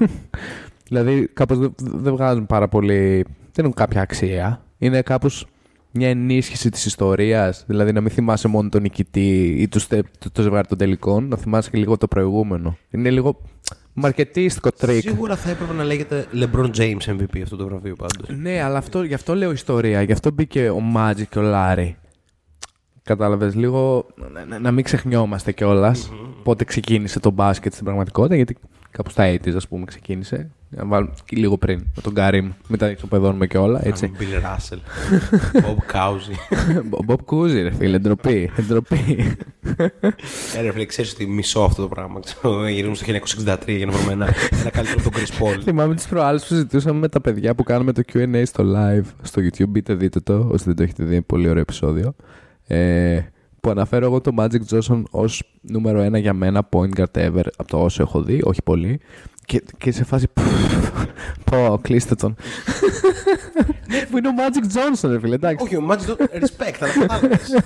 [0.88, 3.26] δηλαδή κάπως δεν δεν βγάζουν πάρα πολύ...
[3.52, 4.64] Δεν έχουν κάποια αξία.
[4.84, 5.46] Είναι κάπως
[5.92, 7.64] μια ενίσχυση της ιστορίας.
[7.68, 11.28] Δηλαδή να μην θυμάσαι μόνο τον νικητή ή το, στε- το, το ζευγάρι των τελικών,
[11.28, 12.78] να θυμάσαι και λίγο το προηγούμενο.
[12.90, 13.42] Είναι λίγο
[13.94, 15.02] μαρκετίστικο τρικ.
[15.02, 18.38] Σίγουρα θα έπρεπε να λέγεται LeBron James MVP αυτό το βραβείο πάντως.
[18.38, 20.02] Ναι, αλλά αυτό, γι' αυτό λέω ιστορία.
[20.02, 21.98] Γι' αυτό μπήκε ο Magic και ο Λάρι.
[23.04, 26.12] Κατάλαβες λίγο να, να- να μην ξεχνιόμαστε κιόλας
[26.44, 28.36] πότε ξεκίνησε το μπάσκετ στην πραγματικότητα.
[28.36, 28.58] Γιατί
[28.92, 30.52] κάπου στα 80s, ας πούμε, ξεκίνησε.
[30.76, 32.52] Να βάλουμε και λίγο πριν με τον Καρίμ.
[32.68, 33.88] Μην τα ισοπεδώνουμε και όλα.
[33.88, 34.12] Έτσι.
[34.20, 34.80] Bill Russell,
[35.62, 36.60] Bob Cousy.
[37.06, 38.52] Μπομπ Κούζι, ρε φίλε, ντροπή.
[38.68, 39.36] ντροπή.
[40.56, 42.20] Ε, ρε φίλε, ξέρεις ότι μισώ αυτό το πράγμα.
[42.20, 43.06] Ξέρω, Γυρίζουμε στο
[43.46, 45.62] 1963 για να βρούμε ένα, ένα καλύτερο από τον Chris Paul.
[45.64, 49.42] Θυμάμαι τις προάλλες που συζητούσαμε με τα παιδιά που κάναμε το QA στο live στο
[49.42, 49.68] YouTube.
[49.70, 50.48] Μπείτε, δείτε το.
[50.52, 52.16] Όσοι δεν το έχετε δει, είναι πολύ ωραίο επεισόδιο.
[52.68, 53.20] Ε,
[53.64, 57.68] που αναφέρω εγώ το Magic Johnson ως νούμερο ένα για μένα point guard ever από
[57.68, 59.00] το όσο έχω δει, όχι πολύ.
[59.46, 60.28] Και, και σε φάση.
[61.44, 62.36] Πω, κλείστε τον.
[64.10, 65.66] που είναι ο Magic Johnson, ρε φίλε, εντάξει.
[65.66, 67.64] Όχι, ο Magic Johnson, respect, αλλά κατάλαβες.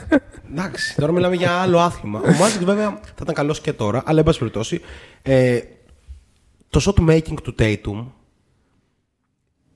[0.52, 2.20] Εντάξει, τώρα μιλάμε για άλλο άθλημα.
[2.20, 4.82] Ο Magic βέβαια θα ήταν καλός και τώρα, αλλά εν πάση περιπτώσει.
[5.22, 5.60] Ε,
[6.70, 8.06] το shot making του Tatum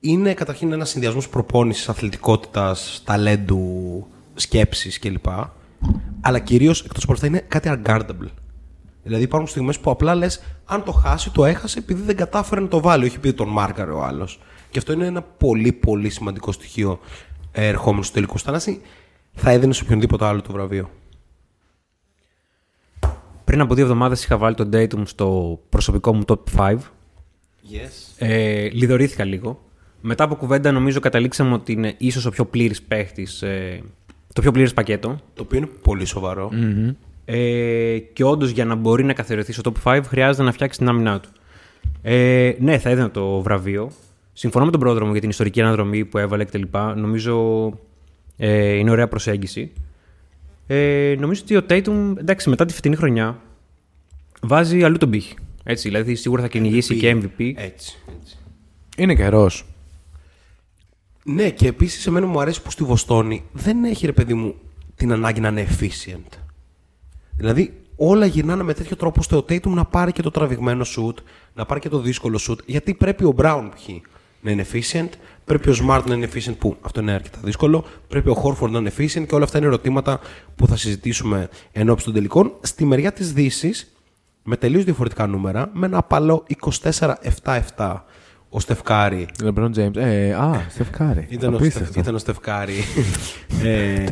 [0.00, 5.26] είναι καταρχήν ένας συνδυασμός προπόνησης, αθλητικότητας, ταλέντου, σκέψης κλπ.
[6.20, 8.28] Αλλά κυρίως εκτός από αυτά είναι κάτι unguardable.
[9.02, 12.68] Δηλαδή υπάρχουν στιγμές που απλά λες: Αν το χάσει, το έχασε επειδή δεν κατάφερε να
[12.68, 14.40] το βάλει, όχι επειδή τον μάρκαρε ο άλλος.
[14.70, 17.00] Και αυτό είναι ένα πολύ πολύ σημαντικό στοιχείο
[17.52, 18.38] ε, ερχόμενο στο τελικό.
[18.38, 18.80] Στανάση,
[19.32, 20.90] θα έδινες σε οποιονδήποτε άλλο το βραβείο;
[23.44, 26.76] Πριν από δύο εβδομάδες είχα βάλει τον Datum στο προσωπικό μου top 5.
[27.72, 27.90] Yes.
[28.18, 29.62] Ε, λιδωρήθηκα λίγο.
[30.00, 33.42] Μετά από κουβέντα, νομίζω καταλήξαμε ότι είναι ίσως ο πιο πλήρης παίχτης.
[33.42, 33.82] Ε,
[34.32, 35.20] το πιο πλήρες πακέτο.
[35.34, 36.50] Το οποίο είναι πολύ σοβαρό.
[37.24, 40.88] Ε, και όντως για να μπορεί να καθιερωθεί στο top 5 χρειάζεται να φτιάξει την
[40.88, 41.28] άμυνά του.
[42.02, 43.90] Ε, ναι, θα έδινα το βραβείο.
[44.32, 46.62] Συμφωνώ με τον πρόδρομο για την ιστορική αναδρομή που έβαλε κτλ.
[46.96, 47.64] Νομίζω
[48.36, 49.72] ε, είναι ωραία προσέγγιση.
[50.66, 53.40] Ε, νομίζω ότι ο Tatum, εντάξει, μετά τη φετινή χρονιά
[54.42, 55.34] βάζει αλλού τον πύχη.
[55.64, 57.52] Έτσι, δηλαδή σίγουρα θα κυνηγήσει και MVP.
[57.56, 58.38] Έτσι, έτσι.
[58.96, 59.64] Είναι καιρός.
[61.24, 64.54] Ναι, και επίσης εμένα μου αρέσει που στη Βοστόνη δεν έχει ρε παιδί μου
[64.94, 66.38] την ανάγκη να είναι efficient.
[67.42, 71.14] Δηλαδή όλα γυρνάνε με τέτοιο τρόπο στο Tatum να πάρει και το τραβηγμένο shoot,
[71.54, 72.58] να πάρει και το δύσκολο shoot.
[72.66, 73.88] Γιατί πρέπει ο Brown π.χ.
[74.40, 75.08] να είναι efficient,
[75.44, 78.78] πρέπει ο Smart να είναι efficient, που αυτό είναι αρκετά δύσκολο, πρέπει ο Horford να
[78.78, 80.20] είναι efficient και όλα αυτά είναι ερωτήματα
[80.56, 82.52] που θα συζητήσουμε ενώπιση των τελικών.
[82.60, 83.92] Στη μεριά της Δύσης,
[84.42, 86.46] με τελείως διαφορετικά νούμερα, με ένα απαλό
[87.44, 87.96] 24-7-7
[88.48, 89.96] ο Στεφκάρη LeBron James.
[89.96, 91.26] Ε, α, Στεφκάρη.
[91.28, 91.90] ήταν ο, Απίστευτο.
[91.90, 92.74] Στεφ, ήταν ο Στεφκάρη,
[93.62, 94.04] ε,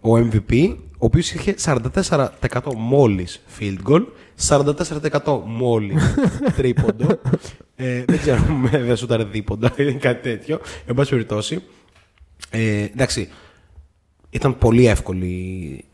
[0.00, 2.28] ο MVP, ο οποίος είχε 44%
[2.76, 4.02] μόλις field goal,
[4.48, 6.14] 44% μόλις
[6.56, 7.18] τρίποντο.
[7.76, 10.60] ε, δεν ξέρω αν δεν σου ήταν δίποντα ή κάτι τέτοιο.
[10.86, 11.62] Εν πάση περιπτώσει.
[12.50, 13.28] Ε, εντάξει,
[14.30, 15.84] ήταν πολύ εύκολη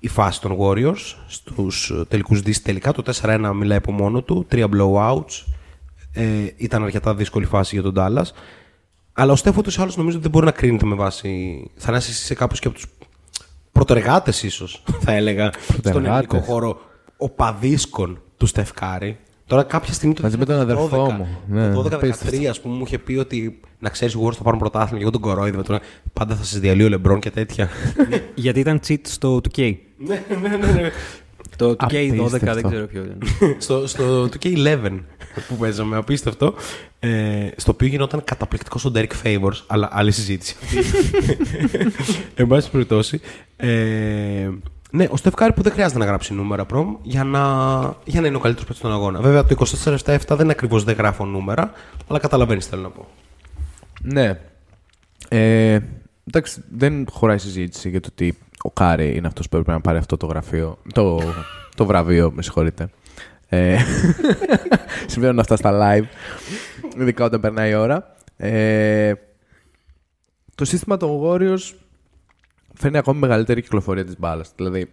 [0.00, 2.92] η φάση των Warriors στους τελικούς Δύση τελικά.
[2.92, 5.44] Το 4-1 μιλάει από μόνο του, τρία blowouts.
[6.12, 6.24] Ε,
[6.56, 8.30] ήταν αρκετά δύσκολη φάση για τον Dallas.
[9.12, 11.62] Αλλά ο Στέφο του άλλου νομίζω ότι δεν μπορεί να κρίνεται με βάση.
[11.76, 12.86] Θα είσαι σε κάπω και από τους
[13.72, 16.08] πρωτεργάτες, ίσως, θα έλεγα, στον Πρωτεργάτες.
[16.08, 16.80] ελληνικό χώρο
[17.16, 19.18] οπαδίσκων του Στεφκάρη.
[19.46, 21.28] Τώρα κάποια στιγμή το Μαζί με τον 2012, αδερφό μου.
[21.48, 22.48] Ναι, το 12-13, απίστευτο.
[22.50, 25.20] ας πούμε, μου είχε πει ότι να ξέρεις, εγώ θα πάρουν πρωτάθλημα και εγώ τον
[25.20, 25.62] κορόιδευα.
[25.62, 25.80] Τώρα
[26.12, 27.68] πάντα θα σας διαλύει ο Λεμπρόν και τέτοια.
[28.34, 29.74] Γιατί ήταν cheat στο 2K.
[29.96, 30.90] ναι, ναι, ναι, ναι.
[31.60, 32.68] Το 2K12 δεν Απίστευτο.
[32.68, 33.18] ξέρω ποιο ήταν.
[33.58, 34.98] στο, στο 2K11
[35.48, 36.54] που παίζαμε, απίστευτο.
[36.98, 40.56] Ε, στο οποίο γινόταν καταπληκτικός ο Derek Favors, αλλά άλλη συζήτηση.
[42.34, 43.20] Εν πάση περιπτώσει.
[43.56, 44.48] Ε,
[44.90, 47.40] ναι, ο Steph Curry που δεν χρειάζεται να γράψει νούμερα προμ για να,
[48.04, 49.20] για να είναι ο καλύτερος παίκτης στον αγώνα.
[49.20, 49.96] Βέβαια το 24-7
[50.28, 51.72] δεν είναι ακριβώς δεν γράφω νούμερα,
[52.08, 53.06] αλλά καταλαβαίνεις τι θέλω να πω.
[54.02, 54.40] Ναι.
[55.28, 55.78] Ε,
[56.28, 59.98] εντάξει, δεν χωράει συζήτηση για το ότι ο Κάρι είναι αυτός που έπρεπε να πάρει
[59.98, 60.78] αυτό το γραφείο.
[60.92, 61.20] Το,
[61.76, 62.88] το βραβείο, με συγχωρείτε.
[63.48, 63.78] Ε,
[65.06, 66.04] συμβαίνουν αυτά στα live,
[67.00, 68.14] ειδικά όταν περνάει η ώρα.
[68.36, 69.12] Ε,
[70.54, 71.72] το σύστημα των Warriors
[72.74, 74.52] φέρνει ακόμη μεγαλύτερη κυκλοφορία της μπάλας.
[74.56, 74.90] Δηλαδή,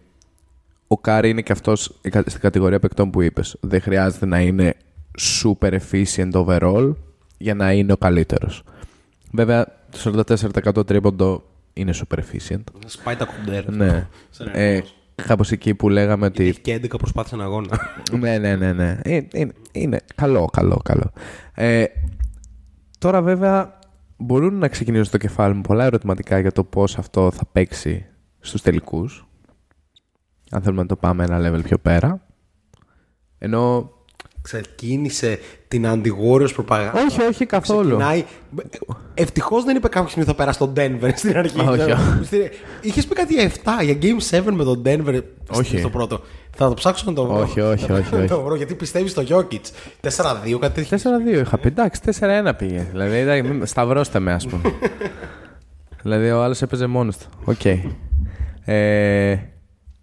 [0.86, 3.56] ο Κάρι είναι και αυτός στην κατηγορία παικτών που είπες.
[3.60, 4.74] Δεν χρειάζεται να είναι
[5.42, 6.92] super efficient overall
[7.38, 8.62] για να είναι ο καλύτερος.
[9.32, 10.24] Βέβαια, το
[10.78, 11.47] 44% τρίποντο
[11.80, 12.62] είναι super efficient.
[12.86, 13.70] Σπάει τα κοντέρ.
[13.72, 14.06] Ναι.
[14.30, 14.94] Σαν Ε, αριθμός.
[15.26, 17.78] κάπως εκεί που λέγαμε ότι Έχει και 11 προσπάθειες ένα αγώνα.
[18.20, 18.98] ναι, ναι, ναι, ναι.
[19.02, 21.12] Ε, Είναι, είναι καλό, καλό, καλό.
[21.54, 21.84] Ε,
[22.98, 23.78] τώρα βέβαια
[24.16, 28.06] μπορούν να ξεκινήσουν στο κεφάλι μου πολλά ερωτηματικά για το πώς αυτό θα παίξει
[28.40, 29.26] στους τελικούς.
[30.50, 32.26] Αν θέλουμε να το πάμε ένα level πιο πέρα.
[33.38, 33.92] Ενώ...
[34.52, 35.38] Ξεκίνησε
[35.68, 37.00] την αντι-Warriors προπαγάνδα.
[37.08, 37.80] Όχι, όχι καθόλου.
[37.88, 38.24] Ξεκινάει.
[39.14, 41.60] Ευτυχώς δεν είπε κάποια στιγμή θα περάσει τον Denver στην αρχή.
[41.60, 42.48] Όχι.
[42.80, 45.20] Είχες πει κάτι για 7, για Game 7 με τον Denver
[45.50, 45.78] Όχι.
[45.78, 46.20] στο πρώτο.
[46.56, 47.38] Θα το ψάξω να το βρω.
[47.40, 48.42] Όχι, όχι, Θα όχι, το όχι.
[48.44, 49.60] βρω, γιατί πιστεύεις στο Jokic.
[50.00, 50.98] 4-2, κάτι τέτοιο.
[50.98, 51.68] 4-2 είχα πει.
[51.68, 52.86] Εντάξει, 4-1 πήγε.
[52.90, 54.62] Δηλαδή, εντάξει, μην- σταυρώστε με, ας πούμε.
[56.02, 57.26] δηλαδή, ο άλλος έπαιζε μόνος του.
[57.44, 57.64] Οκ.
[58.64, 59.38] Ε,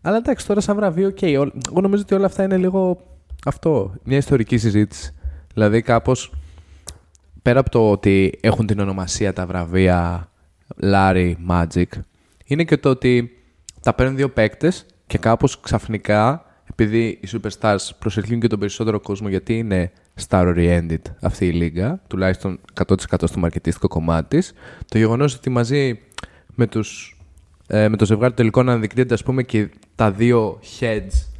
[0.01, 1.17] αλλά εντάξει, τώρα σαν βραβείο, οκ.
[1.21, 2.97] Ό- Εγώ νομίζω ότι όλα αυτά είναι λίγο
[3.45, 3.93] αυτό.
[4.03, 5.13] Μια ιστορική συζήτηση.
[5.53, 6.33] Δηλαδή, κάπως
[7.41, 10.29] πέρα από το ότι έχουν την ονομασία τα βραβεία
[10.81, 11.85] Larry Magic,
[12.45, 13.31] είναι και το ότι
[13.81, 19.29] τα παίρνουν δύο παίκτες και κάπως ξαφνικά, επειδή οι superstars προσελκύουν και τον περισσότερο κόσμο
[19.29, 19.91] γιατί είναι
[20.27, 24.53] star-oriented αυτή η λίγα, τουλάχιστον 100% στο μαρκετίστικο κομμάτι της,
[24.87, 25.99] το γεγονός ότι μαζί
[26.55, 27.19] με, τους,
[27.67, 31.34] ε, με το ζευγάρι του τελικών αναδεικνύεται ας πούμε και τα δύο heads,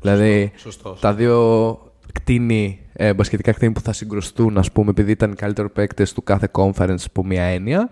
[0.00, 1.00] δηλαδή Σωστός.
[1.00, 1.78] τα δύο
[2.12, 6.22] κτίνη, ε, μπασκετικά κτίνη που θα συγκρουστούν, ας πούμε, επειδή ήταν οι καλύτεροι παίκτες του
[6.22, 7.90] κάθε conference από μία έννοια,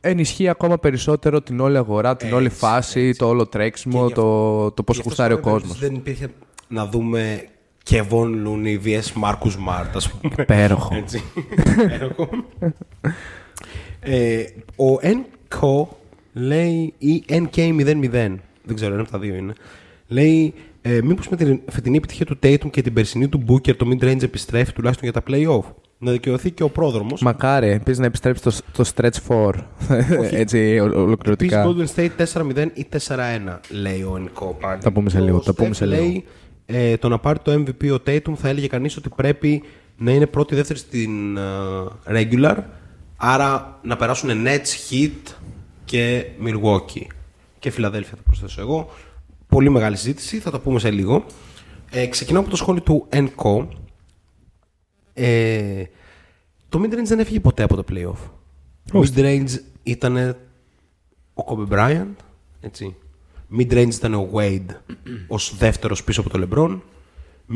[0.00, 4.70] ενισχύει ακόμα περισσότερο την όλη αγορά, την όλη Έτσι, φάση, το όλο τρέξιμο, γι' το,
[4.70, 5.78] το πώς Γι' αυτό γουστάρει ο σε καμία κόσμος.
[5.78, 6.28] περίπτωση Δεν υπήρχε
[6.68, 7.48] να δούμε
[7.90, 10.34] Kevon Looney vs Marcus Smart, ας πούμε.
[10.38, 10.96] Υπέροχο.
[10.96, 11.22] Έτσι.
[11.84, 12.28] Υπέροχο.
[14.00, 14.44] ε,
[14.76, 15.86] ο NCO
[16.32, 18.34] λέει, ή NK00,
[18.64, 19.52] δεν ξέρω, ένα από τα δύο είναι,
[20.08, 20.54] λέει
[20.88, 24.22] ε, μήπως με την φετινή επιτυχία του Tatum και την περσινή του Booker το mid-range
[24.22, 27.22] επιστρέφει τουλάχιστον για τα play-off; Να δικαιωθεί και ο πρόδρομος.
[27.22, 29.52] Μακάρι, επίσης να επιστρέψει το, το stretch 4,
[30.30, 31.66] έτσι ο- Επίσης ολοκληρωτικά.
[31.66, 34.80] Golden State 4-0 ή 4-1 λέει ο NCO πάλι.
[34.82, 36.00] Τα πούμε σε Και λίγο, ο τα πούμε Steph σε λίγο.
[36.02, 36.24] Λέει,
[36.66, 39.62] ε, το να πάρει το MVP ο Tatum θα έλεγε κανείς ότι πρέπει
[39.98, 41.40] να είναι πρώτη δεύτερη στην ε,
[42.06, 42.56] regular
[43.16, 45.32] άρα να περάσουν Nets, Heat
[45.84, 47.06] και Milwaukee
[47.58, 48.90] και Φιλαδέλφια θα προσθέσω εγώ
[49.48, 51.24] πολύ μεγάλη συζήτηση, θα το πούμε σε λίγο
[51.90, 53.66] ε, ξεκινάω από το σχόλιο του NCO
[55.14, 55.84] ε,
[56.68, 58.30] το midrange δεν έφυγε ποτέ από το playoff
[58.92, 59.50] midrange
[59.82, 60.36] ήταν
[61.34, 62.14] ο Kobe Bryant,
[62.60, 62.94] έτσι.
[63.58, 64.66] Mid-range ήταν ο Wade
[65.26, 66.80] ως δεύτερος πίσω από το LeBron.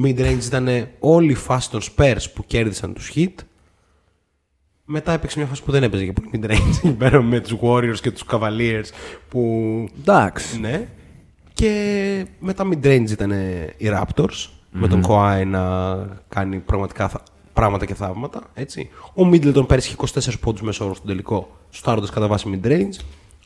[0.05, 3.35] Mid-range ήταν όλη η φάση των Spurs που κέρδισαν τους Heat.
[4.85, 7.99] Μετά έπαιξε μια φάση που δεν έπαιζε και πολύ mid-range εκεί πέρα με τους Warriors
[8.01, 8.85] και τους Cavaliers
[9.29, 9.89] που...
[9.99, 10.61] Εντάξει.
[10.61, 10.89] Ναι.
[11.63, 13.31] Και μετά mid-range ήταν
[13.77, 15.95] οι Raptors με τον Kawhi να
[16.29, 18.41] κάνει πραγματικά θα- πράγματα και θαύματα.
[18.55, 18.89] Έτσι.
[19.15, 23.05] Ο Middleton πέρυσι είχε 24 πόντους μέσα όρο στον τελικό, στάροντας κατά βάση mid-range.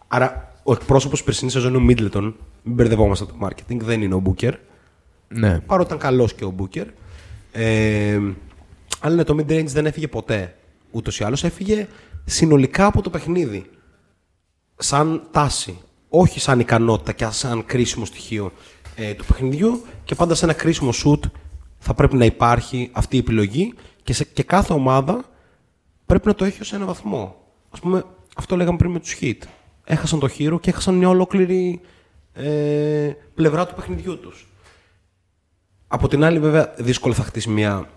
[0.08, 2.32] Άρα ο εκπρόσωπος περσινής σεζόν είναι ο Middleton.
[2.62, 4.52] Μην μπερδευόμαστε από το marketing, δεν είναι ο Booker.
[5.28, 5.60] Ναι.
[5.60, 6.86] Παρότι ήταν καλός και ο Booker.
[7.52, 8.20] Ε,
[9.00, 10.54] αλλά ναι, το mid-range δεν έφυγε ποτέ.
[10.90, 11.86] Ούτως ή άλλως έφυγε
[12.24, 13.66] συνολικά από το παιχνίδι
[14.76, 15.78] σαν τάση.
[16.18, 18.52] Όχι σαν ικανότητα και σαν κρίσιμο στοιχείο
[18.96, 21.20] ε, του παιχνιδιού και πάντα σε ένα κρίσιμο shoot
[21.78, 25.24] θα πρέπει να υπάρχει αυτή η επιλογή και, σε, και κάθε ομάδα
[26.06, 27.36] πρέπει να το έχει ως ένα βαθμό.
[27.70, 28.04] Ας πούμε,
[28.36, 29.38] αυτό λέγαμε πριν με τους Heat.
[29.84, 31.80] Έχασαν το χείρο και έχασαν μια ολόκληρη
[32.32, 34.46] ε, πλευρά του παιχνιδιού τους.
[35.86, 37.88] Από την άλλη, βέβαια, δύσκολα θα χτίσει μια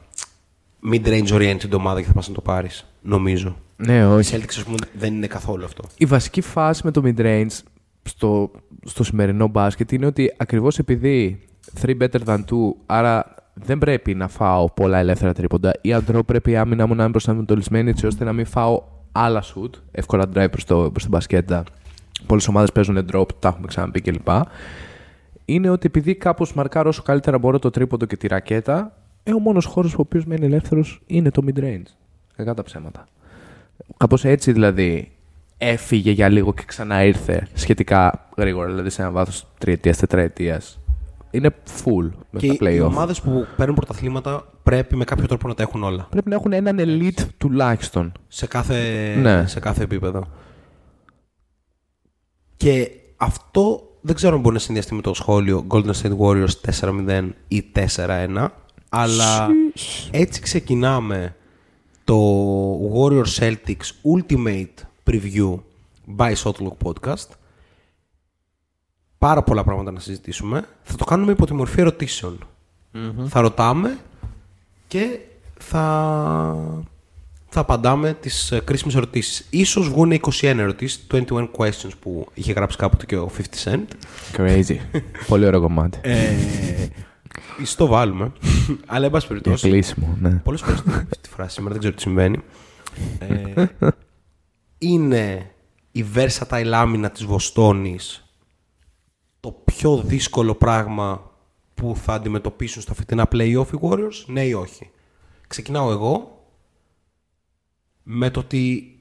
[0.91, 3.55] mid-range oriented ομάδα και θα πας να το πάρεις, νομίζω.
[3.76, 4.36] Ναι, Οι όχι.
[4.36, 5.84] Celtics, ας πούμε, δεν είναι καθόλου αυτό.
[5.97, 7.57] Η βασική φάση με το mid-range
[8.10, 8.51] στο,
[8.86, 11.39] στο σημερινό μπάσκετ είναι ότι ακριβώς επειδή
[11.82, 12.43] 3 better than 2,
[12.86, 17.03] άρα δεν πρέπει να φάω πολλά ελεύθερα τρίποντα ή αντρό πρέπει η άμυνα μου να
[17.03, 21.12] είναι προσανατολισμένη έτσι ώστε να μην φάω άλλα shoot, εύκολα drive προς, το, προς την
[21.12, 21.64] μπασκέτα.
[22.26, 24.28] Πολλές ομάδες παίζουν drop, τα έχουμε ξαναπεί κλπ.
[25.45, 29.39] είναι ότι επειδή κάπως μαρκάρω όσο καλύτερα μπορώ το τρίποντο και τη ρακέτα, ε, ο
[29.39, 31.91] μόνος χώρος που ο οποίος μένει ελεύθερος είναι το mid-range.
[32.36, 33.05] Κακά τα ψέματα.
[33.97, 35.12] Κάπως έτσι δηλαδή
[35.62, 40.80] έφυγε για λίγο και ξανά ήρθε σχετικά γρήγορα, δηλαδή σε ένα βάθος τριετίας, τετραετίας.
[41.32, 42.86] Είναι full με Και τα οι playoff.
[42.86, 46.07] ομάδες που παίρνουν πρωταθλήματα πρέπει με κάποιο τρόπο να τα έχουν όλα.
[46.10, 48.12] Πρέπει να έχουν έναν elite τουλάχιστον.
[48.28, 49.47] Σε κάθε, Ναι.
[49.47, 50.24] σε κάθε επίπεδο.
[52.57, 57.30] Και αυτό δεν ξέρω αν μπορεί να συνδυαστεί με το σχόλιο Golden State Warriors 4-0
[57.47, 58.47] ή 4-1,
[58.89, 59.47] αλλά
[60.12, 61.36] έτσι ξεκινάμε
[62.03, 62.18] το
[62.95, 64.74] Warriors Celtics Ultimate
[65.10, 65.60] Preview
[66.18, 67.28] by Shotlock Podcast.
[69.18, 70.68] Πάρα πολλά πράγματα να συζητήσουμε.
[70.84, 72.38] Θα το κάνουμε υπό τη μορφή ερωτήσεων.
[73.28, 73.97] Θα ρωτάμε
[74.88, 75.20] και
[75.60, 76.84] θα,
[77.49, 79.45] θα απαντάμε τις ε, κρίσιμες ερωτήσεις.
[79.49, 83.41] Ίσως βγουν 21 ερωτήσεις, 21 questions που είχε γράψει κάποτε και ο 50
[83.72, 83.86] Cent.
[84.38, 84.76] Crazy.
[85.28, 85.99] Πολύ ωραίο κομμάτι.
[86.01, 86.30] Ε,
[87.62, 88.32] ίσως το βάλουμε.
[88.86, 89.70] Αλλά εν πάση Για περιπτώσει.
[89.70, 90.30] κλείσιμο, ναι.
[90.30, 92.39] Πολλές φορές τη- τη φράση σήμερα, δεν ξέρω τι συμβαίνει.
[93.20, 93.66] Ε,
[94.80, 95.51] είναι
[95.91, 98.34] η versatile άμυνα της Βοστόνης
[99.39, 101.32] το πιο δύσκολο πράγμα
[101.73, 104.89] που θα αντιμετωπίσουν στα φετινά play-off οι Warriors, ναι ή όχι;
[105.47, 106.43] Ξεκινάω εγώ
[108.03, 108.93] με το ότι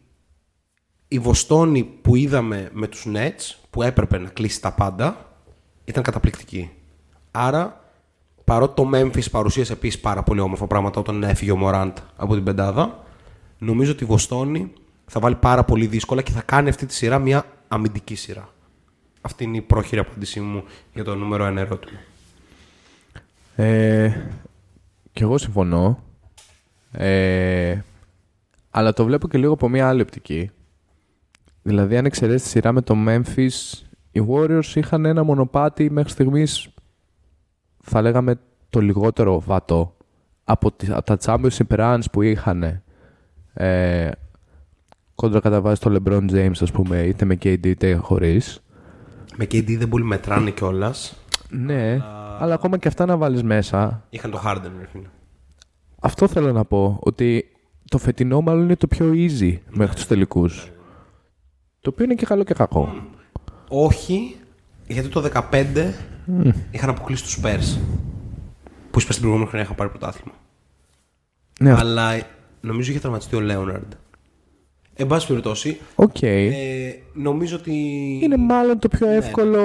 [1.09, 5.37] η Βοστόνη που είδαμε με τους Nets, που έπρεπε να κλείσει τα πάντα,
[5.85, 6.71] ήταν καταπληκτική.
[7.31, 7.85] Άρα,
[8.45, 12.45] παρότι το Memphis παρουσίασε επίσης πάρα πολύ όμορφα πράγματα όταν έφυγε ο Μωράντ από την
[12.45, 13.05] πεντάδα,
[13.59, 14.73] νομίζω ότι η Βοστόνη
[15.09, 18.49] θα βάλει πάρα πολύ δύσκολα και θα κάνει αυτή τη σειρά μια αμυντική σειρά.
[19.21, 21.99] Αυτή είναι η πρόχειρη απάντησή μου για το νούμερο 1 ερώτημα.
[23.57, 24.13] Ε,
[25.13, 26.03] και εγώ συμφωνώ.
[26.93, 27.79] Ε,
[28.71, 30.51] αλλά το βλέπω και λίγο από μια άλλη οπτική.
[31.63, 33.83] Δηλαδή, αν εξαιρέσεις τη σειρά με το Memphis,
[34.13, 36.69] οι Warriors είχαν ένα μονοπάτι μέχρι στιγμής
[37.83, 38.35] θα λέγαμε
[38.71, 39.97] το λιγότερο βατό
[40.45, 42.83] από, τις, από τα championship runs που είχαν
[43.55, 44.11] ε,
[45.19, 48.63] κόντρα κατά βάση το LeBron James, ας πούμε, είτε με KD είτε χωρίς.
[49.37, 51.17] Με KD δεν πολύ μετράνε κιόλας.
[51.51, 52.03] Ναι,
[52.39, 55.07] αλλά ακόμα και αυτά να βάλεις μέσα, Είχαν το Harden, ρε φίλε.
[56.01, 57.45] Αυτό θέλω να πω, ότι
[57.85, 60.71] το φετινό μάλλον είναι το πιο easy μέχρι τους τελικούς.
[61.81, 62.93] Το οποίο είναι και καλό και κακό.
[63.69, 64.37] Όχι,
[64.87, 65.93] γιατί το 15
[66.71, 67.79] είχαν αποκλείσει τους Spurs.
[68.91, 70.33] Που είπα στην προηγούμενη χρονιά είχαν πάρει πρωτάθλημα.
[71.61, 72.21] Ναι, Αλλά
[72.61, 73.93] νομίζω είχε τραυματιστεί ο Λέοναρντ.
[75.01, 76.23] Εν πάση περιπτώσει, οκ.
[76.23, 76.51] ε,
[77.15, 77.73] νομίζω ότι.
[78.23, 79.61] Είναι μάλλον το πιο Ναι, εύκολο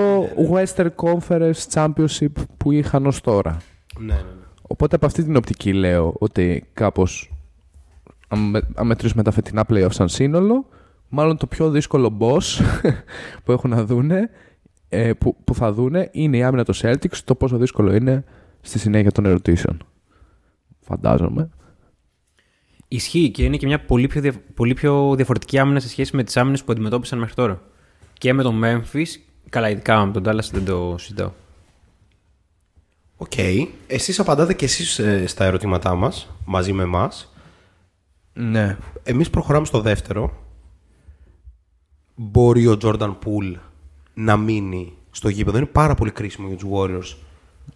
[0.52, 3.58] Western Conference Championship που είχαν ως τώρα.
[4.00, 4.24] Ναι, ναι, ναι.
[4.62, 7.32] Οπότε από αυτή την οπτική λέω ότι κάπως
[8.28, 10.66] αν, με, αν μετρήσουμε τα φετινά playoff σαν σύνολο,
[11.10, 12.62] μάλλον το πιο δύσκολο boss
[13.44, 14.30] που έχουν να δούνε,
[14.90, 18.24] ε, που, που θα δούνε είναι η άμυνα των Celtics, το πόσο δύσκολο είναι
[18.62, 19.78] στη συνέχεια των ερωτήσεων.
[20.80, 21.50] Φαντάζομαι.
[22.94, 26.24] Ισχύει και είναι και μια πολύ πιο, δια- πολύ πιο διαφορετική άμυνα σε σχέση με
[26.24, 27.62] τις άμυνες που αντιμετώπισαν μέχρι τώρα.
[28.14, 29.06] Και με τον Memphis,
[29.50, 31.32] καλά, ειδικά με τον Dallas δεν το συζητάω.
[33.18, 33.32] Οκ.
[33.88, 37.34] Εσείς απαντάτε και εσείς ε, στα ερωτήματά μας, μαζί με εμάς.
[38.34, 38.78] Ναι.
[39.04, 40.34] Εμείς προχωράμε στο δεύτερο.
[42.16, 43.56] Μπορεί ο Jordan Poole
[44.14, 47.18] να μείνει στο γήπεδο; Είναι πάρα πολύ κρίσιμο για τους Warriors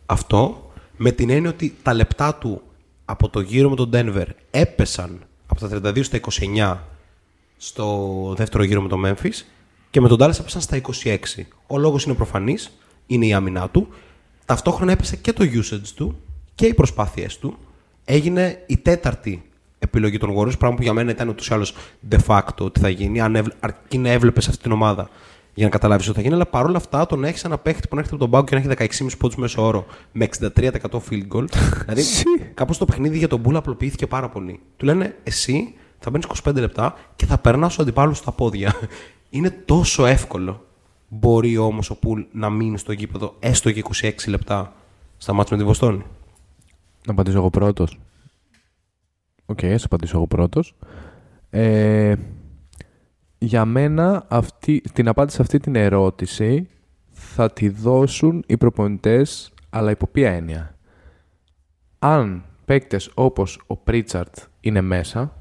[0.06, 0.72] αυτό.
[0.98, 2.62] Με την έννοια ότι τα λεπτά του
[3.10, 6.20] από το γύρο με τον Denver έπεσαν από τα 32 στα
[6.56, 6.78] 29
[7.58, 9.44] στο δεύτερο γύρο με το Memphis
[9.90, 11.18] και με τον Dallas έπεσαν στα 26.
[11.68, 12.72] Ο λόγος είναι προφανής,
[13.08, 13.88] είναι η άμυνά του.
[14.46, 16.22] Ταυτόχρονα έπεσε και το usage του
[16.56, 17.58] και οι προσπάθειές του.
[18.06, 19.50] Έγινε η τέταρτη
[19.80, 21.76] επιλογή των Warriors, πράγμα που για μένα ήταν ούτως ή άλλως
[22.10, 25.10] de facto ότι θα γίνει, αν έβλε, αρκεί να έβλεπες αυτή την ομάδα
[25.58, 26.34] για να καταλάβεις ότι θα γίνει.
[26.34, 28.82] Αλλά παρόλα αυτά, τον έχεις ένα παίχτη που να έρχεται από τον πάγκο και να
[28.82, 30.80] έχει 16,5 πόντους μέσω όρο με 63%
[31.10, 31.46] field goal.
[31.86, 32.04] δηλαδή,
[32.54, 34.60] κάπως το παιχνίδι για τον Πουλ απλοποιήθηκε πάρα πολύ.
[34.78, 38.74] Του λένε, εσύ θα μπαίνεις 25 λεπτά και θα περνάς τους αντιπάλους στα πόδια.
[39.30, 40.66] Είναι τόσο εύκολο.
[41.08, 44.74] Μπορεί όμως ο Πουλ να μείνει στο γήπεδο έστω και 26 λεπτά
[45.18, 46.04] στα μάτια με τη Βοστόνη;
[47.06, 48.00] Να απαντήσω εγώ πρώτος.
[49.46, 50.76] Οκ, ας απαντήσω εγώ πρώτος.
[51.50, 52.16] Ε,
[53.38, 56.68] για μένα αυτή, την απάντηση σε αυτή την ερώτηση
[57.12, 60.78] θα τη δώσουν οι προπονητές, αλλά υπό ποια έννοια;
[62.00, 65.34] Αν παίκτες όπως ο Πρίτσαρτ είναι μέσα,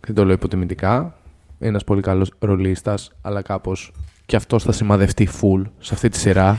[0.00, 1.18] δεν το λέω υποτιμητικά,
[1.58, 3.92] είναι ένας πολύ καλός ρολίστας, αλλά κάπως
[4.26, 6.58] και αυτός θα σημαδευτεί full σε αυτή τη σειρά.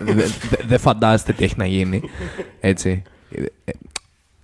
[0.00, 0.26] Δεν δε,
[0.66, 2.02] δεν φαντάζεστε τι έχει να γίνει.
[2.60, 3.02] Έτσι.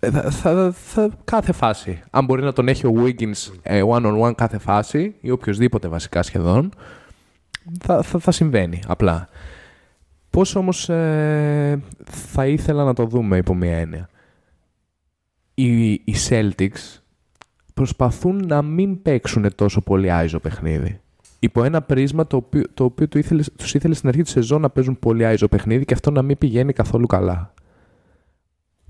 [0.00, 2.02] Ε, ε, θα, θα, θα- κάθε φάση.
[2.10, 6.72] Αν μπορεί να τον έχει ο Wiggins ε, one-on-one κάθε φάση ή οποιοδήποτε βασικά σχεδόν,
[7.80, 9.28] θα, θα, θα συμβαίνει απλά.
[10.30, 14.08] Πώς όμως ε, θα ήθελα να το δούμε υπό μία έννοια.
[15.54, 16.98] Οι, οι Celtics
[17.74, 21.00] προσπαθούν να μην παίξουν τόσο πολύ άιζο παιχνίδι.
[21.38, 24.60] Υπό ένα πρίσμα το οποίο, το οποίο του ήθελες, τους ήθελες στην αρχή της σεζόν
[24.60, 27.54] να παίζουν πολύ άιζο παιχνίδι και αυτό να μην πηγαίνει καθόλου καλά.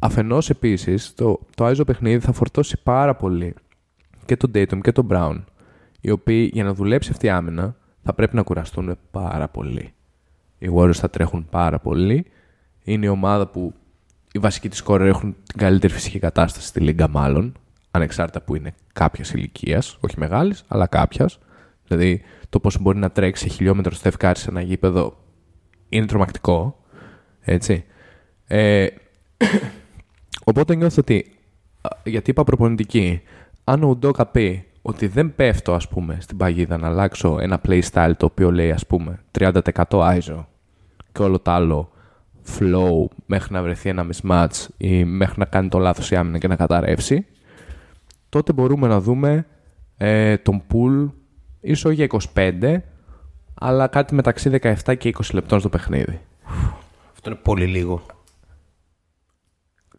[0.03, 3.55] Αφενός επίσης το, το άιζο παιχνίδι θα φορτώσει πάρα πολύ
[4.25, 5.43] και τον Dayton και τον Brown
[6.01, 9.93] οι οποίοι για να δουλέψει αυτή η άμυνα θα πρέπει να κουραστούν πάρα πολύ.
[10.59, 12.27] Οι Warriors θα τρέχουν πάρα πολύ.
[12.85, 13.75] Είναι η ομάδα που
[14.33, 17.53] οι βασικοί της κόρε έχουν την καλύτερη φυσική κατάσταση στη Λίγκα, μάλλον.
[17.91, 21.39] Ανεξάρτητα που είναι κάποιας ηλικίας, όχι μεγάλης, αλλά κάποιας.
[21.87, 25.17] Δηλαδή το πόσο μπορεί να τρέξει σε χιλιόμετρο στο σε ένα γήπεδο
[25.89, 26.85] είναι τρομακτικό.
[27.41, 27.85] Έτσι.
[28.47, 28.87] Ε,
[30.45, 31.35] οπότε νιώθω ότι.
[32.05, 33.21] Γιατί είπα προπονητική.
[33.65, 38.13] Αν ο Ουντόκα πει ότι δεν πέφτω, ας πούμε, στην παγίδα να αλλάξω ένα playstyle
[38.17, 40.45] το οποίο λέει, ας πούμε, 30% ISO
[41.13, 41.91] και όλο το άλλο
[42.59, 46.49] flow μέχρι να βρεθεί ένα mismatch ή μέχρι να κάνει το λάθος η άμυνα και
[46.49, 47.27] να καταρρεύσει,
[48.29, 49.47] τότε μπορούμε να δούμε
[49.97, 51.11] ε, τον pool
[51.61, 52.77] ίσως για 25,
[53.55, 56.21] αλλά κάτι μεταξύ 17 και 20 λεπτών στο παιχνίδι.
[57.13, 58.03] Αυτό είναι πολύ λίγο.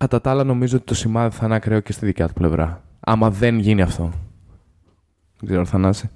[0.01, 2.83] Κατά τα άλλα νομίζω ότι το σημάδι θα είναι ακραίο και στη δικιά του πλευρά.
[2.99, 4.11] Άμα δεν γίνει αυτό.
[5.39, 6.09] Δεν ξέρω, Θανάση.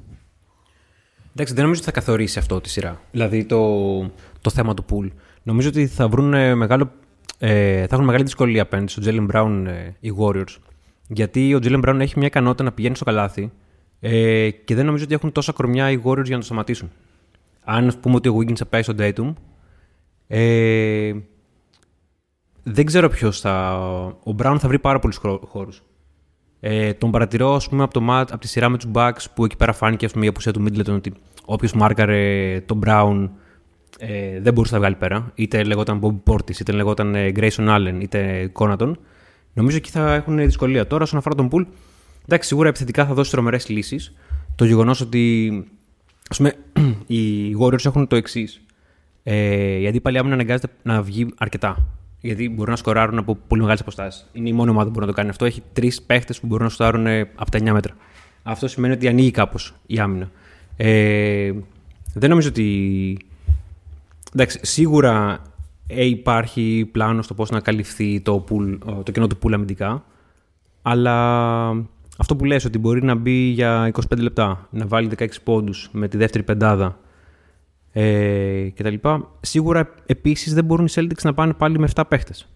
[1.31, 3.01] Εντάξει, δεν νομίζω ότι θα καθορίσει αυτό τη σειρά.
[3.11, 3.99] Δηλαδή το,
[4.41, 5.09] το θέμα του pool.
[5.43, 6.91] Νομίζω ότι θα, βρουν μεγάλο,
[7.37, 10.55] ε, θα έχουν μεγάλη δυσκολία απέναντι στον Jalen Brown ε, οι Warriors.
[11.07, 13.51] Γιατί ο Jalen Brown έχει μια ικανότητα να πηγαίνει στο καλάθι
[13.99, 16.91] ε, και δεν νομίζω ότι έχουν τόσα κορμιά οι Warriors για να το σταματήσουν.
[17.63, 19.33] Αν πούμε ότι ο Wiggins θα πάει στον Dayton,
[20.27, 21.13] ε,
[22.67, 23.73] δεν ξέρω ποιος θα.
[24.23, 25.83] Ο Brown θα βρει πάρα πολλούς χώρους.
[26.59, 29.55] Ε, τον παρατηρώ ας πούμε, από, το, από τη σειρά με τους Bucks που εκεί
[29.55, 31.13] πέρα φάνηκε ας πούμε, η απουσία του Middleton ότι
[31.45, 33.29] όποιος μάρκαρε τον Brown
[33.99, 35.31] ε, δεν μπορούσε να βγάλει πέρα.
[35.35, 38.91] Είτε λεγόταν Bob Portis, είτε λεγόταν ε, Grayson Allen, είτε Conaton.
[39.53, 40.87] Νομίζω εκεί θα έχουν δυσκολία.
[40.87, 41.65] Τώρα, όσον αφορά τον Pool,
[42.25, 44.13] εντάξει, σίγουρα επιθετικά θα δώσει τρομερές λύσεις.
[44.55, 45.51] Το γεγονός ότι
[46.29, 46.53] ας πούμε,
[47.17, 48.61] οι Warriors έχουν το εξής.
[49.23, 51.85] Ε, η αντίπαλη άμυνα αναγκάζεται να βγει αρκετά
[52.25, 54.27] γιατί μπορούν να σκοράρουν από πολύ μεγάλες αποστάσεις.
[54.33, 55.45] Είναι η μόνη ομάδα που μπορεί να το κάνει αυτό.
[55.45, 57.93] Έχει τρεις παίχτες που μπορούν να σκοράρουν ε, από τα 9 μέτρα.
[58.43, 60.31] Αυτό σημαίνει ότι ανοίγει κάπως η άμυνα.
[60.77, 61.51] Ε,
[62.13, 63.17] δεν νομίζω ότι.
[64.33, 65.41] Εντάξει, σίγουρα
[65.87, 70.03] ε, υπάρχει πλάνο στο πώς να καλυφθεί το, pool, το κενό του πουλ αμυντικά.
[70.81, 71.67] Αλλά
[72.17, 76.07] αυτό που λες ότι μπορεί να μπει για 25 λεπτά, να βάλει 16 πόντους με
[76.07, 76.97] τη δεύτερη πεντάδα
[77.97, 78.95] ε, κτλ.
[79.41, 82.47] Σίγουρα επίσης δεν μπορούν οι Celtics να πάνε πάλι με 7 παίχτες.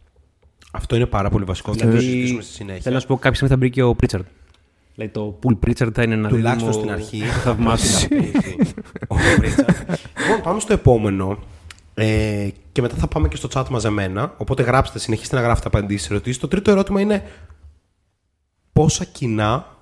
[0.71, 1.71] Αυτό είναι πάρα πολύ βασικό.
[1.71, 2.81] Δηλαδή, θα συζητήσουμε στη συνέχεια.
[2.81, 4.25] Θέλω να σου πω, κάποια στιγμή θα μπει και ο Πρίτσαρντ.
[4.95, 7.19] Δηλαδή το Pool Pritchard θα είναι ένα Τουλάχιστον στην αρχή.
[7.19, 8.09] Θαυμάσιο.
[9.07, 11.37] ο Λοιπόν, πάμε στο επόμενο.
[11.93, 14.33] Ε, και μετά θα πάμε και στο chat μαζεμένα.
[14.37, 16.39] Οπότε γράψτε, συνεχίστε να γράφετε απαντήσεις σε ερωτήσεις.
[16.39, 17.23] Το τρίτο ερώτημα είναι
[18.73, 19.77] πόσα κοινά.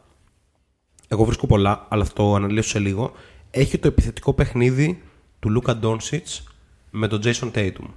[1.07, 3.11] Εγώ βρίσκω πολλά, αλλά αυτό αναλύσω σε λίγο.
[3.51, 5.01] Έχει το επιθετικό παιχνίδι
[5.39, 6.43] του Λούκα Ντόνσιτς
[6.91, 7.87] με τον Jason Tatum.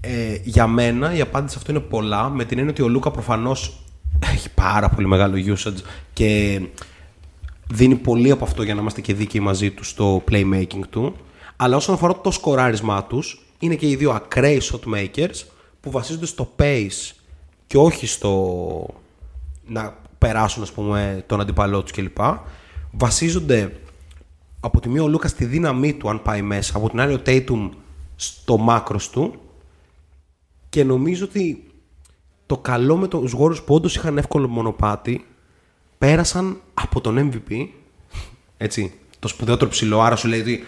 [0.00, 3.82] Ε, για μένα η απάντηση αυτό είναι πολλά με την έννοια ότι ο Λούκα προφανώς
[4.32, 5.82] έχει πάρα πολύ μεγάλο usage
[6.12, 6.60] και
[7.70, 11.16] δίνει πολύ από αυτό για να είμαστε και δίκαιοι μαζί του στο playmaking του.
[11.56, 15.44] Αλλά όσον αφορά το σκοράρισμά τους, είναι και οι δύο ακραίοι shot makers
[15.80, 17.14] που βασίζονται στο pace
[17.66, 18.86] και όχι στο
[19.66, 22.18] να περάσουν ας πούμε, τον αντιπαλό τους κλπ.
[22.90, 23.79] Βασίζονται
[24.60, 27.18] από τη μία ο Λούκας στη δύναμή του, αν πάει μέσα, από την άλλη ο
[27.18, 27.70] Τέιτουμ
[28.16, 29.34] στο μάκρος του.
[30.68, 31.70] Και νομίζω ότι
[32.46, 35.26] το καλό με τους γόρους που όντως είχαν εύκολο μονοπάτι
[35.98, 37.66] πέρασαν από τον MVP.
[38.56, 40.00] Έτσι, το σπουδαιότερο ψηλό.
[40.00, 40.64] Άρα σου λέει ότι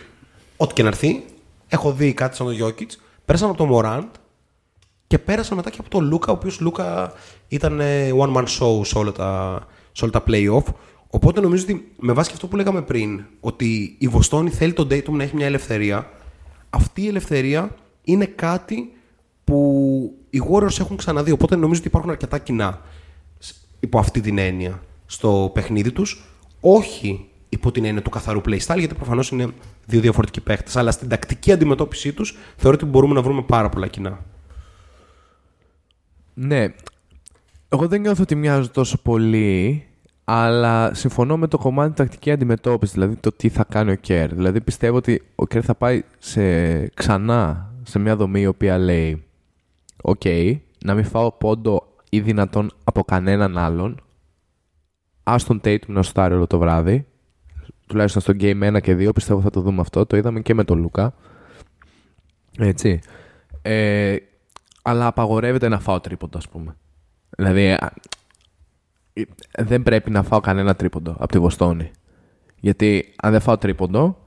[0.57, 1.24] ό,τι και να έρθει,
[1.68, 3.01] έχω δει κάτι σαν τον Γιώκητς.
[3.24, 4.09] Πέρασαν από τον Μωράντ
[5.07, 7.12] και πέρασαν μετά και από τον Λούκα, ο οποίος Λούκα
[7.49, 9.61] ήταν ε, one man show σε όλα τα,
[9.93, 10.64] σε όλα τα playoff.
[11.15, 15.11] Οπότε νομίζω ότι με βάση αυτό που λέγαμε πριν, ότι η Βοστόνη θέλει τον Dayton
[15.11, 16.11] να έχει μια ελευθερία,
[16.71, 18.93] αυτή η ελευθερία είναι κάτι
[19.45, 21.31] που οι Warriors έχουν ξαναδεί.
[21.31, 22.81] Οπότε νομίζω ότι υπάρχουν αρκετά κοινά
[23.81, 26.25] υπό αυτή την έννοια στο παιχνίδι τους.
[26.61, 29.49] Όχι υπό την έννοια του καθαρού playstyle, γιατί προφανώς είναι
[29.87, 30.77] δύο διαφορετικοί παίχτες.
[30.77, 34.25] Αλλά στην τακτική αντιμετώπιση τους θεωρώ ότι μπορούμε να βρούμε πάρα πολλά κοινά.
[36.35, 36.75] Ναι.
[37.69, 39.87] Εγώ δεν νιώθω ότι μοιάζουν τόσο πολύ
[40.25, 44.35] αλλά συμφωνώ με το κομμάτι τακτική αντιμετώπιση, δηλαδή το τι θα κάνει ο Κέρ.
[44.35, 49.25] Δηλαδή πιστεύω ότι ο Κέρ θα πάει σε, ξανά σε μια δομή η οποία λέει
[50.03, 54.01] «OK, okay, να μην φάω πόντο ει δυνατόν από κανέναν άλλον.
[55.23, 57.07] Ας τον Tatum να σουτάρει όλο το βράδυ.
[57.87, 60.07] Τουλάχιστον στο Game 1 και 2 πιστεύω θα το δούμε αυτό.
[60.07, 61.14] Το είδαμε και με τον Λούκα.
[62.59, 63.01] Έτσι.
[63.62, 64.16] Ε,
[64.83, 66.77] αλλά απαγορεύεται να φάω τρίποντο, ας πούμε.
[67.31, 67.93] Δηλαδή, α, ε,
[69.59, 71.91] δεν πρέπει να φάω κανένα τρίποντο από τη Βοστόνη.
[72.61, 74.19] Γιατί αν δεν φάω τρίποντο,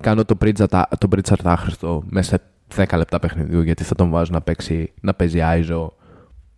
[0.00, 4.32] κάνω τον Pritchard, τον Pritchard άχρηστο μέσα σε 10 λεπτά παιχνιδιού, γιατί θα τον βάζω
[4.32, 5.94] να, παίξει, να παίζει Άιζο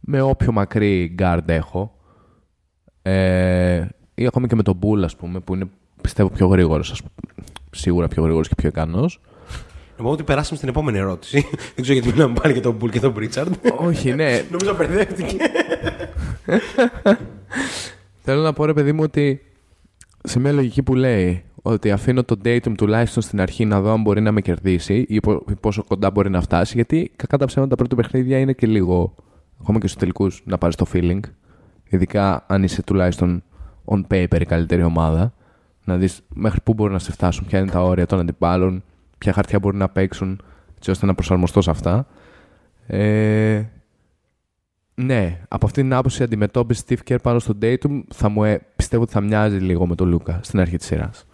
[0.00, 1.94] με όποιο μακρύ guard έχω.
[3.02, 5.68] Ε, ή ακόμη και με τον Bull, ας πούμε, που είναι
[6.00, 7.02] πιστεύω πιο γρήγορος,
[7.70, 9.20] σίγουρα πιο γρήγορος και πιο ικανός.
[9.96, 11.46] Νομίζω ότι περάσαμε στην επόμενη ερώτηση.
[11.74, 13.54] Δεν ξέρω γιατί μιλάμε πάλι για τον Μπουλ και τον Πρίτσαρντ.
[13.76, 14.42] Όχι, ναι.
[14.50, 15.36] Νομίζω μπερδεύτηκε.
[18.18, 19.40] Θέλω να πω ρε παιδί μου ότι
[20.22, 24.02] σε μια λογική που λέει ότι αφήνω τον Datum τουλάχιστον στην αρχή να δω αν
[24.02, 25.20] μπορεί να με κερδίσει ή
[25.60, 26.72] πόσο κοντά μπορεί να φτάσει.
[26.74, 29.14] Γιατί κακά τα ψέματα τα πρώτα παιχνίδια είναι και λίγο,
[29.60, 31.20] ακόμα και στους τελικούς, να πάρεις το feeling.
[31.88, 33.42] Ειδικά αν είσαι τουλάχιστον
[33.84, 35.32] on paper η καλύτερη ομάδα.
[35.84, 38.82] Να δεις μέχρι πού μπορεί να σε φτάσουν, ποια είναι τα όρια των αντιπάλων,
[39.18, 40.42] ποια χαρτιά μπορεί να παίξουν,
[40.76, 42.06] έτσι ώστε να προσαρμοστώ σε αυτά.
[42.86, 43.62] Ε,
[44.98, 48.66] ναι, από αυτή την άποψη η αντιμετώπιση Steve Kerr πάνω στο Datum θα μου, ε,
[48.76, 51.26] πιστεύω ότι θα μοιάζει λίγο με τον Λούκα στην αρχή της σειράς.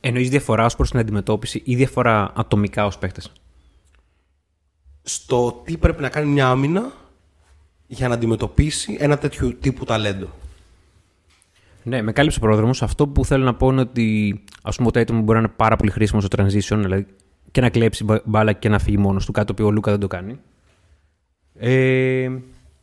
[0.00, 3.32] Εννοείς διαφορά ως προς την αντιμετώπιση ή διαφορά ατομικά ως παίχτες.
[5.02, 6.92] Στο τι πρέπει να κάνει μια άμυνα
[7.86, 10.28] για να αντιμετωπίσει ένα τέτοιο τύπου ταλέντο.
[11.82, 12.82] Ναι, με κάλυψε ο πρόδρομος.
[12.82, 15.76] Αυτό που θέλω να πω είναι ότι ας πούμε, ο Tatum μπορεί να είναι πάρα
[15.76, 17.06] πολύ χρήσιμος στο transition, δηλαδή
[17.50, 20.00] και να κλέψει μπάλα και να φύγει μόνος του, κάτι το οποίο ο Λούκα δεν
[20.00, 20.40] το κάνει.
[21.64, 22.30] Ε,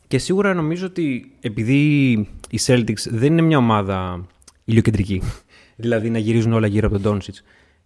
[0.08, 2.12] και σίγουρα νομίζω ότι επειδή
[2.50, 4.26] οι Celtics δεν είναι μια ομάδα
[4.66, 5.22] ηλιοκεντρική,
[5.84, 7.34] δηλαδή να γυρίζουν όλα γύρω από τον Doncic,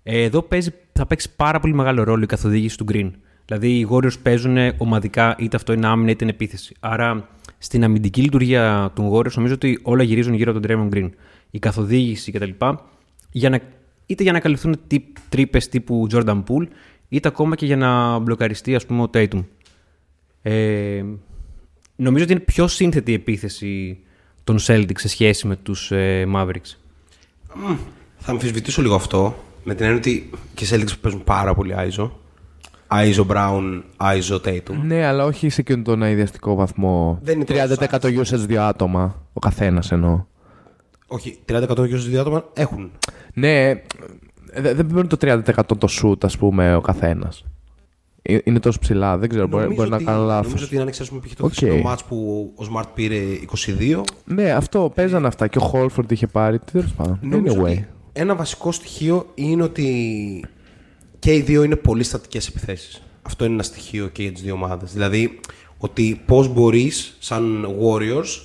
[0.04, 3.12] ε, εδώ παίζει, θα παίξει πάρα πολύ μεγάλο ρόλο η καθοδήγηση του Green.
[3.46, 6.76] Δηλαδή οι Warriors παίζουν ομαδικά είτε αυτό είναι άμυνα είτε είναι επίθεση.
[6.80, 11.10] Άρα στην αμυντική λειτουργία των Warriors νομίζω ότι όλα γυρίζουν γύρω από τον Draymond Green.
[11.52, 12.50] Η καθοδήγηση κτλ.
[13.32, 13.60] Για να,
[14.06, 14.80] είτε για να καλυφθούν
[15.30, 16.68] τρύπες τύπου Jordan Poole,
[17.10, 19.44] είτε ακόμα και για να μπλοκαριστεί ας πούμε, ο Tatum.
[20.46, 21.04] Ε,
[21.96, 23.98] νομίζω ότι είναι πιο σύνθετη η επίθεση
[24.44, 26.78] των Celtics σε σχέση με τους ε, Mavericks.
[28.18, 32.20] Θα αμφισβητήσω λίγο αυτό, με την έννοια ότι και οι Celtics παίζουν πάρα πολύ Άιζο.
[32.88, 34.76] Άιζο Brown, Άιζο Tatum.
[34.84, 37.20] Ναι, αλλά όχι σε εκείνον τον αειδιαστικό βαθμό.
[37.22, 37.46] Δεν είναι
[37.80, 39.28] 30% usage δύο άτομα.
[39.34, 40.26] Ο καθένας εννοώ.
[41.08, 42.92] Όχι, 30% usage δύο άτομα έχουν.
[43.34, 43.82] Ναι,
[44.54, 45.42] δεν παίρνει το 30%
[45.78, 47.46] το shoot, ας πούμε, ο καθένας.
[48.44, 50.46] Είναι τόσο ψηλά, δεν ξέρω, μπορεί, μπορεί να κάνω λάθος.
[50.46, 51.34] Νομίζω ότι αν εξαιρέσουμε π.χ.
[51.34, 51.84] το okay.
[51.86, 53.18] match που ο Smart πήρε
[53.80, 54.04] 22.
[54.26, 56.60] Ναι, αυτό παίζανε αυτά και ο Holford είχε πάρει.
[56.72, 57.20] Τέλος πάντων.
[57.24, 57.84] Anyway.
[58.14, 60.46] Ένα βασικό στοιχείο είναι ότι
[61.20, 63.04] και οι δύο είναι πολύ στατικές επιθέσεις.
[63.22, 64.94] Αυτό είναι ένα στοιχείο και για τις δύο ομάδες.
[64.94, 65.40] Δηλαδή,
[65.78, 68.42] ότι πώς μπορείς, σαν Warriors,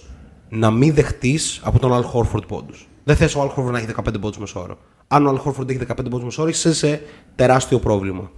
[0.49, 2.89] να μην δεχτείς από τον Al Horford πόντους.
[3.05, 4.79] Δεν θες ο Al Horford να έχει 15 πόντους μεσόωρο.
[5.09, 7.03] Αν ο Al Horford έχει 15 πόντους μεσόωρο, είσαι σε
[7.35, 8.31] τεράστιο πρόβλημα.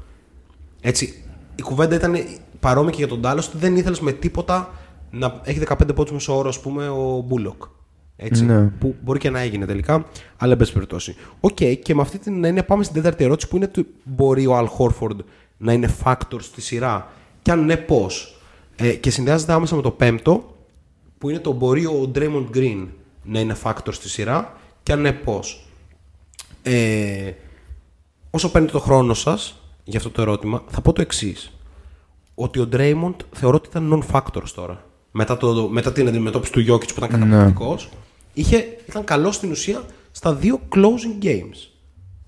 [0.81, 1.25] Έτσι,
[1.55, 2.17] η κουβέντα ήταν
[2.61, 4.71] παρόμοια και για τον Dallas ότι δεν ήθελες με τίποτα
[5.11, 7.69] να έχει 15 πόντους μεσόωρο, ας πούμε, ο Bullock.
[8.17, 8.63] Έτσι, ναι.
[8.63, 11.17] Που μπορεί και να έγινε τελικά, αλλά εν πάση περιπτώσει.
[11.41, 14.47] OK, okay, και με αυτή την έννοια πάμε στην τέταρτη ερώτηση που είναι ότι μπορεί
[14.47, 15.17] ο Al Horford
[15.57, 17.09] να είναι factor στη σειρά.
[17.43, 18.41] Και αν ναι, πώς;
[18.77, 20.57] Ε, και συνδυάζεται άμεσα με το πέμπτο,
[21.19, 22.87] που είναι το μπορεί ο Draymond Green
[23.23, 24.57] να είναι factor στη σειρά.
[24.83, 25.67] Και αν ναι, πώς;
[26.63, 27.33] Ε,
[28.31, 29.60] όσο παίρνετε το χρόνο σας
[29.91, 31.53] για αυτό το ερώτημα, θα πω το εξής.
[32.35, 34.85] Ότι ο Draymond θεωρώ ότι ήταν non-factor τώρα.
[35.11, 37.89] Μετά, το, μετά την αντιμετώπιση του Jokic που ήταν καταπληκτικός.
[37.93, 37.99] Ναι
[38.33, 41.69] είχε, ήταν καλός στην ουσία στα δύο closing games.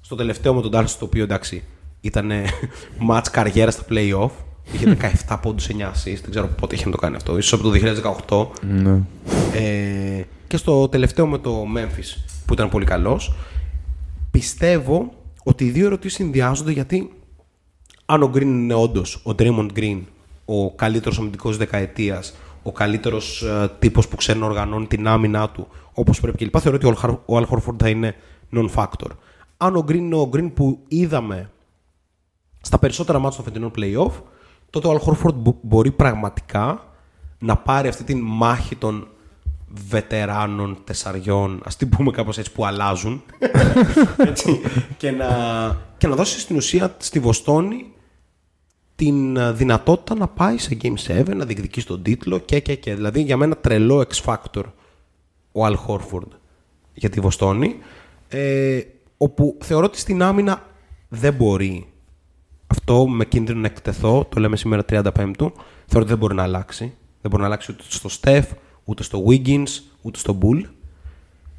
[0.00, 1.62] Στο τελευταίο με τον Dallas, το οποίο εντάξει
[2.00, 2.30] ήταν
[3.10, 4.30] match καριέρας στα playoff.
[4.72, 4.96] Είχε
[5.26, 6.20] 17 πόντους 9 assists.
[6.20, 7.38] Δεν ξέρω πότε είχε να το κάνει αυτό.
[7.38, 8.66] ίσως από το 2018.
[8.66, 9.02] Ναι.
[9.54, 13.34] Ε, και στο τελευταίο με το Memphis που ήταν πολύ καλός.
[14.30, 15.12] Πιστεύω
[15.44, 17.10] ότι οι δύο ερωτήσεις συνδυάζονται γιατί
[18.12, 20.00] αν ο Green είναι όντως ο Draymond Green,
[20.44, 25.68] ο καλύτερος αμυντικός δεκαετίας, ο καλύτερος ε, τύπος που ξέρει να οργανώνει την άμυνά του
[25.92, 26.60] όπως πρέπει κλπ.
[26.60, 26.86] Θεωρώ ότι
[27.26, 28.14] ο Al Horford θα είναι
[28.52, 29.10] non-factor.
[29.56, 31.50] Αν ο Green είναι ο Green που είδαμε
[32.60, 34.22] στα περισσότερα μάτια των φετινών playoff,
[34.70, 36.84] τότε ο Al Horford μπορεί πραγματικά
[37.38, 39.06] να πάρει αυτή τη μάχη των
[39.88, 43.22] βετεράνων τεσσαριών, ας την πούμε κάπως έτσι, που αλλάζουν
[44.30, 44.60] έτσι,
[44.96, 45.26] και, να,
[45.98, 47.91] και να δώσει στην ουσία στη Βοστόνη
[48.96, 52.94] την ε, δυνατότητα να πάει σε Game 7, να διεκδικήσει τον τίτλο και και και.
[52.94, 54.64] Δηλαδή για μένα τρελό X-Factor
[55.52, 56.32] ο Αλ Χόρφορντ
[56.94, 57.76] για τη Βοστόνη,
[58.28, 58.80] ε,
[59.16, 60.66] όπου θεωρώ ότι στην άμυνα
[61.08, 61.92] δεν μπορεί
[62.66, 65.52] αυτό με κίνδυνο να εκτεθώ, το λέμε σήμερα 35 θεωρώ
[65.92, 66.84] ότι δεν μπορεί να αλλάξει.
[67.20, 69.68] Δεν μπορεί να αλλάξει ούτε στο Steph, ούτε στο Wiggins,
[70.02, 70.62] ούτε στο Bull.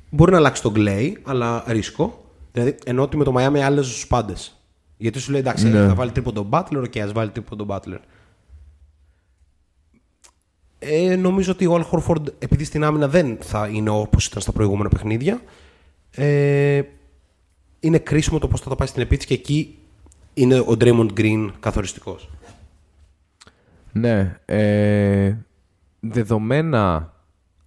[0.09, 2.23] Μπορεί να αλλάξει τον Clay, αλλά ρίσκο.
[2.51, 4.62] Δηλαδή, ενώ ότι με το Miami άλλαζε του πάντες.
[5.04, 5.88] Γιατί σου λέει εντάξει, Ναι.
[5.88, 7.97] θα βάλει τρίποντο Butler, και ας βάλει τρίποντο Butler.
[10.80, 14.51] Ε, νομίζω ότι ο Al Horford, επειδή στην άμυνα δεν θα είναι όπως ήταν στα
[14.51, 15.41] προηγούμενα παιχνίδια,
[16.12, 16.82] ε,
[17.80, 19.78] είναι κρίσιμο το πώς θα το πάει στην επίθεση και εκεί
[20.34, 22.30] είναι ο Draymond Green καθοριστικός.
[23.91, 24.38] Ναι.
[24.45, 25.36] Ε,
[25.99, 27.14] δεδομένα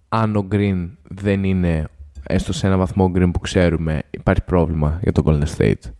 [0.09, 1.87] αν ο Green δεν είναι
[2.23, 5.91] έστω σε ένα βαθμό Green που ξέρουμε υπάρχει πρόβλημα για το Golden State.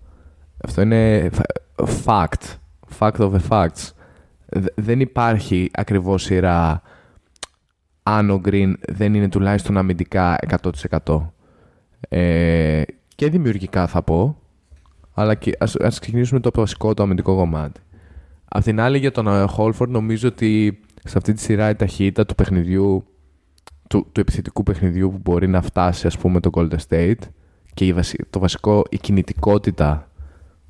[0.66, 1.30] Αυτό είναι
[2.05, 2.55] fact.
[2.99, 3.89] Fact of the facts.
[4.45, 6.82] Δε- Δεν υπάρχει ακριβώς σειρά
[8.03, 10.36] αν ο Green δεν είναι τουλάχιστον αμυντικά
[11.05, 11.34] 100%.
[12.10, 12.82] Ε,
[13.16, 14.38] και δημιουργικά θα πω,
[15.14, 17.80] αλλά και ας, ας ξεκινήσουμε το βασικό, το αμυντικό κομμάτι.
[18.45, 22.26] Απ' την άλλη για τον ε, Χόλφορντ νομίζω ότι σε αυτή τη σειρά η ταχύτητα
[22.26, 23.05] του παιχνιδιού
[23.89, 27.16] του, του επιθετικού παιχνιδιού που μπορεί να φτάσει ας πούμε το Golden State
[27.74, 30.07] και η βασι- το βασικό η κινητικότητα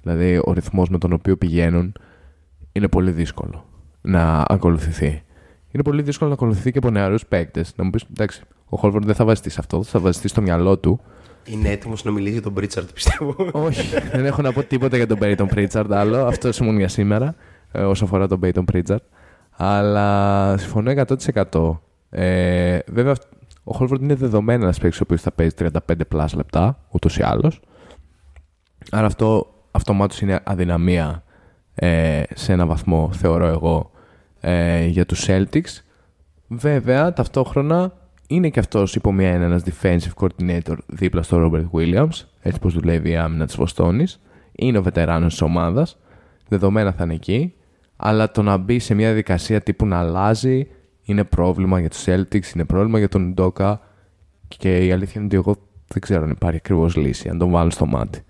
[0.08, 1.94] δηλαδή ο ρυθμός με τον οποίο πηγαίνουν
[2.72, 3.66] είναι πολύ δύσκολο
[4.02, 5.22] να ακολουθηθεί.
[5.72, 7.74] Είναι πολύ δύσκολο να ακολουθηθεί και από νεαρούς παίκτες.
[7.76, 10.78] Να μου πεις εντάξει ο Χόλφορντ δεν θα βασιστεί σε αυτό, θα βασιστεί στο μυαλό
[10.78, 11.00] του
[11.46, 13.36] Είναι έτοιμος να μιλήσει για τον Πρίτσαρτ, πιστεύω.
[13.52, 16.26] όχι, δεν έχω να πω τίποτα για τον Peyton Pritchard άλλο.
[16.26, 17.36] Αυτό ήμουν για σήμερα,
[17.72, 19.04] ε, όσο αφορά τον Peyton Pritchard.
[19.58, 21.82] Αλλά συμφωνώ 100%.
[22.10, 23.14] Ε, βέβαια,
[23.64, 25.72] ο Χόλφορντ είναι δεδομένος ένας παίκτης ο οποίος θα παίζει 35
[26.12, 27.60] plus λεπτά, ούτως ή άλλως.
[28.92, 31.24] Άρα αυτό αυτομάτως είναι αδυναμία
[31.76, 33.92] ε, σε ένα βαθμό, θεωρώ εγώ,
[34.40, 35.82] ε, για τους Celtics.
[36.48, 37.94] Βέβαια, ταυτόχρονα
[38.28, 42.74] είναι και αυτός υπό μία έννοια ένας defensive coordinator δίπλα στο Robert Williams, έτσι πως
[42.74, 44.22] δουλεύει η άμυνα της Βοστόνης.
[44.52, 45.98] Είναι ο βετεράνος της ομάδας,
[46.48, 47.54] δεδομένα θα είναι εκεί,
[47.96, 50.68] αλλά το να μπει σε μια διαδικασία τύπου να αλλάζει
[51.04, 53.80] είναι πρόβλημα για τους Celtics, είναι πρόβλημα για τον Ντόκα
[54.48, 55.56] και η αλήθεια είναι ότι εγώ
[55.88, 58.24] δεν ξέρω αν υπάρχει ακριβώς λύση, αν τον βάλω στο μάτι.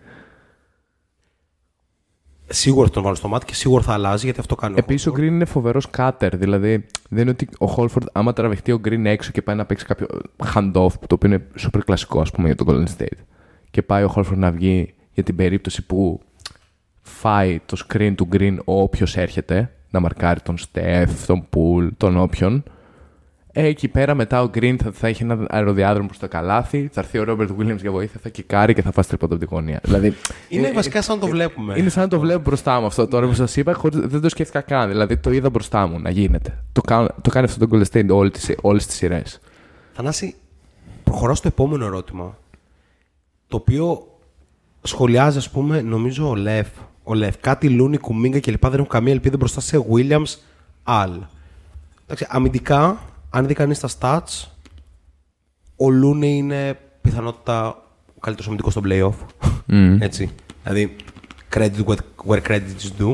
[2.49, 5.07] Σίγουρα θα τον βάλω στο μάτι και σίγουρα θα αλλάζει γιατί αυτό κάνει ο Επίσης,
[5.07, 5.19] ο Horford.
[5.19, 6.37] Green είναι φοβερός κάτερ.
[6.37, 9.85] Δηλαδή, δεν είναι ότι ο Χόλφορντ, άμα τραβηχτεί ο Green έξω και πάει να παίξει
[9.85, 10.07] κάποιο
[10.53, 13.17] handoff, το οποίο είναι super κλασικό, ας πούμε, για τον Golden State,
[13.71, 16.21] και πάει ο Χόλφορντ να βγει για την περίπτωση που
[17.01, 22.17] φάει το screen του Green ο όποιος έρχεται, να μαρκάρει τον Steph, τον Pool, τον
[22.17, 22.63] όποιον.
[23.59, 27.01] Ε, εκεί πέρα μετά ο Green θα, θα έχει ένα αεροδιάδρομο προ το καλάθι, θα
[27.01, 29.79] έρθει ο Robert Williams για βοήθεια, θα κικάρει και θα φάσει τρίποντο από την γωνία.
[29.83, 30.13] Δηλαδή,
[30.49, 31.73] Είναι βασικά σαν να το βλέπουμε.
[31.77, 34.29] είναι σαν να το βλέπω μπροστά μου αυτό τώρα που σας είπα, χωρίς, δεν το
[34.29, 34.87] σκέφτηκα καν.
[34.87, 36.63] Δηλαδή το είδα μπροστά μου να γίνεται.
[36.71, 39.39] Το, κάνω, το κάνει αυτό το Golden State όλε τι όλες τις σειρές.
[39.93, 40.35] Θανάση,
[41.03, 42.37] προχωράω στο επόμενο ερώτημα.
[43.47, 44.07] Το οποίο
[44.81, 46.67] σχολιάζει, ας πούμε, νομίζω ο Λεφ.
[47.03, 47.37] Ο Λεφ.
[47.37, 48.61] Κάτι Λούνι, Κουμίγκα κλπ.
[48.61, 50.35] Δεν έχουν καμία ελπίδα μπροστά σε Williams
[50.83, 51.11] Αλ.
[52.05, 52.99] Εντάξει, αμυντικά,
[53.29, 54.47] αν δει κανείς τα stats,
[55.75, 57.67] ο Λούνι είναι πιθανότητα
[58.15, 59.25] ο καλύτερος αμυντικός στο playoff.
[59.99, 60.29] Έτσι.
[60.63, 60.95] Δηλαδή,
[61.53, 63.13] credit where- where credit is due.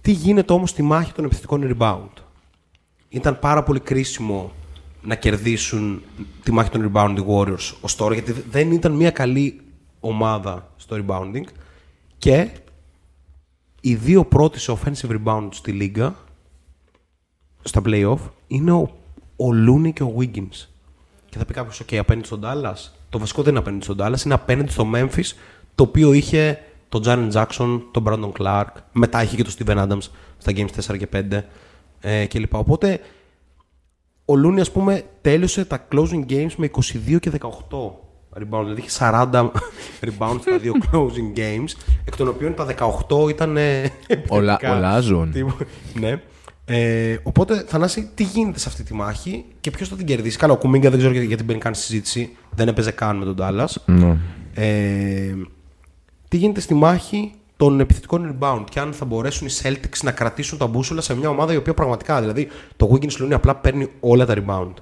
[0.00, 2.22] Τι γίνεται όμως στη μάχη των επιθετικών rebound;
[3.08, 4.52] Ήταν πάρα πολύ κρίσιμο
[5.02, 6.02] να κερδίσουν
[6.42, 9.60] τη μάχη των rebound οι Warriors ως τώρα, γιατί δεν ήταν μια καλή
[10.00, 11.44] ομάδα στο rebounding
[12.18, 12.50] και
[13.80, 16.14] οι δύο πρώτοι σε offensive rebound στη λίγα,
[17.62, 18.80] στα playoff, είναι ο,
[19.36, 20.66] ο Looney και ο Wiggins.
[21.28, 22.90] Και θα πει κάποιος, OK, απέναντι στον Dallas.
[23.10, 25.32] Το βασικό δεν είναι απέναντι στον Dallas, είναι απέναντι στο Memphis,
[25.74, 30.08] το οποίο είχε τον Jaren Jackson, τον Brandon Clark, μετά είχε και τον Steven Adams
[30.38, 31.40] στα games 4 και 5
[32.00, 32.54] ε, κλπ.
[32.54, 33.00] Οπότε
[34.24, 37.48] ο Looney, ας πούμε, τέλειωσε τα closing games με 22 και 18
[38.38, 38.62] rebound.
[38.64, 39.30] Δηλαδή είχε 40
[40.06, 41.68] rebounds στα δύο closing games,
[42.04, 42.66] εκ των οποίων τα
[43.08, 43.56] 18 ήταν.
[43.56, 43.90] ε,
[44.28, 44.76] Ολα- επιθετικά.
[44.76, 45.30] ολάζουν.
[45.32, 45.44] Τι-
[46.00, 46.20] ναι.
[46.70, 50.52] Ε, οπότε, Θανάση, τι γίνεται σε αυτή τη μάχη και ποιος θα την κερδίσει; Καλά,
[50.52, 52.36] ο Κουμίγκα δεν ξέρω γιατί, γιατί μπαίνει καν στη συζήτηση.
[52.54, 53.94] Δεν έπαιζε καν με τον Dallas.
[54.54, 55.34] Ε,
[56.28, 60.58] τι γίνεται στη μάχη των επιθετικών rebound και αν θα μπορέσουν οι Celtics να κρατήσουν
[60.58, 64.26] τα μπούσουλα σε μια ομάδα η οποία πραγματικά, δηλαδή, το Wiggins Looney απλά παίρνει όλα
[64.26, 64.72] τα rebound.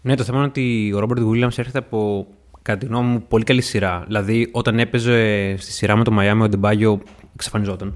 [0.00, 2.26] Ναι, το θέμα είναι ότι ο Ρόμπερτ Williams έρχεται από
[2.62, 4.02] κατά τη γνώμη μου πολύ καλή σειρά.
[4.06, 7.00] Δηλαδή, όταν έπαιζε στη σειρά με το Miami, ο Ντεμπάγιο
[7.34, 7.94] εξαφανιζόταν.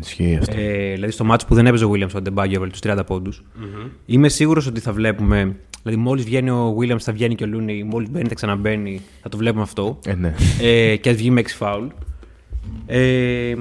[0.00, 0.56] Ισχύει αυτό.
[0.58, 3.32] Ε, δηλαδή, στο μάτσο που δεν έπαιζε ο Williams, ο Ντεμπάγιο έβαλε τους 30 ποντου
[4.06, 5.56] Είμαι σίγουρος ότι θα βλέπουμε.
[5.82, 7.82] Δηλαδή, μόλις βγαίνει ο Williams, θα βγαίνει και ο Looney.
[7.84, 9.00] Μόλις μπαίνει, θα ξαναμπαίνει.
[9.22, 9.98] Θα το βλέπουμε αυτό.
[10.06, 10.34] Ε, ναι.
[10.60, 11.86] ε, και ας βγει με 6 φάουλ.
[12.86, 13.54] Ε,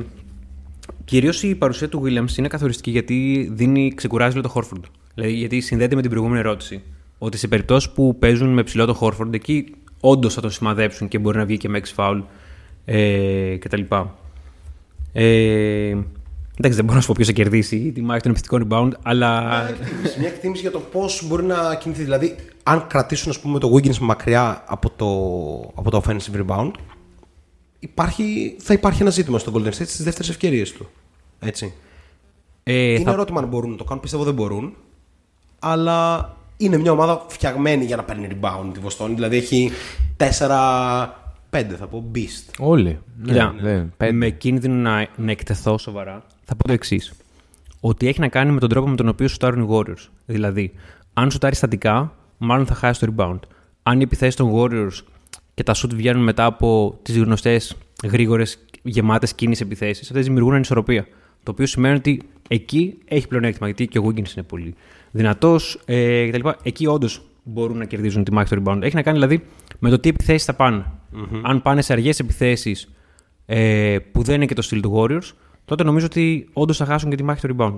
[1.11, 4.83] Κυρίως η παρουσία του Williams είναι καθοριστική γιατί δίνει, ξεκουράζει λίγο το Horford.
[5.15, 6.81] Δηλαδή, γιατί συνδέεται με την προηγούμενη ερώτηση.
[7.17, 9.65] Ότι σε περιπτώσεις που παίζουν με ψηλό το Horford, εκεί
[9.99, 12.21] όντως θα τον σημαδέψουν και μπορεί να βγει και με 6 foul
[12.85, 13.81] ε, κτλ.
[15.13, 15.97] Ε,
[16.61, 19.61] εντάξει, δεν μπορώ να σου πω ποιος θα κερδίσει τη μάχη των επιθετικών rebound, αλλά.
[19.69, 22.03] εκτίμηση, μια εκτίμηση για το πώς μπορεί να κινηθεί.
[22.03, 25.07] Δηλαδή, αν κρατήσουν ας πούμε, το Wiggins μακριά από το,
[25.75, 26.71] από το offensive rebound,
[27.79, 30.89] υπάρχει, θα υπάρχει ένα ζήτημα στο Golden State στις δεύτερες ευκαιρίες του.
[31.39, 31.73] Έτσι.
[32.63, 34.01] Ε, είναι θα- ερώτημα αν μπορούν να το κάνουν.
[34.01, 34.73] Πιστεύω δεν μπορούν.
[35.59, 39.13] Αλλά είναι μια ομάδα φτιαγμένη για να παίρνει rebound τη Βοστόνη.
[39.13, 39.71] Δηλαδή έχει
[40.17, 42.53] 4-5 θα πω beast.
[42.59, 42.99] Όλοι.
[43.25, 44.11] Κοίτα, Ναι, ναι, πέντε.
[44.11, 47.14] με κίνδυνο να, να εκτεθώ σοβαρά, θα πω το εξής.
[47.80, 50.10] Ότι έχει να κάνει με τον τρόπο με τον οποίο σουτάρουν οι Warriors.
[50.26, 50.73] Δηλαδή,
[51.14, 53.40] αν σουτάρει στατικά, μάλλον θα χάσει το rebound.
[53.84, 55.03] Αν οι επιθέσεις των Warriors
[55.53, 61.07] και τα σουτ βγαίνουν μετά από τις γνωστές γρήγορες γεμάτες κίνηση επιθέσεις, αυτές δημιουργούν ανισορροπία.
[61.44, 64.76] Το οποίο σημαίνει ότι εκεί έχει πλεονέκτημα, γιατί και ο Wiggins είναι πολύ
[65.11, 66.49] δυνατός ε, κτλ.
[66.64, 68.82] Εκεί όντως μπορούν να κερδίζουν τη μάχη του rebound.
[68.82, 69.44] Έχει να κάνει δηλαδή
[69.80, 70.86] με το τι επιθέσεις θα πάνε.
[71.41, 72.90] Αν πάνε σε αργές επιθέσεις
[73.45, 75.32] ε, που δεν είναι και το στυλ του Warriors,
[75.72, 77.77] τότε νομίζω ότι όντως θα χάσουν και τη μάχη του rebound.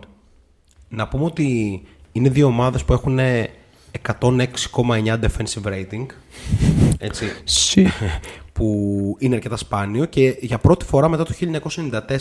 [0.90, 6.06] Να πούμε ότι είναι δύο ομάδες που έχουν 106,9 defensive rating.
[6.98, 7.26] Έτσι.
[8.54, 11.34] που είναι αρκετά σπάνιο και για πρώτη φορά μετά το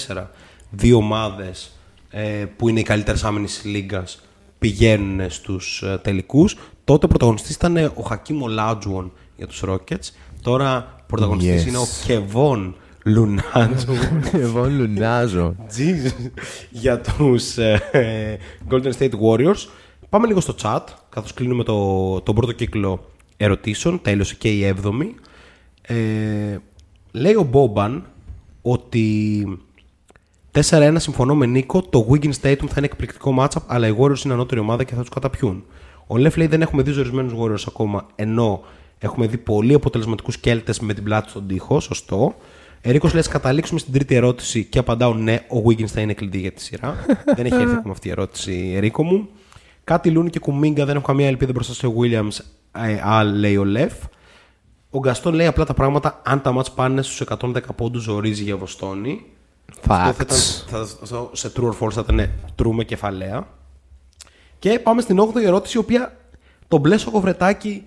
[0.09, 0.27] 1994
[0.71, 1.73] δύο ομάδες
[2.11, 4.23] ε, που είναι οι καλύτερες άμυνες της λίγκας
[4.59, 6.57] πηγαίνουν στους ε, τελικούς.
[6.85, 10.11] Τότε πρωταγωνιστής ήταν ο Χακίμ Ολάτζουον για τους Rockets.
[10.43, 11.67] Τώρα πρωταγωνιστής Yes.
[11.67, 13.93] είναι ο Κεβόν Λουνάτζου
[14.33, 15.57] Εγώ λουνάζω.
[15.69, 16.31] Jesus.
[16.71, 18.39] για τους ε,
[18.71, 19.67] Golden State Warriors.
[20.09, 24.03] Πάμε λίγο στο chat, καθώς κλείνουμε το, τον πρώτο κύκλο ερωτήσεων.
[24.03, 25.15] Τέλειωσε και η έβδομη.
[25.83, 25.95] Ε,
[27.13, 28.07] λέει ο Μπόμπαν
[28.63, 29.45] ότι
[30.69, 31.83] 4-1 συμφωνώ με Νίκο.
[31.83, 35.01] Το Wiggins Tatum θα είναι εκπληκτικό matchup, αλλά οι Warriors είναι ανώτερη ομάδα και θα
[35.01, 35.65] τους καταπιούν.
[36.07, 38.61] Ο Λεφ λέει δεν έχουμε δει ζορισμένους Warriors ακόμα, ενώ
[38.99, 41.81] έχουμε δει πολύ αποτελεσματικούς Κέλτε με την πλάτη στον τοίχο.
[41.81, 42.35] Σωστό.
[42.85, 46.39] Ερίκο λέει: «Ας καταλήξουμε στην τρίτη ερώτηση και απαντάω ναι, ο Wiggins θα είναι κλειδί
[46.39, 46.97] για τη σειρά.
[47.37, 49.29] δεν έχει έρθει ακόμα αυτή η ερώτηση, Ερίκο μου.
[49.85, 52.45] Κάτι Λούνι και Κουμίγκα δεν έχω καμία ελπίδα μπροστά σε Williams.
[52.73, 53.93] Ε, α, λέει ο Λεφ.
[54.91, 56.21] Ο Γκαστόν λέει απλά τα πράγματα.
[56.25, 59.25] Αν τα μάτς πάνε στους 110 πόντους, ζορίζει για Βοστόνη.
[59.89, 60.65] Αυτό θα ήταν, Facts.
[60.67, 62.31] θα, θα- σε true or false θα ήταν
[62.63, 63.47] true με κεφαλαία.
[64.59, 66.17] Και πάμε στην 8η ερώτηση, η οποία
[66.69, 67.85] το μπλε σοκοβρετάκι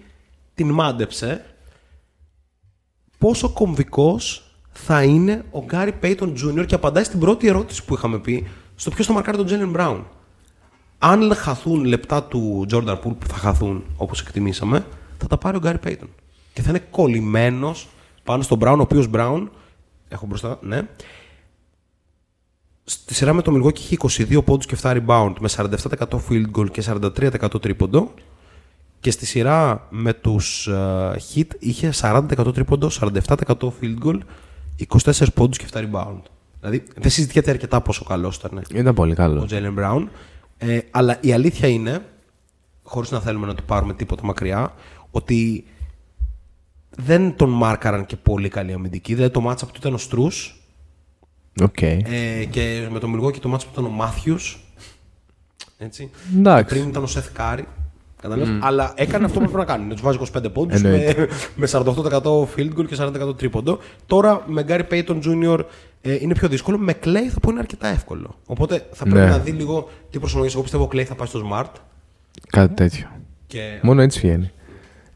[0.54, 1.46] την μάντεψε.
[3.18, 4.45] Πόσο κομβικός
[4.78, 6.66] θα είναι ο Γκάρι Πέιτον Jr.
[6.66, 10.08] και απαντάει στην πρώτη ερώτηση που είχαμε πει στο ποιος θα μαρκάρει τον Τζέλεν Μπράουν.
[10.98, 14.86] Αν χαθούν λεπτά του Jordan Poole που θα χαθούν όπως εκτιμήσαμε,
[15.18, 16.10] θα τα πάρει ο Γκάρι Πέιτον.
[16.54, 17.88] Και θα είναι κολλημένος
[18.24, 19.48] πάνω στον Brown, ο οποίος Brown,
[20.08, 20.88] έχω μπροστά, ναι,
[22.88, 23.98] Στη σειρά με το Milwaukee είχε
[24.38, 28.14] 22 πόντους και 7 rebound με 47% field goal και 43% τρίποντο.
[29.00, 34.20] Και στη σειρά με τους uh, Heat είχε 40% τρίποντο, 47% field goal,
[34.88, 36.22] 24 πόντους και 7 rebound.
[36.60, 39.46] Δηλαδή δεν συζητιέται αρκετά πόσο καλός ήταν Ήταν πολύ ο καλό.
[39.46, 40.10] Jaylen Brown.
[40.58, 42.06] Ε, αλλά η αλήθεια είναι,
[42.84, 44.74] χωρίς να θέλουμε να του πάρουμε τίποτα μακριά,
[45.12, 45.66] ότι
[46.98, 49.14] δεν τον μάρκαραν και πολύ καλή αμυντική.
[49.14, 50.62] Δηλαδή το matchup του ήταν ο Strus,
[51.62, 51.82] OK.
[51.82, 54.36] ε, και με το Μιλγουόκι το matchup που ήταν ο Matthews.
[55.78, 56.10] Έτσι.
[56.38, 56.64] Εντάξει.
[56.64, 57.68] Και πριν ήταν ο Seth Curry.
[58.22, 59.86] Κατάλαβες; Αλλά έκανε αυτό που έπρεπε να κάνει.
[59.88, 61.28] Να τους βάζει 25 πόντους με, Εννοείται.
[61.56, 61.86] με 48%
[62.56, 63.80] field goal και 40% τρίποντο.
[64.06, 65.60] Τώρα με Γκάρι Πέιτον Jr.
[66.02, 66.78] Ε, είναι πιο δύσκολο.
[66.78, 68.36] Με Clay θα πω είναι αρκετά εύκολο.
[68.46, 69.26] Οπότε θα πρέπει Ναι.
[69.26, 70.54] να δει λίγο τι προσαρμογές.
[70.54, 71.72] Εγώ πιστεύω ο Clay θα πάει στο Smart.
[72.50, 73.08] Κάτι τέτοιο.
[73.48, 74.52] Και Μόνο έτσι βγαίνει.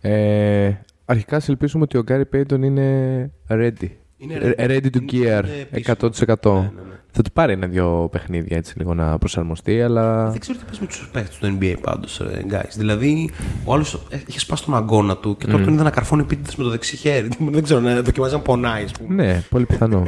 [0.02, 0.72] Ε,
[1.06, 3.88] αρχικά ας ελπίσουμε ότι ο Γκάρι Πέιτον είναι ready.
[4.18, 4.70] Είναι Ε, ready.
[4.70, 5.46] ready to Είναι- gear.
[5.46, 5.96] είναι επίσημο.
[6.00, 6.54] 100%.
[6.54, 6.99] Ναι, ναι, ναι.
[7.12, 10.30] Θα του πάρει ένα-δυο παιχνίδια έτσι λίγο να προσαρμοστεί, αλλά.
[10.30, 12.22] Δεν ξέρω τι πες με τους παίχτε του NBA πάντως,
[12.52, 12.70] guys.
[12.78, 13.30] Δηλαδή,
[13.66, 16.64] ο άλλος είχε σπάσει τον αγκώνα του και τώρα τον είδα να καρφώνει επίτηδες με
[16.64, 17.30] το δεξί χέρι.
[17.52, 19.14] Δεν ξέρω, να δοκιμάζει να πονάει, ας πούμε.
[19.24, 20.04] Ναι, πολύ πιθανό.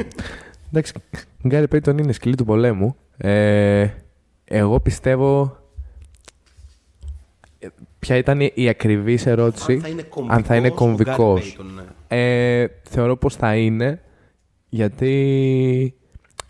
[0.69, 0.93] Εντάξει,
[1.43, 2.95] ο Γκάρι Πέιτον είναι σκυλή του πολέμου.
[3.17, 3.87] Ε,
[4.45, 5.57] εγώ πιστεύω.
[7.59, 7.67] ε,
[7.99, 9.73] Ποια ήταν η ακριβής ερώτηση.
[9.73, 11.57] Αν θα είναι κομβικός, αν θα είναι ο Gary κομβικός.
[11.59, 11.83] Payton, ναι.
[12.17, 14.01] Ε, θεωρώ πως θα είναι
[14.69, 15.95] γιατί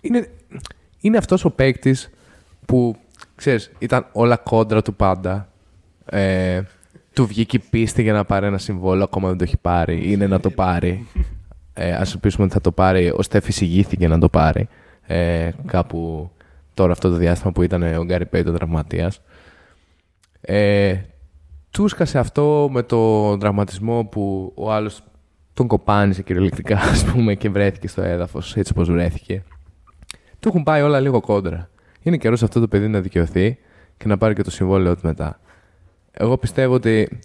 [0.02, 0.28] είναι,
[1.02, 2.10] είναι αυτός ο παίκτης
[2.66, 2.96] που
[3.36, 5.48] ξέρεις ήταν όλα κόντρα του πάντα.
[6.06, 6.62] Ε,
[7.14, 10.28] του βγήκε η πίστη για να πάρει ένα συμβόλαιο ακόμα δεν το έχει πάρει είναι
[10.28, 11.08] να το πάρει.
[11.74, 13.14] Ε, ας ελπίσουμε ότι θα το πάρει.
[13.16, 14.68] Ο Στέφης ηγήθηκε να το πάρει.
[15.08, 16.32] Ε, κάπου
[16.74, 19.22] τώρα αυτό το διάστημα που ήταν ο Γκάρι Πέιτον τραυματίας.
[20.42, 20.96] Ε,
[21.72, 25.04] του σκάσε αυτό με το δραματισμό που ο άλλος
[25.54, 29.44] τον κοπάνισε κυριολεκτικά ας πούμε και βρέθηκε στο έδαφος έτσι όπως βρέθηκε.
[30.42, 31.70] Του έχουν πάει όλα λίγο κόντρα.
[32.02, 33.58] Είναι καιρός αυτό το παιδί να δικαιωθεί
[33.98, 35.40] και να πάρει και το συμβόλαιό του μετά.
[36.12, 37.20] Εγώ πιστεύω ότι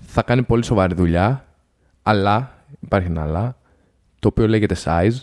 [0.00, 1.46] θα κάνει πολύ σοβαρή δουλειά,
[2.02, 3.56] αλλά, υπάρχει ένα αλλά,
[4.18, 5.16] το οποίο λέγεται size,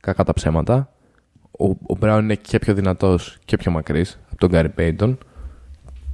[0.00, 0.92] κακά τα ψέματα.
[1.50, 5.16] Ο, ο Brown είναι και πιο δυνατός και πιο μακρύς από τον Gary Payton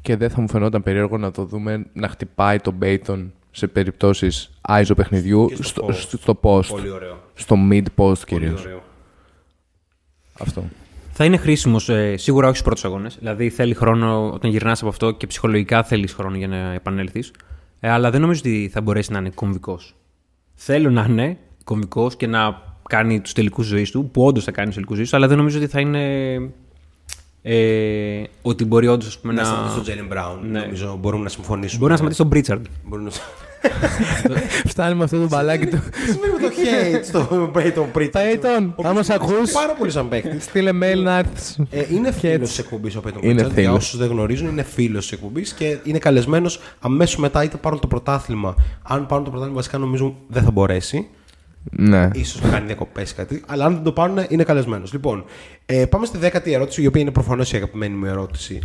[0.00, 4.50] και δεν θα μου φαινόταν περίεργο να το δούμε να χτυπάει τον Payton σε περιπτώσεις
[4.60, 5.94] άιζο παιχνιδιού Και στο στο, post.
[5.94, 6.66] στο, στο post.
[6.68, 7.22] Πολύ ωραίο.
[7.34, 8.82] στο mid-post Πολύ κυρίω.
[10.38, 10.46] Ωραίο.
[10.48, 10.64] Αυτό.
[11.16, 13.16] Θα είναι χρήσιμος ε, σίγουρα όχι στους πρώτους αγώνες.
[13.18, 17.32] Δηλαδή θέλει χρόνο όταν γυρνάς από αυτό και ψυχολογικά θέλεις χρόνο για να επανέλθεις.
[17.80, 19.94] Ε, αλλά δεν νομίζω ότι θα μπορέσει να είναι κομβικός.
[20.54, 24.66] Θέλω να είναι κομβικός και να κάνει τους τελικούς ζωής του, που όντως θα κάνει
[24.66, 26.34] τους τελικούς ζωής του, αλλά δεν νομίζω ότι θα είναι.
[27.42, 29.44] Ε, ότι μπορεί όντως Να να.
[29.44, 30.50] σταματήσει τον Τζέιλιν Μπράουν.
[30.50, 30.60] Ναι.
[30.60, 31.78] Νομίζω μπορούμε να συμφωνήσουμε.
[31.78, 32.66] Μπορεί να σταματήσει τον Μπρίτσαρντ.
[34.28, 34.40] Μπορεί να...
[34.70, 35.78] Φτάνει με αυτό το μπαλάκι του.
[35.78, 39.52] Τι σημαίνει με το hate στο Peyton Pritchard; Peyton, Ο οποίος άμα σε είναι ακούς.
[39.52, 40.40] Πάρα πολύ σαν παίκτη.
[40.40, 41.58] Στείλε mail να έρθεις.
[41.70, 42.38] Ε, είναι φίλος έτσι.
[42.48, 43.52] της εκπομπής ο Peyton Είναι Pritchard.
[43.52, 43.76] Για φίλος.
[43.76, 47.86] όσους δεν γνωρίζουν, είναι φίλος της εκπομπής και είναι καλεσμένος αμέσως μετά είτε πάρουν το
[47.86, 48.54] πρωτάθλημα.
[48.82, 51.06] Αν πάρουν το πρωτάθλημα, βασικά νομίζω δεν θα μπορέσει.
[51.70, 52.10] Ναι.
[52.12, 53.42] ίσως να κάνει διακοπέ κάτι.
[53.46, 54.92] Αλλά αν δεν το πάρουν, είναι καλεσμένος.
[54.92, 55.24] Λοιπόν,
[55.66, 58.58] ε, πάμε στη δέκατη ερώτηση, η οποία είναι προφανώς η αγαπημένη μου ερώτηση.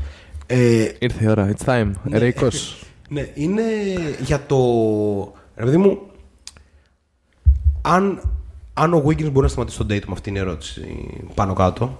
[0.45, 1.53] Ε, Ήρθε η ώρα.
[1.57, 1.91] It's time.
[2.11, 2.77] Ρίκος.
[3.09, 3.63] ναι, είναι
[4.21, 4.57] για το.
[5.55, 5.99] Ρε παιδί μου,
[7.81, 8.31] αν,
[8.73, 11.99] αν ο Wiggins μπορεί να σταματήσει τον date με αυτή είναι η ερώτηση πάνω κάτω.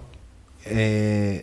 [0.64, 1.40] Ε,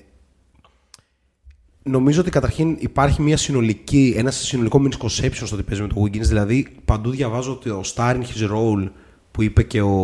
[1.83, 6.27] νομίζω ότι καταρχήν υπάρχει μια συνολική, ένα συνολικό misconception στο ότι παίζει με το Wiggins.
[6.27, 8.91] Δηλαδή, παντού διαβάζω ότι ο star in his role
[9.31, 9.95] που είπε και ο,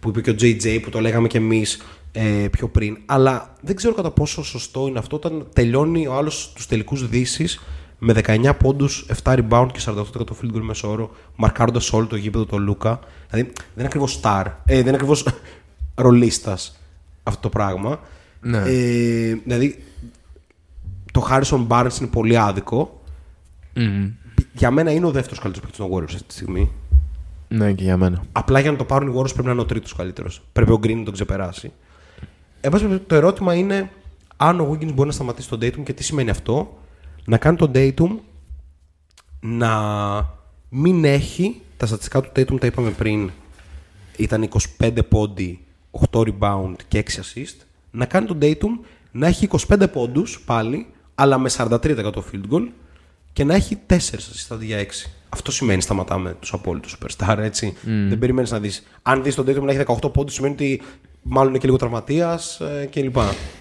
[0.00, 2.98] που είπε και ο JJ που το λέγαμε και εμείς ε, πιο πριν.
[3.06, 7.60] Αλλά δεν ξέρω κατά πόσο σωστό είναι αυτό όταν τελειώνει ο άλλος τους τελικούς δύσεις
[8.02, 10.02] με 19 πόντους, 7 rebound και 48%
[10.42, 13.00] field goal μέσω όρο, μαρκάροντας όλο το γήπεδο του Λούκα.
[13.30, 15.26] Δηλαδή δεν είναι ακριβώς star, ε, δεν είναι ακριβώς
[15.94, 16.80] ρολίστας
[17.22, 18.00] αυτό το πράγμα.
[18.40, 18.58] Ναι.
[18.58, 19.84] Ε, δηλαδή
[21.12, 23.02] το Harrison Barnes είναι πολύ άδικο.
[24.52, 26.70] Για μένα είναι ο δεύτερος καλύτερος παίκτης των Warriors αυτή τη στιγμή.
[27.48, 28.22] Ναι, και για μένα.
[28.32, 30.42] Απλά για να το πάρουν οι Warriors πρέπει να είναι ο τρίτος καλύτερος.
[30.52, 31.72] Πρέπει ο Green να τον ξεπεράσει.
[32.60, 33.90] Εν πάση περιπτώσει, το ερώτημα είναι
[34.36, 36.78] αν ο Wiggins μπορεί να σταματήσει τον Dayton και τι σημαίνει αυτό.
[37.24, 38.18] Να κάνει τον Dayton
[39.40, 39.70] να
[40.68, 43.30] μην έχει τα στατιστικά του Dayton, τα είπαμε πριν,
[44.16, 44.48] ήταν
[44.78, 45.64] 25 πόντι,
[46.10, 47.64] 8 rebound και 6 assist.
[47.90, 52.68] Να κάνει τον Dayton να έχει 25 πόντους πάλι, αλλά με 43% field goal
[53.32, 55.10] και να έχει 4 assist αντί για 6.
[55.28, 57.76] Αυτό σημαίνει σταματάμε τους απόλυτους superstar, έτσι.
[58.08, 58.86] Δεν περιμένεις να δεις.
[59.02, 60.82] Αν δεις τον Dayton να έχει 18 πόντους, σημαίνει ότι
[61.22, 63.16] μάλλον είναι και λίγο τραυματίας ε, κλπ.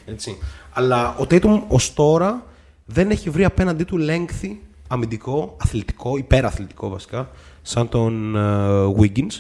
[0.06, 0.38] Έτσι.
[0.74, 2.46] Αλλά ο Tatum ως τώρα
[2.92, 4.56] δεν έχει βρει απέναντί του lengthy
[4.88, 7.30] αμυντικό, αθλητικό, υπεραθλητικό βασικά,
[7.62, 9.40] σαν τον ε, Wiggins,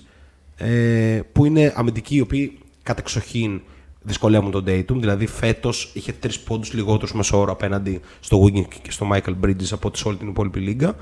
[0.57, 3.61] ε, που είναι αμυντικοί οι οποίοι κατεξοχήν
[4.01, 4.95] δυσκολεύουν τον Dayton.
[4.99, 9.87] Δηλαδή φέτος είχε τρεις πόντους λιγότερους μεσόωρο απέναντι στο Wiggins και στο Michael Bridges από
[9.87, 10.95] ό,τι σε όλη την υπόλοιπη λίγα.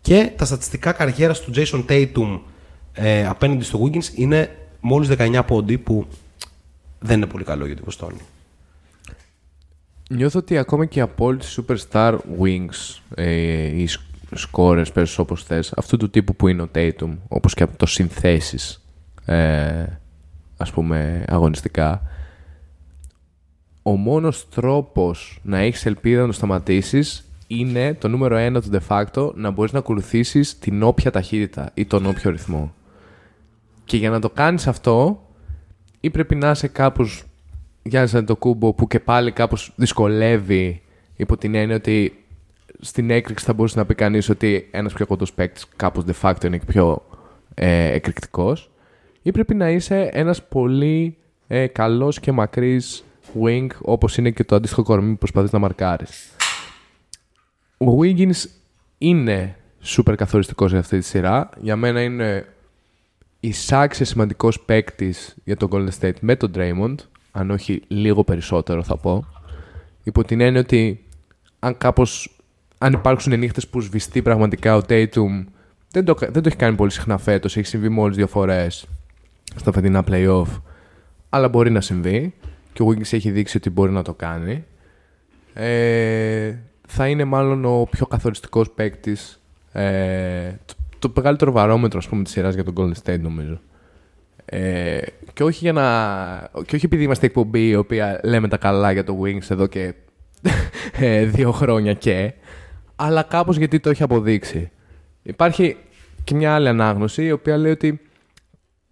[0.00, 2.40] Και τα στατιστικά καριέρας του Jason Tatum
[2.92, 6.06] ε, απέναντι στο Wiggins είναι μόλις 19 πόντι που
[6.98, 8.20] δεν είναι πολύ καλό για την Βοστόνη.
[10.10, 13.88] Νιώθω ότι ακόμα και οι απόλυτοι superstar wings ε, οι
[14.34, 17.86] σκόρες, πες όπως θες, αυτού του τύπου που είναι ο Tatum, όπως και από το
[17.86, 18.84] συνθέσεις,
[19.24, 19.84] ε,
[20.56, 22.02] ας πούμε, αγωνιστικά,
[23.82, 28.80] ο μόνος τρόπος να έχεις ελπίδα να το σταματήσεις είναι το νούμερο ένα του de
[28.88, 32.74] facto να μπορείς να ακολουθήσεις την όποια ταχύτητα ή τον όποιο ρυθμό.
[33.84, 35.26] Και για να το κάνεις αυτό,
[36.00, 37.24] ή πρέπει να είσαι κάπως
[37.88, 40.82] Γιάννης Αντοκούμπο που και πάλι κάπως δυσκολεύει
[41.16, 42.24] υπό την έννοια ότι
[42.80, 46.44] στην έκρηξη θα μπορούσε να πει κανείς ότι ένας πιο κοντός παίκτης κάπως de facto
[46.44, 47.06] είναι και πιο
[47.54, 48.70] ε, εκρηκτικός
[49.22, 53.04] ή πρέπει να είσαι ένας πολύ ε, καλός και μακρύς
[53.42, 56.30] wing όπως είναι και το αντίστοιχο κορμί που προσπαθείς να μαρκάρεις.
[57.78, 58.48] Ο Wiggins
[58.98, 61.48] είναι super καθοριστικός για αυτή τη σειρά.
[61.60, 62.46] Για μένα είναι
[63.40, 66.94] εισάξια σημαντικός παίκτης για τον Golden State με τον Draymond,
[67.36, 69.26] αν όχι λίγο περισσότερο θα πω.
[70.02, 71.04] Υπό την έννοια ότι
[71.58, 72.36] αν κάπως,
[72.78, 75.44] αν υπάρξουν νύχτες που σβηστεί πραγματικά ο Tatum,
[75.90, 78.86] δεν το, δεν το έχει κάνει πολύ συχνά φέτος, έχει συμβεί μόλις δύο φορές
[79.56, 80.60] στα φετινά playoff,
[81.28, 82.34] αλλά μπορεί να συμβεί
[82.72, 84.64] και ο Wiggins έχει δείξει ότι μπορεί να το κάνει.
[85.54, 86.54] Ε,
[86.86, 89.40] θα είναι μάλλον ο πιο καθοριστικός παίκτης.
[89.72, 93.60] Ε, το, το μεγαλύτερο βαρόμετρο ας πούμε της σειράς για τον Golden State νομίζω.
[94.48, 95.00] Ε,
[95.32, 99.04] και, όχι για να, και όχι επειδή είμαστε εκπομπή η οποία λέμε τα καλά για
[99.04, 99.94] το Wings εδώ και
[100.98, 102.32] ε, δύο χρόνια και
[102.96, 104.70] αλλά κάπως γιατί το έχει αποδείξει.
[105.22, 105.76] Υπάρχει
[106.24, 108.00] και μια άλλη ανάγνωση η οποία λέει ότι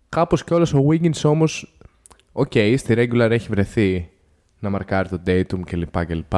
[0.08, 1.76] κάπως και όλος ο Wiggins όμως
[2.32, 4.08] οκ, στη regular έχει βρεθεί
[4.58, 6.04] να μαρκάρει τον Ayton κλπ.
[6.06, 6.32] κλπ.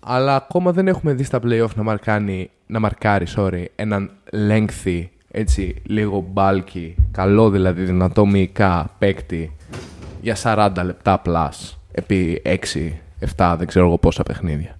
[0.00, 5.74] Αλλά ακόμα δεν έχουμε δει στα playoff να, μαρκάνει, να μαρκάρει sorry, έναν lengthy, έτσι,
[5.86, 9.56] λίγο bulky, καλό δηλαδή δυνατό μυϊκά παίκτη
[10.20, 12.56] για 40 λεπτά plus επί 6,
[13.36, 14.78] 7, δεν ξέρω εγώ πόσα παιχνίδια.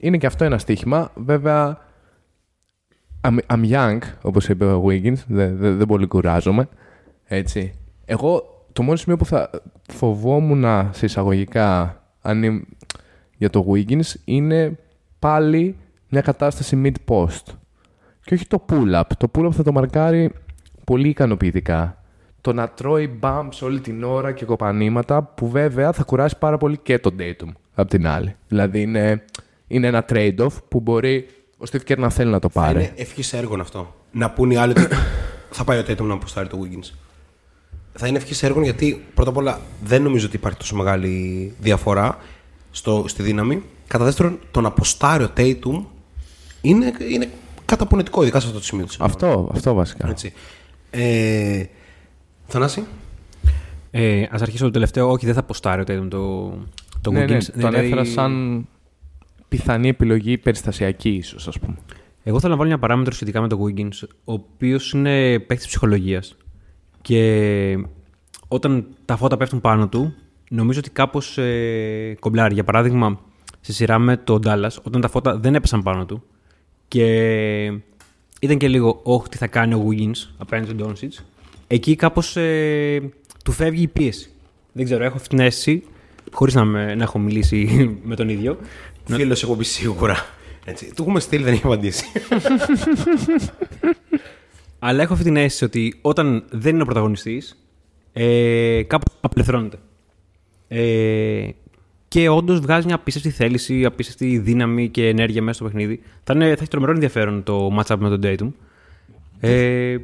[0.00, 1.10] Είναι και αυτό ένα στοίχημα.
[1.14, 1.78] Βέβαια,
[3.20, 6.68] I'm, I'm young, όπως είπε ο Wiggins, δεν, δεν, δεν πολύ κουράζομαι.
[7.24, 7.74] Έτσι.
[8.04, 8.42] Εγώ
[8.72, 9.50] το μόνο σημείο που θα
[9.92, 12.64] φοβόμουν σε εισαγωγικά αν είμαι-
[13.36, 14.78] για το Wiggins είναι
[15.18, 15.76] πάλι
[16.08, 17.42] μια κατάσταση mid-post.
[18.24, 19.02] Και όχι το pull-up.
[19.18, 20.30] Το pull-up θα το μαρκάρει
[20.84, 21.98] πολύ ικανοποιητικά.
[22.40, 26.78] Το να τρώει bumps όλη την ώρα και κοπανήματα που βέβαια θα κουράσει πάρα πολύ
[26.82, 28.36] και τον Tatum απ' την άλλη.
[28.48, 29.24] Δηλαδή είναι,
[29.66, 31.26] είναι ένα trade-off που μπορεί
[31.58, 32.78] ο Steve Kerr να θέλει να το Θα πάρει.
[32.78, 33.94] είναι ευχής έργο αυτό.
[34.10, 34.94] Να πούν οι άλλοι ότι
[35.50, 36.90] θα πάει ο Tatum να αποστάρει το Wiggins.
[37.92, 42.18] Θα είναι ευχής έργο γιατί πρώτα απ' όλα δεν νομίζω ότι υπάρχει τόσο μεγάλη διαφορά
[42.70, 43.62] στο, στη δύναμη.
[43.86, 45.84] Κατά δεύτερον, το να αποστάρει ο Tatum
[46.60, 47.28] είναι, είναι
[47.76, 49.06] καταπονητικό, ειδικά σε αυτό το σημείο της σεζόν.
[49.10, 50.08] Αυτό, αυτό βασικά.
[50.08, 50.32] Έτσι.
[50.90, 51.64] Ε,
[52.46, 52.84] Θανάση;
[53.90, 55.10] Ε, Α αρχίσω το τελευταίο.
[55.10, 56.52] Όχι, δεν θα αποστάρει ο Tatum το,
[57.00, 57.28] το ναι, Wiggins.
[57.28, 58.66] ναι, το Δηλαδή, ανέφερα σαν
[59.48, 61.76] πιθανή επιλογή περιστασιακή ίσως ας πούμε.
[62.22, 66.36] Εγώ θέλω να βάλω μια παράμετρο σχετικά με το Wiggins, ο οποίος είναι παίκτης ψυχολογίας.
[67.02, 67.78] Και
[68.48, 70.14] όταν τα φώτα πέφτουν πάνω του,
[70.50, 72.54] νομίζω ότι κάπως ε, κομπλάρει.
[72.54, 73.20] Για παράδειγμα,
[73.60, 76.22] στη σειρά με τον Dallas, όταν τα φώτα δεν έπεσαν πάνω του
[76.88, 77.06] και
[78.40, 81.22] ήταν και λίγο, Όχι, τι θα κάνει ο Wiggins απέναντι στον Doncic.
[81.66, 83.00] Εκεί κάπως ε,
[83.44, 84.30] του φεύγει η πίεση.
[84.72, 85.82] Δεν ξέρω, έχω αυτή την αίσθηση,
[86.32, 87.68] χωρίς να, με- να έχω μιλήσει
[88.02, 88.58] με τον ίδιο.
[89.04, 90.16] Φίλος έχω πει σίγουρα.
[90.64, 90.86] Έτσι.
[90.94, 92.04] Του έχουμε στείλει, δεν έχει απαντήσει.
[94.78, 97.64] Αλλά έχω αυτή την αίσθηση ότι όταν δεν είναι ο πρωταγωνιστής,
[98.12, 99.78] ε, κάπου απελευθερώνεται.
[100.68, 101.48] Ε,
[102.14, 106.00] και όντως βγάζει μια απίστευτη θέληση, απίστευτη δύναμη και ενέργεια μέσα στο παιχνίδι.
[106.24, 108.52] Θα, είναι, θα έχει τρομερό ενδιαφέρον το match-up με τον Dayton.
[109.40, 109.96] Ε,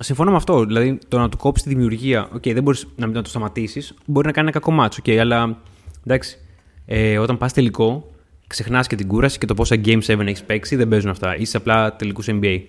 [0.00, 0.64] συμφωνώ με αυτό.
[0.64, 4.26] Δηλαδή, το να του κόψεις τη δημιουργία, okay, δεν μπορείς να, να το σταματήσεις, μπορεί
[4.26, 5.58] να κάνει ένα κακό match, okay, αλλά
[6.06, 6.38] εντάξει.
[6.86, 8.10] Ε, όταν πας τελικό,
[8.46, 11.36] ξεχνάς και την κούραση και το πόσα Game 7 έχεις παίξει, δεν παίζουν αυτά.
[11.36, 12.60] Είσαι απλά τελικούς NBA.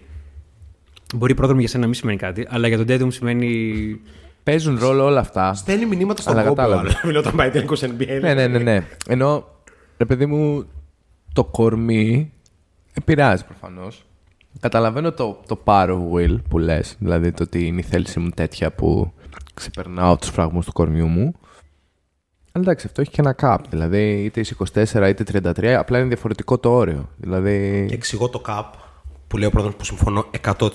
[1.16, 3.99] Μπορεί πρόδρομο για σένα να μην σημαίνει κάτι, αλλά για τον Tatum σημαίνει.
[4.48, 5.53] Παίζουν ρόλο όλα αυτά.
[5.53, 6.56] Στέλνει μηνύματα στον Αλλά κόμπο.
[6.56, 6.99] κατάλαβα.
[7.03, 7.19] άλλο.
[7.19, 8.19] Όταν πάει τελικό NBA.
[8.22, 8.88] ναι, ναι, ναι, ναι.
[9.07, 9.45] Ενώ,
[9.98, 10.65] ρε παιδί μου,
[11.34, 12.32] το κορμί
[12.94, 14.06] επηρεάζει προφανώς.
[14.60, 18.30] Καταλαβαίνω το, το power of will που λες, δηλαδή το ότι είναι η θέληση μου
[18.30, 19.14] τέτοια που
[19.53, 21.34] ξεπερνάω τους φραγμούς του κορμιού μου.
[22.52, 23.57] Αλλά εντάξει, αυτό έχει και ένα cap.
[23.69, 27.10] Δηλαδή, είτε είσαι 24 είτε 33, απλά είναι διαφορετικό το όριο.
[27.18, 27.86] Δηλαδή.
[27.88, 28.64] Και εξηγώ το cap
[29.28, 30.69] που λέει ο πρόεδρος που συμφωνώ 100%.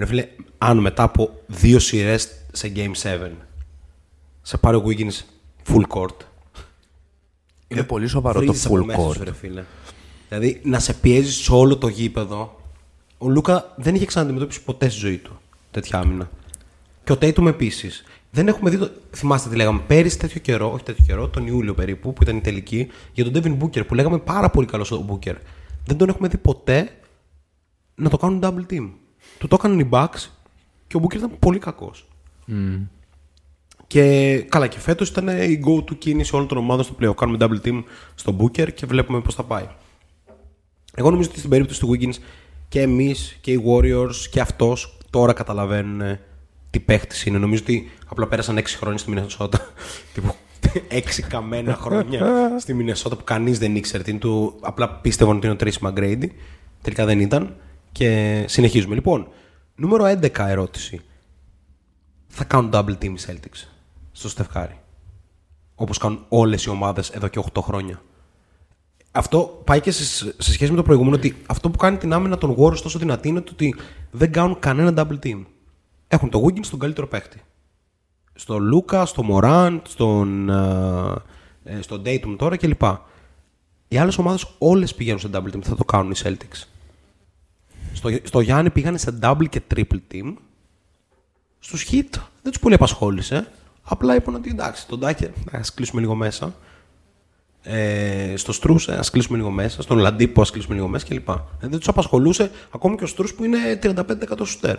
[0.00, 0.28] Ρε φίλε,
[0.58, 3.30] αν μετά από δύο σειρές σε Game 7
[4.42, 5.22] σε πάρει ο Wiggins
[5.66, 6.16] full court.
[7.68, 9.14] Είναι πολύ σοβαρό το βρίζεις από full μέσα court.
[9.14, 9.64] σου, ρε φίλε.
[10.28, 12.60] Δηλαδή να σε πιέζει σε όλο το γήπεδο.
[13.18, 15.40] Ο Λούκα δεν είχε ξαναντιμετωπίσει ποτέ στη ζωή του
[15.70, 16.30] τέτοια άμυνα.
[17.04, 18.04] Και ο Τέιτουμ επίσης.
[18.30, 18.78] Δεν έχουμε δει.
[18.78, 18.90] Το...
[19.10, 22.40] Θυμάστε τι λέγαμε πέρυσι τέτοιο καιρό, όχι τέτοιο καιρό, τον Ιούλιο περίπου, που ήταν η
[22.40, 25.34] τελική, για τον Devin Booker που λέγαμε πάρα πολύ καλός ο Booker.
[25.86, 26.90] Δεν τον έχουμε δει ποτέ
[27.94, 28.90] να το κάνουν double team.
[29.40, 30.28] Του το έκαναν οι Bucks
[30.86, 32.08] και ο Booker ήταν πολύ κακός.
[33.86, 37.14] Και καλά, και φέτος ήταν η go-to κίνηση όλων των ομάδων στο πλέον.
[37.14, 37.82] Κάνουμε double team
[38.14, 39.68] στο Booker και βλέπουμε πώς θα πάει.
[40.94, 42.14] Εγώ νομίζω ότι στην περίπτωση του Wiggins
[42.68, 46.20] και εμείς και οι Warriors και αυτός τώρα καταλαβαίνουν ε,
[46.70, 47.38] τι παίχτης είναι.
[47.38, 49.58] Νομίζω ότι απλά πέρασαν 6 χρόνια στη Μινεσότα.
[50.14, 50.34] Τύπου
[50.90, 52.26] 6 καμένα χρόνια
[52.62, 54.58] στη Μινεσότα που κανείς δεν ήξερε τι είναι του.
[54.60, 56.28] Απλά πίστευαν ότι είναι ο Tracy McGrady.
[56.82, 57.56] Τελικά δεν ήταν.
[57.92, 58.94] Και συνεχίζουμε.
[58.94, 59.28] Λοιπόν,
[59.74, 61.00] νούμερο 11 ερώτηση.
[62.28, 63.68] Θα κάνουν double team οι Celtics
[64.12, 64.78] στο Στεφχάρη.
[65.74, 68.02] Όπως κάνουν όλες οι ομάδες εδώ και 8 χρόνια.
[69.12, 72.38] Αυτό πάει και σε, σε σχέση με το προηγούμενο ότι αυτό που κάνει την άμυνα
[72.38, 73.74] των Warriors τόσο δυνατή είναι το ότι
[74.10, 75.44] δεν κάνουν κανένα double team.
[76.08, 77.40] Έχουν το Wiggins τον καλύτερο παίχτη.
[78.34, 81.14] Στον Λούκα, στον Μωράν, στον, ε,
[81.64, 82.82] ε, στον Dayton τώρα κλπ.
[83.88, 85.62] Οι άλλες ομάδες όλες πηγαίνουν σε double team.
[85.62, 86.64] Θα το κάνουν οι Celtics.
[88.00, 90.34] Στο, στο Γιάννη πήγανε σε double και triple team.
[91.58, 93.46] Στους Heat δεν τους πολύ απασχόλησε.
[93.82, 96.54] Απλά είπαν ότι εντάξει, τον Τάκερ, ας κλείσουμε λίγο μέσα.
[97.62, 99.82] Ε, στο Στρούς, ας κλείσουμε λίγο μέσα.
[99.82, 101.28] Στον Λαντίπο, ας κλείσουμε λίγο μέσα κλπ.
[101.28, 104.02] Ε, δεν τους απασχολούσε ακόμη και ο Στρούς που είναι 35%
[104.44, 104.78] σουτέρ.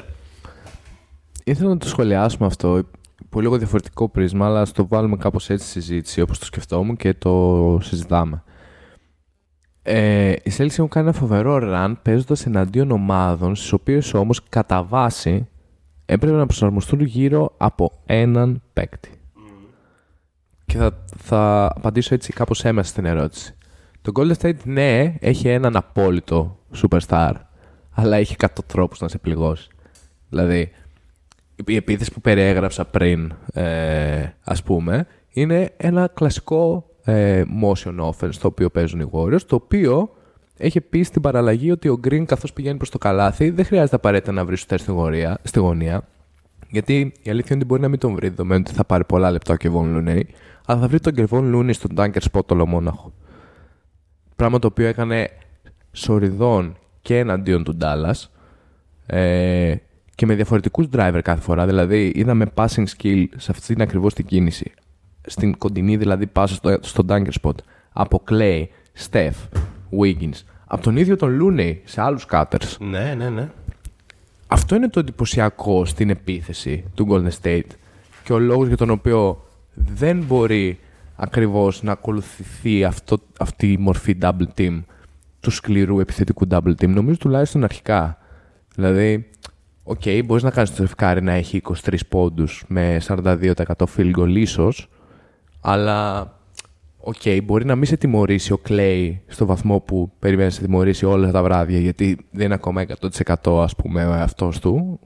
[1.43, 2.84] Ήθελα να το σχολιάσουμε αυτό.
[3.30, 6.95] Πολύ λίγο διαφορετικό πρίσμα, αλλά ας το βάλουμε κάπως έτσι στη συζήτηση όπως το σκεφτόμουν
[6.95, 8.43] και το συζητάμε.
[9.83, 14.83] Ε, οι Celtics έχουν κάνει ένα φοβερό run παίζοντας εναντίον ομάδων, στις οποίες όμως κατά
[14.83, 15.47] βάση
[16.05, 19.09] έπρεπε να προσαρμοστούν γύρω από έναν παίκτη.
[20.65, 23.55] Και θα, θα απαντήσω έτσι κάπως έμεσα στην ερώτηση.
[24.01, 27.31] Το Golden State, ναι, έχει έναν απόλυτο superstar,
[27.91, 29.69] αλλά έχει 100 τρόπους να σε πληγώσει.
[30.29, 30.71] Δηλαδή,
[31.65, 38.48] η επίθεση που περιέγραψα πριν, ε, ας πούμε, είναι ένα κλασικό ε, motion offense το
[38.48, 40.10] οποίο παίζουν οι Warriors, το οποίο
[40.57, 44.32] έχει πει στην παραλλαγή ότι ο Green καθώς πηγαίνει προς το καλάθι δεν χρειάζεται απαραίτητα
[44.32, 46.07] να βρει σουτέρ στη, γωνία, στη γωνία.
[46.69, 49.32] Γιατί η αλήθεια είναι ότι μπορεί να μην τον βρει δεδομένου ότι θα πάρει πολλά
[49.32, 50.28] λεπτά ο Κεβόν Λουνέι,
[50.65, 53.14] αλλά θα βρει τον Κεβόν Λούνέι στον Dunker Spot το Λομόναχο.
[54.36, 55.30] Πράγμα το οποίο έκανε
[55.91, 58.15] σοριδών και εναντίον του Ντάλλα
[59.06, 59.76] ε,
[60.15, 61.65] και με διαφορετικούς driver κάθε φορά.
[61.65, 64.72] Δηλαδή, είδαμε passing skill σε αυτή την ακριβώς την κίνηση.
[65.26, 67.56] Στην κοντινή δηλαδή πάσα στο, στο Dunker Spot.
[67.93, 68.63] Από Klay,
[69.10, 69.60] Steph,
[70.02, 70.41] Wiggins.
[70.65, 72.77] Από τον ίδιο τον Looney σε άλλους cutters.
[72.80, 73.49] Ναι, ναι, ναι.
[74.48, 77.69] Αυτό είναι το εντυπωσιακό στην επίθεση του Golden State
[78.23, 79.43] και ο λόγος για τον οποίο
[79.73, 80.80] δεν μπορεί
[81.15, 84.81] ακριβώς να ακολουθηθεί αυτό, αυτή η μορφή double team
[85.39, 86.88] του σκληρού επιθετικού double team.
[86.88, 88.18] Νομίζω τουλάχιστον αρχικά.
[88.76, 89.30] Δηλαδή,
[89.84, 93.53] OK, okay, μπορείς να κάνεις το Steph Curry να έχει 23 πόντους με 42%
[93.95, 94.89] field goal ίσως,
[95.61, 96.29] αλλά
[97.03, 100.65] OK, okay, μπορεί να μην σε τιμωρήσει ο Klay στο βαθμό που περιμένεις να σε
[100.65, 102.85] τιμωρήσει όλα τα βράδια, γιατί δεν είναι ακόμα
[103.43, 104.99] 100% ας πούμε αυτός του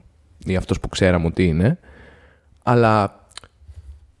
[0.46, 1.78] ή αυτός που ξέραμε ότι είναι.
[2.62, 3.26] Αλλά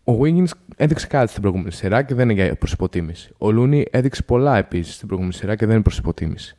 [0.04, 3.34] ο Wiggins έδειξε κάτι στην προηγούμενη σειρά και δεν είναι για προς υποτίμηση.
[3.38, 6.56] Ο Looney έδειξε πολλά επίσης στην προηγούμενη σειρά και δεν είναι προς υποτίμηση.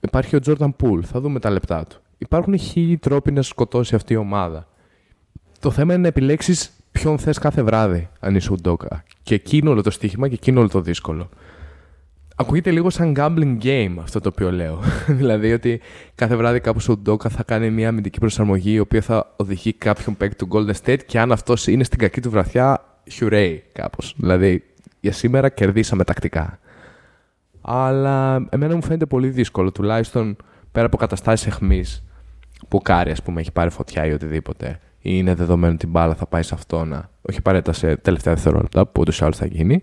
[0.00, 2.00] Υπάρχει ο Jordan Poole, θα δούμε τα λεπτά του.
[2.18, 4.68] Υπάρχουν χίλιοι τρόποι να σκοτώσει αυτή η ομάδα.
[5.60, 9.04] Το θέμα είναι να επιλέξεις ποιον θες κάθε βράδυ, αν είσαι ουντόκα.
[9.22, 11.28] Και εκείνο όλο το στοίχημα και εκείνο όλο το δύσκολο.
[12.36, 14.80] Ακούγεται λίγο σαν gambling game αυτό το οποίο λέω.
[15.20, 15.80] δηλαδή ότι
[16.14, 20.16] κάθε βράδυ κάπου ο Ουντόκα θα κάνει μια αμυντική προσαρμογή η οποία θα οδηγεί κάποιον
[20.16, 24.14] παίκτη του Golden State και αν αυτός είναι στην κακή του βραθιά, χιουρέι κάπως.
[24.16, 24.64] Δηλαδή
[25.00, 26.58] για σήμερα κερδίσαμε τακτικά.
[27.60, 30.36] Αλλά εμένα μου φαίνεται πολύ δύσκολο, τουλάχιστον
[30.72, 32.04] πέρα από καταστάσεις εχμής
[32.68, 36.14] που κάρι, ας πούμε, έχει πάρει φωτιά ή οτιδήποτε ή είναι δεδομένο ότι η μπάλα
[36.14, 37.10] θα πάει σε αυτό να.
[37.22, 39.82] Όχι απαραίτητα σε τελευταία δευτερόλεπτα, που ούτως ή άλλως θα γίνει.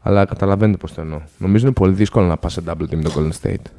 [0.00, 1.20] Αλλά καταλαβαίνετε πώς το εννοώ.
[1.38, 3.70] Νομίζω είναι πολύ δύσκολο να πας σε double team με το Golden State.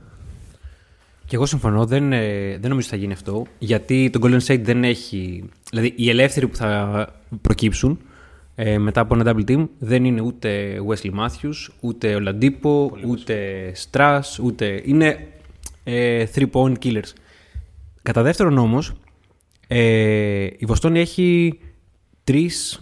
[1.25, 3.45] Και εγώ συμφωνώ, δεν, ε, δεν νομίζω ότι θα γίνει αυτό.
[3.57, 5.49] Γιατί το Golden State δεν έχει.
[5.69, 7.09] Δηλαδή, οι ελεύθεροι που θα
[7.41, 7.99] προκύψουν
[8.55, 13.35] ε, μετά από ένα double team δεν είναι ούτε Wesley Matthews, ούτε ο Ladipo, ούτε
[13.89, 14.81] Strass, ούτε.
[14.85, 15.27] Είναι
[15.83, 17.13] ε, three point killers.
[18.01, 18.93] Κατά δεύτερον όμως,
[19.67, 21.59] ε, η Βοστόνη έχει
[22.23, 22.81] τρεις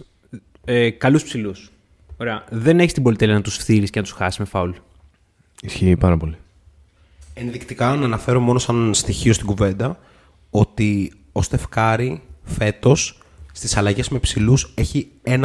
[0.64, 1.70] ε, καλούς ψηλούς.
[2.16, 2.44] Ωραία.
[2.50, 4.70] Δεν έχει την πολυτέλεια να τους φθείρει και να τους χάσεις με φάουλ.
[5.62, 6.36] Ισχύει πάρα πολύ.
[7.34, 9.98] Ενδεικτικά να αναφέρω μόνο σαν στοιχείο στην κουβέντα
[10.50, 13.18] ότι ο Στεφκάρη φέτος
[13.52, 15.44] στις αλλαγές με ψηλούς έχει 1,7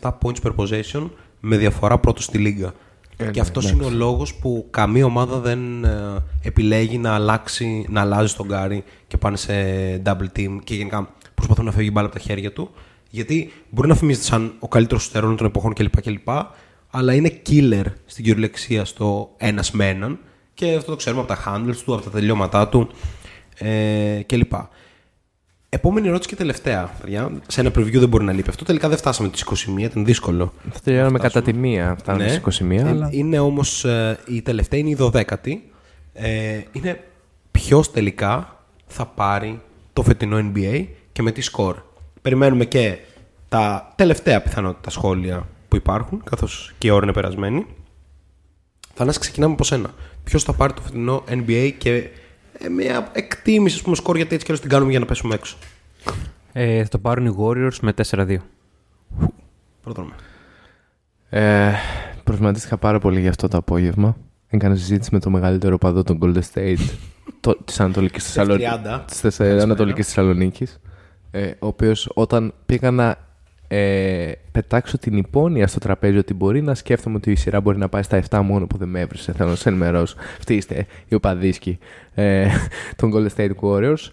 [0.00, 1.10] points per possession
[1.40, 2.72] με διαφορά πρώτος στη λίγα.
[3.20, 7.86] Ε, και ναι, αυτός είναι ο λόγος που καμία ομάδα δεν ε, επιλέγει να, αλλάξει,
[7.88, 9.52] να αλλάζει τον Γκάρι και πάνε σε
[10.04, 12.70] double team και γενικά προσπαθούν να φεύγει μπάλα από τα χέρια του.
[13.10, 16.00] Γιατί μπορεί να θυμίζεται σαν ο καλύτερος στερών των εποχών κλπ.
[16.00, 16.28] κλπ
[16.90, 20.18] αλλά είναι killer στην κυριολεξία στο ένας με έναν
[20.54, 22.88] και αυτό το ξέρουμε από τα handles του, από τα τελειώματά του
[23.58, 24.52] ε, κλπ.
[25.72, 26.90] Επόμενη ερώτηση και τελευταία.
[27.00, 27.30] Παιδιά.
[27.46, 28.64] Σε ένα preview δεν μπορεί να λείπει αυτό.
[28.64, 29.44] Τελικά δεν φτάσαμε τις
[29.76, 30.52] 21, ήταν δύσκολο.
[30.72, 31.96] Θα τελειώναμε κατά τη μία.
[31.98, 32.30] Φτάνουμε Ναι.
[32.30, 32.70] στις 21.
[32.70, 33.08] Ε, αλλά...
[33.12, 33.86] Είναι όμως
[34.26, 35.52] η τελευταία, είναι η 12η.
[36.12, 37.04] Ε, είναι
[37.50, 38.56] ποιος τελικά
[38.86, 39.60] θα πάρει
[39.92, 41.76] το φετινό NBA και με τι σκορ.
[42.22, 42.98] Περιμένουμε και
[43.48, 47.66] τα τελευταία πιθανότητα σχόλια που υπάρχουν, καθώς και η ώρα είναι περασμένη.
[48.94, 49.90] Θανάση, ξεκινάμε από σένα.
[50.24, 52.10] Ποιος θα πάρει το φετινό NBA και ε,
[52.68, 55.56] μια εκτίμηση, ας πούμε, σκορ, γιατί έτσι κι αλλιώ την κάνουμε για να πέσουμε έξω.
[56.52, 58.36] Ε, θα το πάρουν οι Warriors με 4-2.
[59.82, 60.14] Πρόδρομα.
[61.30, 61.72] Ε,
[62.24, 64.16] προβληματίστηκα πάρα πολύ για αυτό το απόγευμα.
[64.48, 66.88] Έκανα συζήτηση με το μεγαλύτερο παδό των Golden State
[67.40, 68.70] το, της Ανατολικής Θεσσαλονίκης.
[68.84, 69.00] 30.
[69.20, 70.80] Της Ανατολικής Θεσσαλονίκης.
[71.30, 73.16] Ε, ο οποίος όταν πήγα να
[73.72, 77.88] ε, πετάξω την υπόνοια στο τραπέζι ότι μπορεί να σκέφτομαι ότι η σειρά μπορεί να
[77.88, 79.32] πάει στα 7 μόνο που δεν με έβρισε.
[79.32, 80.16] Θέλω να σε ενημερώσω.
[80.38, 81.78] Αυτοί είστε οι οπαδίσκοι
[82.14, 82.48] ε,
[82.96, 84.08] των Golden State Warriors.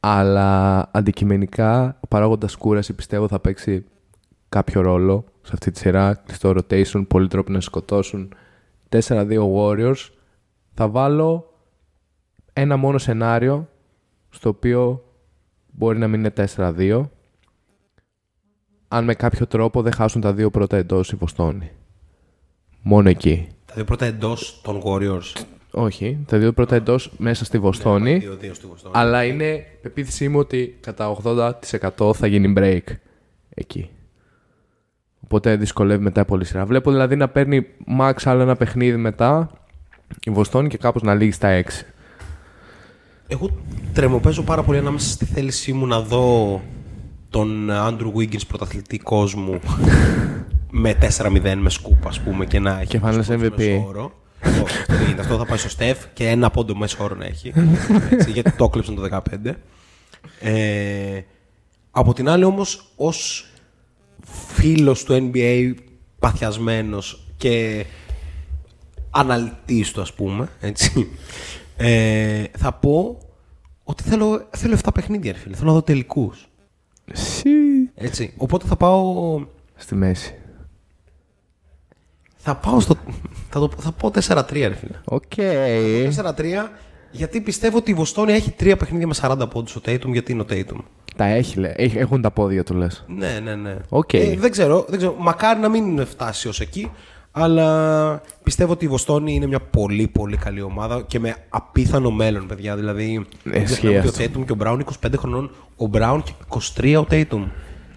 [0.00, 3.84] Αλλά αντικειμενικά ο παράγοντας κούραση πιστεύω θα παίξει
[4.48, 6.22] κάποιο ρόλο σε αυτή τη σειρά.
[6.32, 8.34] Στο rotation, πολλοί τρόποι να σκοτώσουν.
[8.88, 10.08] 4-2 Warriors.
[10.74, 11.52] Θα βάλω
[12.52, 13.68] ένα μόνο σενάριο
[14.30, 15.04] στο οποίο
[15.66, 17.04] μπορεί να μην είναι 4-2
[18.88, 21.70] αν με κάποιο τρόπο δεν χάσουν τα δύο πρώτα εντός η Βοστόνη.
[22.82, 23.48] Μόνο εκεί.
[23.66, 25.44] Τα δύο πρώτα εντός των Warriors.
[25.70, 28.22] Όχι, τα δύο πρώτα εντός μέσα στη Βοστόνη.
[28.22, 28.94] 2-2 στη Βοστόνη.
[28.94, 32.94] αλλά είναι πεποίθησή μου ότι κατά 80% θα γίνει break
[33.54, 33.90] εκεί.
[35.24, 36.66] Οπότε δυσκολεύει μετά πολύ σειρά.
[36.66, 37.66] Βλέπω δηλαδή να παίρνει
[38.00, 39.50] max άλλο ένα παιχνίδι μετά
[40.24, 41.64] η Βοστόνη και κάπως να λύγει στα 6.
[43.28, 43.50] Εγώ
[43.92, 46.60] τρεμοπαίζω πάρα πολύ ανάμεσα στη θέλησή μου να δω
[47.36, 49.60] τον Andrew Wiggins πρωταθλητή κόσμου
[50.70, 53.84] με 4-0 με σκούπ, ας πούμε, και να έχει Κεφάλαιος μέσο MVP.
[53.86, 54.12] όρο.
[54.42, 55.20] Όχι, αυτό δεν γίνεται.
[55.20, 57.52] αυτό θα πάει στο Στεφ και ένα πόντο μέσο όρο να έχει.
[58.10, 59.54] Έτσι, γιατί το έκλεψαν το 15.
[60.40, 61.20] Ε,
[61.90, 63.46] Από την άλλη όμως ως
[64.54, 65.74] φίλος του NBA
[66.18, 67.84] παθιασμένος και
[69.10, 71.08] αναλυτής του ας πούμε, έτσι,
[71.76, 73.18] ε, θα πω
[73.84, 75.56] ότι θέλω, θέλω 7 παιχνίδια, ρε φίλε.
[75.56, 76.48] Θέλω να δω τελικούς.
[77.94, 78.32] Έτσι.
[78.36, 79.40] Οπότε θα πάω,
[79.76, 80.34] Στη μέση.
[82.36, 82.94] θα πάω στο,
[83.50, 84.96] θα, το, θα πω 4-3 ρε φίλε.
[85.04, 85.22] Οκ.
[85.36, 86.68] 4-3
[87.10, 90.42] γιατί πιστεύω ότι η Βοστόνη έχει τρία παιχνίδια με 40 πόντους ο Tatum γιατί είναι
[90.42, 90.78] ο Tatum.
[91.16, 91.72] Τα έχει, λέ.
[91.76, 93.04] Έχ- Έχουν τα πόδια του, λες.
[93.08, 93.76] Ναι, ναι, ναι.
[93.88, 94.12] Οκ.
[94.12, 95.16] Ε, δεν, ξέρω, δεν ξέρω.
[95.18, 96.90] Μακάρι να μην φτάσει ως εκεί.
[97.38, 102.46] Αλλά πιστεύω ότι η Βοστόνη είναι μια πολύ πολύ καλή ομάδα και με απίθανο μέλλον,
[102.46, 102.76] παιδιά.
[102.76, 104.40] Δηλαδή, δεν Ισχύει ξεχνάμε και ο αυτό.
[104.40, 106.32] Tatum και ο Brown 25 χρονών, ο Brown και
[106.76, 107.44] 23 ο Tatum.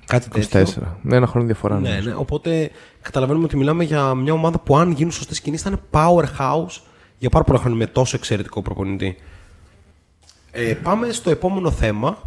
[0.05, 0.45] Κάτι 24.
[0.49, 0.97] τέτοιο.
[1.01, 1.79] Ναι, ένα χρόνο διαφορά.
[1.79, 2.09] Ναι, νομίζω.
[2.09, 2.15] ναι.
[2.15, 2.71] Οπότε
[3.01, 6.81] καταλαβαίνουμε ότι μιλάμε για μια ομάδα που αν γίνουν σωστές κινήσεις θα είναι powerhouse
[7.17, 9.15] για πάρα πολλά χρόνια με τόσο εξαιρετικό προπονητή.
[10.51, 12.17] Ε, πάμε στο επόμενο θέμα.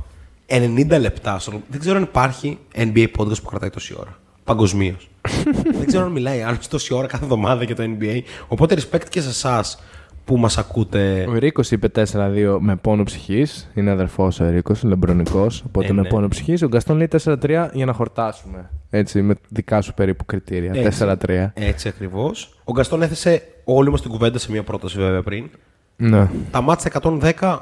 [0.47, 1.39] 90 λεπτά.
[1.39, 4.17] στο- Δεν ξέρω αν υπάρχει NBA podcast που κρατάει τόση ώρα.
[4.45, 5.09] Παγκοσμίως.
[5.79, 8.21] Δεν ξέρω αν μιλάει άλλος τόση ώρα κάθε εβδομάδα για το NBA.
[8.49, 9.79] Οπότε respect και σε εσάς
[10.25, 11.27] που μας ακούτε.
[11.29, 13.71] Ο Ρίκος είπε 4-2 με πόνο ψυχής.
[13.75, 15.63] Είναι αδερφός ο Ρίκος, λεμπρονικός.
[15.67, 16.09] Οπότε Ε, με ναι.
[16.09, 16.63] πόνο ψυχής.
[16.63, 18.71] Ο Γκαστόν λέει 4-3 για να χορτάσουμε.
[18.91, 20.73] Έτσι, με δικά σου περίπου κριτήρια.
[20.75, 21.05] Έτσι.
[21.05, 21.51] 4-3.
[21.55, 22.55] Έτσι ακριβώς.
[22.65, 25.51] Ο Γκαστόν έθεσε όλη μας την κουβέντα σε μια πρόταση βέβαια πριν.
[25.97, 26.29] Ναι.
[26.51, 26.91] Τα μάτια
[27.39, 27.59] 110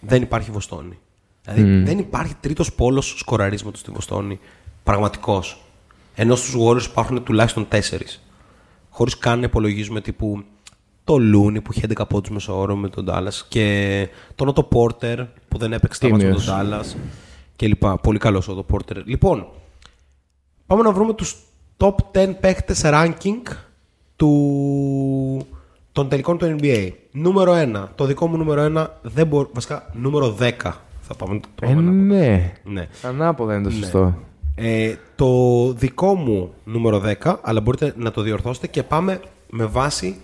[0.00, 0.98] δεν υπάρχει Βοστόνη.
[1.44, 4.38] Δηλαδή δεν υπάρχει τρίτος πόλος σκοραρίσματος στη Βοστόνη.
[4.82, 5.62] Πραγματικός.
[6.14, 8.22] Ενώ στους Warriors υπάρχουν τουλάχιστον τέσσερις.
[8.90, 10.44] Χωρίς καν να υπολογίζουμε τύπου
[11.04, 15.58] το Λούνι που είχε 11 πόντους μεσόωρο με τον Dallas και τον Ότο Πόρτερ που
[15.58, 16.94] δεν έπαιξε τα μάτια με τον Τίμιος.
[16.94, 16.96] Dallas
[17.56, 17.98] και λοιπά.
[17.98, 19.06] Πολύ καλός ο Ότο Πόρτερ.
[19.06, 19.46] Λοιπόν,
[20.66, 21.36] πάμε να βρούμε τους
[21.76, 23.42] top 10 παίκτες ranking
[24.16, 25.46] του...
[25.92, 26.90] των τελικών του NBA.
[27.12, 27.86] Νούμερο 1.
[27.94, 29.48] Το δικό μου νούμερο 1 δεν μπορεί...
[29.52, 30.50] Βασικά, νούμερο 10
[31.00, 32.16] θα πάμε το Ε, πάμε να πούμε.
[32.16, 32.52] ναι.
[32.64, 32.88] Ναι.
[33.02, 34.14] Ανάποδα είναι το σωστό.
[34.54, 39.20] Ε, το δικό μου νούμερο 10, αλλά μπορείτε να το διορθώσετε και πάμε
[39.50, 40.16] με βάση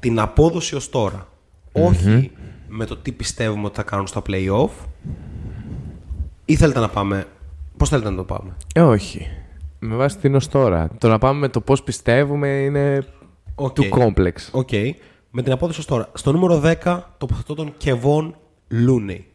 [0.00, 1.28] την απόδοση ως τώρα.
[1.72, 2.30] Όχι
[2.68, 4.70] με το τι πιστεύουμε ότι θα κάνουν στα play-off.
[6.44, 7.26] Ή θέλετε να πάμε...
[7.76, 9.26] Πώς θέλετε να το πάμε; Ε, όχι.
[9.78, 10.88] Με βάση την ως τώρα.
[10.98, 13.06] Το να πάμε με το πώς πιστεύουμε είναι
[13.54, 13.72] OK.
[13.72, 14.50] too complex.
[14.52, 14.72] OK.
[15.30, 16.10] Με την απόδοση ως τώρα.
[16.14, 18.36] Στο νούμερο 10 τοποθετώ τον Kevon
[18.68, 19.26] Looney.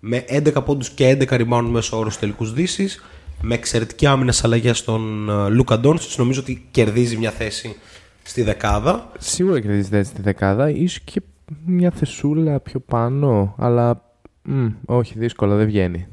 [0.00, 3.02] Με 11 πόντους και 11 rebound μέσω όρο στους τελικούς δύσεις.
[3.42, 6.18] Με εξαιρετική άμυνας στις αλλαγές στον ε, Λούκα Ντόνσιτς.
[6.18, 7.76] Νομίζω ότι κερδίζει μια θέση
[8.22, 9.10] στη δεκάδα.
[9.18, 10.70] Σίγουρα κερδίζει έτσι τη δεκάδα.
[10.70, 11.22] ίσως και
[11.66, 13.54] μια θεσούλα πιο πάνω.
[13.58, 14.02] Αλλά
[14.42, 16.06] μ, όχι, δύσκολα δεν βγαίνει.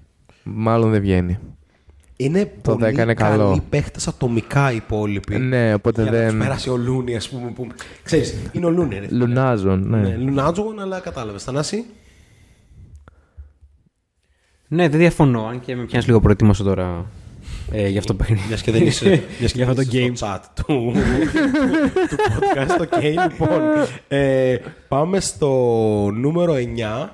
[0.44, 1.38] Μάλλον δεν βγαίνει.
[2.18, 3.64] Είναι Το πολύ 10 είναι καλοί καλό.
[3.70, 5.38] παίχτες ατομικά οι υπόλοιποι.
[5.38, 6.38] Ναι, οπότε για να τους δεν.
[6.38, 7.52] πέρασε ο Λούνι, ας πούμε.
[7.56, 7.68] Που...
[8.04, 9.00] Ξέρεις, είναι ο Λούνι.
[9.00, 9.08] ρε.
[9.10, 9.98] Λουνάζον, ναι.
[9.98, 11.44] Ναι, Λουνάτζογον, αλλά κατάλαβες.
[11.44, 11.86] Θανάση.
[14.68, 15.46] Ναι, δεν διαφωνώ.
[15.46, 17.06] Αν και με πιάνεις λίγο προετοίμαστο τώρα
[17.72, 18.48] ε, για αυτό το παιχνίδι.
[18.48, 19.06] Μιας και δεν είσαι,
[19.40, 20.94] μιας και Για δεν αυτό το είσαι στο chat του,
[22.10, 22.82] του podcast.
[22.82, 23.62] Οκ, λοιπόν.
[24.08, 25.50] Ε, πάμε στο
[26.14, 26.54] νούμερο
[27.06, 27.10] 9.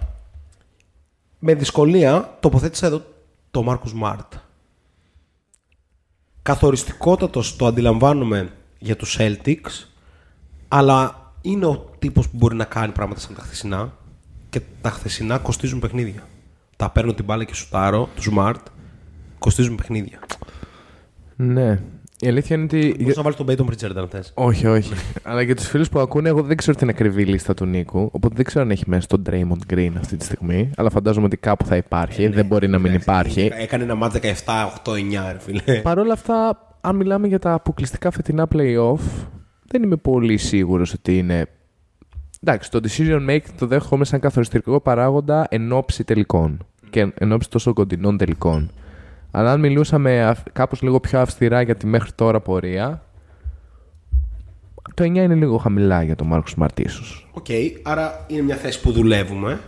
[1.39, 3.01] Με δυσκολία τοποθέτησα εδώ
[3.51, 4.33] το Μάρκους Μάρτ.
[6.41, 8.49] Καθοριστικότατος το αντιλαμβάνομαι
[8.79, 9.87] για τους Celtics,
[10.67, 13.93] αλλά είναι ο τύπος που μπορεί να κάνει πράγματα σαν τα χθεσινά
[14.49, 16.23] και τα χθεσινά κοστίζουν παιχνίδια.
[16.81, 18.61] Τα παίρνω την μπάλα και σουτάρω, του Smart,
[19.39, 20.19] κοστίζουν παιχνίδια.
[21.35, 21.79] Ναι.
[22.19, 22.95] Η αλήθεια είναι ότι.
[22.99, 24.31] Μπορείς να βάλεις τον Peyton Pritchard αν θες.
[24.33, 24.93] Όχι, όχι.
[25.29, 28.09] Αλλά για τους φίλους που ακούνε, εγώ δεν ξέρω την ακριβή λίστα του Νίκου.
[28.11, 30.71] Οπότε δεν ξέρω αν έχει μέσα τον Draymond Green αυτή τη στιγμή.
[30.75, 32.27] Αλλά φαντάζομαι ότι κάπου θα υπάρχει.
[32.27, 33.51] δεν μπορεί να μην υπάρχει.
[33.53, 34.25] Έκανε ένα μάτς 17-8-9,
[35.31, 35.79] ρε φίλε.
[35.81, 39.25] Παρ' όλα αυτά, αν μιλάμε για τα αποκλειστικά φετινά playoff,
[39.67, 41.47] δεν είμαι πολύ σίγουρος ότι είναι.
[42.43, 46.65] Εντάξει, το decision making το δέχομαι σαν καθοριστικό παράγοντα εν όψει τελικών.
[46.91, 48.71] Και εν όψει τόσο κοντινών τελικών.
[49.31, 53.03] Αλλά αν μιλούσαμε αυ- κάπως λίγο πιο αυστηρά για τη μέχρι τώρα πορεία,
[54.93, 57.27] το 9 είναι λίγο χαμηλά για τον Marcus Smart ίσως.
[57.31, 57.45] Οκ,
[57.83, 59.59] άρα είναι μια θέση που δουλεύουμε,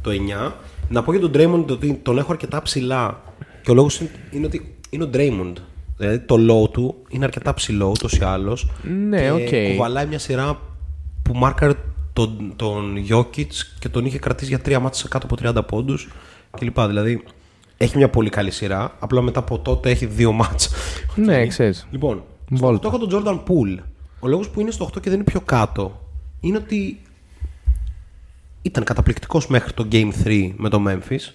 [0.00, 0.52] το 9.
[0.88, 3.20] Να πω για τον Draymond ότι τον έχω αρκετά ψηλά.
[3.62, 5.52] Και ο λόγος είναι, είναι ότι είναι ο Draymond.
[5.96, 8.70] Δηλαδή το low του είναι αρκετά ψηλό ούτως ή άλλως.
[9.08, 9.70] Ναι, και οκ.
[9.70, 10.58] κουβαλάει μια σειρά
[11.22, 11.72] που μάρκαρε
[12.12, 13.46] τον, τον Jokic
[13.78, 16.08] και τον είχε κρατήσει για τρία ματς κάτω από 30 πόντους
[16.56, 16.80] κλπ.
[16.80, 17.22] Δηλαδή
[17.76, 18.96] έχει μια πολύ καλή σειρά.
[18.98, 20.70] Απλά μετά από τότε έχει δύο ματς.
[21.14, 21.86] Ναι, ξέρεις.
[21.90, 22.88] Λοιπόν, στο Βόλτα.
[22.88, 23.82] 8 έχω τον Jordan Poole.
[24.20, 26.00] Ο λόγος που είναι στο 8 και δεν είναι πιο κάτω
[26.40, 27.00] είναι ότι
[28.62, 31.32] ήταν καταπληκτικός μέχρι το Game 3 με το Memphis.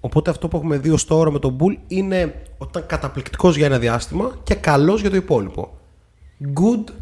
[0.00, 3.66] Οπότε αυτό που έχουμε δει ως τώρα με τον Bull είναι ότι ήταν καταπληκτικός για
[3.66, 5.78] ένα διάστημα και καλός για το υπόλοιπο.
[6.54, 6.92] Good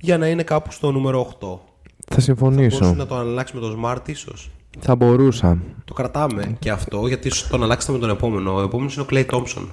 [0.00, 1.58] για να είναι κάπου στο νούμερο 8.
[2.06, 2.78] Θα συμφωνήσω.
[2.78, 4.50] Μπορούσε να το αλλάξει με το Smart ίσως.
[4.78, 5.58] Θα μπορούσα.
[5.84, 8.54] Το κρατάμε και αυτό γιατί ίσω τον αλλάξετε με τον επόμενο.
[8.54, 9.66] Ο επόμενος είναι ο Clay Thompson.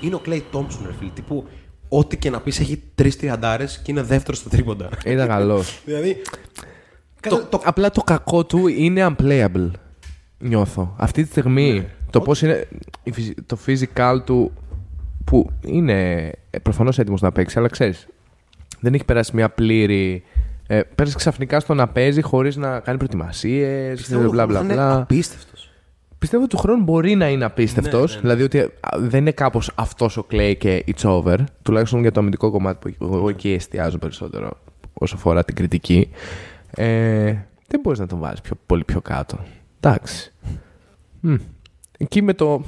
[0.00, 1.10] είναι ο Clay Thompson, ρε φίλε.
[1.14, 1.46] Τύπου,
[1.88, 4.88] ό,τι και να πεις έχει τρεις τριαντάρες και είναι δεύτερος στα τρίποντα.
[5.04, 5.78] Ήταν καλός.
[5.84, 6.16] δηλαδή.
[7.20, 9.70] το, το, Απλά το κακό του είναι unplayable.
[10.38, 10.94] Νιώθω.
[10.96, 12.68] Αυτή τη στιγμή το πώς είναι
[13.02, 14.52] η φυσι- το physical του
[15.24, 16.30] που είναι
[16.62, 18.06] προφανώς έτοιμος να παίξει, αλλά ξέρεις.
[18.80, 20.22] Δεν έχει περάσει μια πλήρη.
[20.70, 23.96] Ε, πέρασε ξαφνικά στο να παίζει χωρίς να κάνει προετοιμασίες.
[24.00, 24.96] πιστεύω Μπλα μπλα θα είναι μπλα.
[24.96, 25.70] απίστευτος.
[26.18, 28.14] Πιστεύω ότι του χρόνου μπορεί να είναι απίστευτος.
[28.14, 28.34] Ναι, ναι, ναι.
[28.34, 31.36] Δηλαδή ότι α, δεν είναι κάπως αυτός ο Clay και it's over.
[31.62, 34.50] Τουλάχιστον για το αμυντικό κομμάτι που εγώ εκεί εστιάζω περισσότερο
[34.92, 36.10] όσο αφορά την κριτική.
[36.70, 37.34] Ε,
[37.66, 39.38] δεν μπορείς να τον βάλεις πιο, πολύ πιο κάτω.
[39.80, 40.32] Εντάξει.
[41.20, 41.34] Μμ.
[41.98, 42.62] Εκεί με το.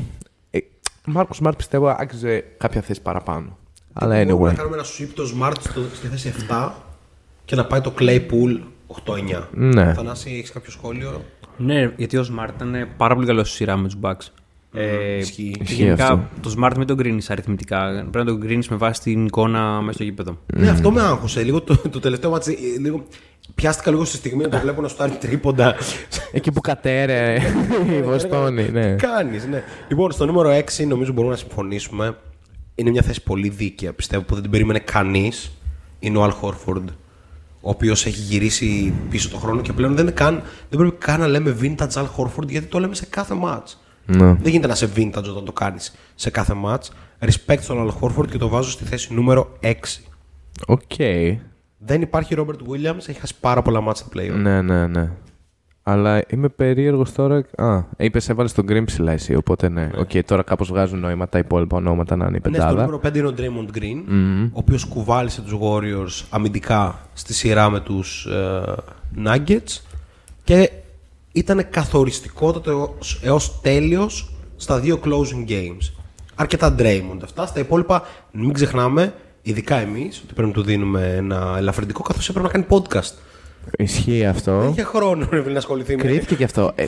[0.51, 0.59] Ε,
[1.07, 3.59] Μάρκος Σμαρτ πιστεύω άξιζε κάποια θέση παραπάνω.
[3.93, 4.57] Αλλά Μπορούμε να anyway.
[4.57, 6.71] κάνουμε ένα sweep το Smart στο, στη θέση 7
[7.51, 8.61] και να πάει το Claypool
[9.39, 9.43] 8-9.
[9.51, 9.93] Ναι.
[9.95, 11.25] Θανάση, έχεις κάποιο σχόλιο;
[11.57, 14.27] Ναι, γιατί ο Smart ήταν πάρα πολύ καλός στη σειρά με τους Bucks.
[14.73, 15.51] Ε, ισχύει.
[15.51, 16.29] και Ισχύει γενικά αυτό.
[16.41, 18.07] το Smart μην τον κρίνεις αριθμητικά.
[18.11, 20.39] Πρέπει να τον κρίνεις με βάση την εικόνα μέσα στο γήπεδο.
[20.55, 21.43] Ναι, αυτό με άγχωσε.
[21.43, 22.57] Λίγο το, το τελευταίο ματς.
[22.81, 23.07] Λίγο,
[23.55, 25.75] πιάστηκα λίγο στη στιγμή να το βλέπω να σου κάνει τρίποντα.
[26.33, 27.39] Εκεί που κατέρρεε
[27.99, 28.71] η Βοστόνη.
[28.71, 28.95] Ναι.
[28.95, 29.63] Τι κάνεις, ναι.
[29.89, 32.17] Λοιπόν, στο νούμερο 6 νομίζω μπορούμε να συμφωνήσουμε.
[32.75, 35.51] Είναι μια θέση πολύ δίκαια, πιστεύω, που δεν την περίμενε κανείς.
[35.99, 36.89] Είναι ο Al Horford,
[37.61, 41.21] ο οποίος έχει γυρίσει πίσω το χρόνο και πλέον δεν, είναι καν, δεν πρέπει καν
[41.21, 43.75] να λέμε vintage Al Horford γιατί το λέμε σε κάθε match.
[44.07, 44.35] Ναι.
[44.35, 46.83] Δεν γίνεται να σε vintage όταν το κάνεις σε κάθε match.
[47.19, 49.73] Respect στον Al Horford και το βάζω στη θέση νούμερο 6.
[50.67, 50.97] Οκ.
[51.79, 54.31] Δεν υπάρχει Robert Williams, έχει χάσει πάρα πολλά μάτσα στα play.
[54.37, 55.11] Ναι, ναι, ναι.
[55.91, 57.45] Αλλά είμαι περίεργος τώρα.
[57.57, 59.35] Α, είπες, έβαλες τον Green ψηλά εσύ.
[59.35, 59.91] Οπότε ναι.
[59.99, 62.81] Οκ, τώρα κάπως βγάζουν νόημα τα υπόλοιπα ονόματα να είναι η Ναι, στο πεντάδα.
[62.81, 64.03] νούμερο 5 είναι ο Draymond Green,
[64.53, 68.29] ο οποίος κουβάλησε τους Warriors αμυντικά στη σειρά με τους
[69.25, 69.81] Nuggets
[70.45, 70.71] και
[71.33, 75.93] ήταν καθοριστικότατο έως τέλειος στα δύο closing games.
[76.35, 77.47] Αρκετά Draymond αυτά.
[77.47, 78.03] Στα υπόλοιπα,
[78.33, 82.67] μην ξεχνάμε, ειδικά εμείς, ότι πρέπει να του δίνουμε ένα ελαφρυντικό καθώς έπρεπε να κάνει
[82.69, 83.15] podcast.
[83.79, 84.69] Ισχύει αυτό.
[84.71, 86.03] Είχε χρόνο ρε, φίλε, να ασχοληθεί με.
[86.03, 86.73] Κρίθηκε και αυτό.
[86.75, 86.87] Ε,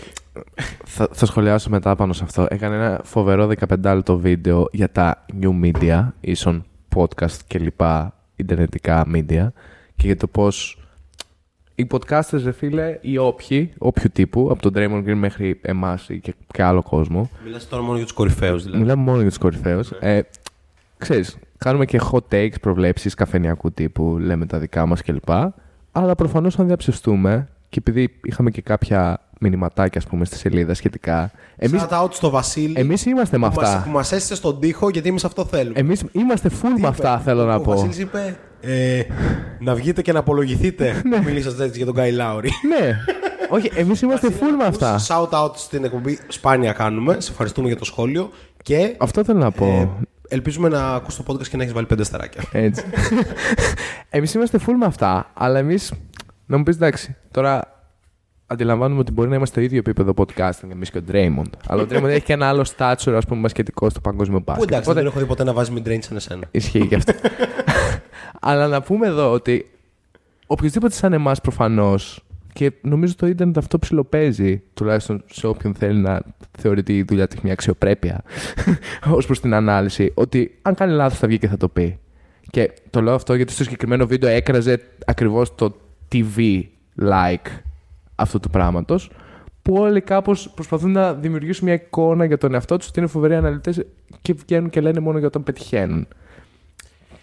[0.85, 2.47] θα, θα σχολιάσω μετά πάνω σε αυτό.
[2.51, 6.65] Έκανε ένα φοβερό 15 λεπτό βίντεο για τα new media, ίσον
[6.97, 9.49] podcast και λοιπά ιντερνετικά media
[9.97, 10.83] και για το πώς
[11.75, 16.21] οι podcasters, ρε φίλε, οι όποιοι, όποιου τύπου, από τον Draymond Green μέχρι εμάς ή
[16.21, 18.83] και, και άλλο κόσμο, Μιλάς τώρα μόνο για τους κορυφαίους δηλαδή.
[18.83, 19.91] Μιλάμε μόνο για τους κορυφαίους.
[19.91, 20.21] Ε,
[20.99, 25.29] ξέρεις, κάνουμε και hot takes, προβλέψεις καφενιακού τύπου, λέμε τα δικά μας κλπ.
[25.93, 31.31] Αλλά προφανώς αν διαψευστούμε και επειδή είχαμε και κάποια μηνυματάκια ας πούμε στη σελίδα σχετικά.
[31.57, 33.83] Εμεί Shout out στο Βασίλη εμείς είμαστε με που μας- αυτά.
[33.85, 35.79] που μας έστησε στον τοίχο γιατί εμείς αυτό θέλουμε.
[35.79, 37.71] Εμείς είμαστε full με αυτά, θέλω να ο πω.
[37.71, 39.03] Βασίλης είπε ε,
[39.59, 41.03] να βγείτε και να απολογηθείτε.
[41.25, 42.51] Μιλήσατε έτσι για τον Γκάι Λάουρι.
[42.69, 42.97] ναι,
[43.51, 45.01] όχι, εμείς είμαστε full με αυτά.
[45.09, 46.19] Shout out στην εκπομπή.
[46.29, 47.17] Σπάνια κάνουμε.
[47.21, 48.31] Σε ευχαριστούμε για το σχόλιο.
[48.63, 49.97] Και Αυτό θέλω να πω.
[50.33, 52.43] Ε, ελπίζουμε να ακούσει το podcast και να έχεις βάλει πέντε στεράκια.
[52.53, 52.85] Έτσι.
[54.11, 55.93] εμείς είμαστε full με αυτά, αλλά εμείς.
[56.47, 57.67] Να μου πεις εντάξει, τώρα
[58.47, 61.51] αντιλαμβάνουμε ότι μπορεί να είμαστε στο ίδιο επίπεδο podcasting εμείς και ο Draymond.
[61.69, 64.69] αλλά ο Draymond έχει και ένα άλλο stature, ας πούμε, μπασκετικό στο παγκόσμιο Που μπάσκετ.
[64.69, 66.47] εντάξει, Οπότε δεν έχω δει ποτέ να βάζει mid-range σαν εσένα.
[66.51, 67.13] ισχύει και αυτό.
[68.41, 69.71] αλλά να πούμε εδώ ότι
[70.47, 76.23] οποιοδήποτε σαν εμάς προφανώς και νομίζω το ίντερνετ αυτό ψηλοπαίζει, τουλάχιστον σε όποιον θέλει να
[76.59, 78.23] θεωρεί η δουλειά του έχει μια αξιοπρέπεια
[79.17, 81.99] ως προς την ανάλυση, ότι αν κάνει λάθος θα βγει και θα το πει.
[82.51, 85.75] Και το λέω αυτό γιατί στο συγκεκριμένο βίντεο έκραζε ακριβώς το
[86.13, 86.63] TV
[87.01, 87.49] like
[88.15, 89.11] αυτού του πράγματος.
[89.63, 93.35] Που όλοι κάπως προσπαθούν να δημιουργήσουν μια εικόνα για τον εαυτό τους ότι είναι φοβεροί
[93.35, 93.85] αναλυτές
[94.23, 96.07] και βγαίνουν και λένε μόνο για όταν πετυχαίνουν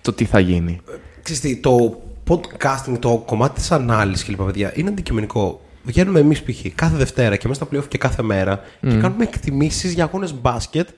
[0.01, 0.79] το τι θα γίνει.
[1.23, 5.61] Ξέρεις τι, το podcasting, το κομμάτι της ανάλυσης και λοιπά, παιδιά, είναι αντικειμενικό.
[5.83, 6.61] Βγαίνουμε εμείς π.χ.
[6.75, 10.89] κάθε Δευτέρα και μέσα στα playoff και κάθε μέρα και κάνουμε εκτιμήσεις για αγώνες μπάσκετ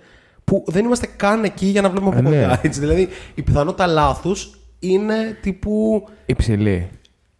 [0.43, 2.41] που δεν είμαστε καν εκεί για να βλέπουμε από Ε, ναι.
[2.41, 2.59] κοντά.
[2.63, 6.03] Έτσι, δηλαδή, η πιθανότητα λάθους είναι τύπου...
[6.25, 6.89] Υψηλή.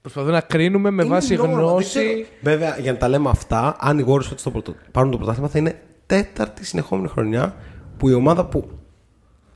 [0.01, 1.67] Προσπαθούμε να κρίνουμε με είναι βάση normal, δεν ξέρω.
[1.67, 2.25] γνώση.
[2.41, 5.47] Βέβαια, για να τα λέμε αυτά, αν οι Warriors φέτος το πρωτο- πάρουν το πρωτάθλημα,
[5.47, 7.55] θα είναι τέταρτη συνεχόμενη χρονιά
[7.97, 8.69] που η ομάδα που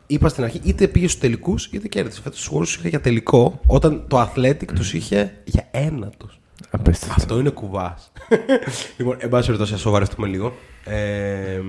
[0.07, 2.21] είπα στην αρχή είτε πήγε στους τελικούς είτε κέρδισε.
[2.21, 6.39] Φέτος τους Warriors είχε για τελικό όταν το Athletic τους είχε για ένα τους.
[6.71, 7.15] Απίστευτο.
[7.17, 8.11] Αυτό είναι κουβάς.
[8.97, 10.53] λοιπόν, εν πάση περιπτώσει, ας σοβαρευτούμε λίγο.
[10.85, 11.59] Ε,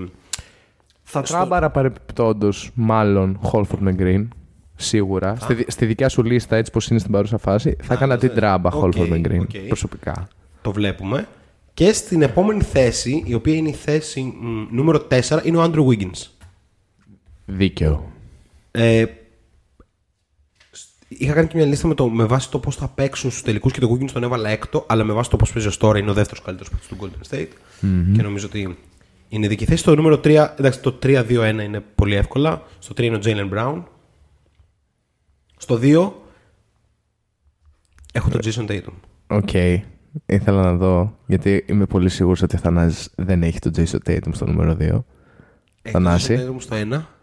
[1.02, 4.28] Θα τράμπαρα παρεπιπτόντω, μάλλον, Holford με Green.
[4.76, 5.36] Σίγουρα.
[5.40, 8.34] Στη, δι- στη δικιά σου λίστα, έτσι πώς είναι στην παρούσα φάση, θα έκανα την
[8.34, 9.40] τράμπα ok, Horford με Green.
[9.40, 9.56] ok.
[9.66, 10.28] Προσωπικά.
[10.62, 11.28] το βλέπουμε.
[11.74, 15.86] Και στην επόμενη θέση, η οποία είναι η θέση μ, νούμερο 4, είναι ο Andrew
[15.86, 16.26] Wiggins.
[17.44, 18.10] Δίκαιο.
[18.76, 19.04] Ε,
[21.08, 23.72] Είχα κάνει και μια λίστα με, το, με βάση το πώς θα παίξουν στους τελικούς
[23.72, 26.10] και το Wiggins τον έβαλα έκτο, αλλά με βάση το πώς παίζει ω τώρα είναι
[26.10, 27.48] ο δεύτερος καλύτερος παίκτης του Golden State.
[28.14, 28.78] Και νομίζω ότι
[29.28, 29.78] είναι δική θέση.
[29.78, 32.62] Στο νούμερο 3, εντάξει, το 3-2-1 είναι πολύ εύκολα.
[32.78, 33.82] Στο 3 είναι ο Jalen Brown.
[35.56, 36.12] Στο 2
[38.12, 38.92] έχω τον Jason Tatum.
[39.26, 39.52] Ok.
[40.26, 44.28] Ήθελα να δω, γιατί είμαι πολύ σίγουρος ότι ο Θανάσης δεν έχει τον Jason Tatum
[44.32, 44.80] στο νούμερο 2.
[44.80, 45.04] Έχει
[45.82, 46.36] Θανάση.
[46.36, 47.15] τον Jason Tatum στο 1.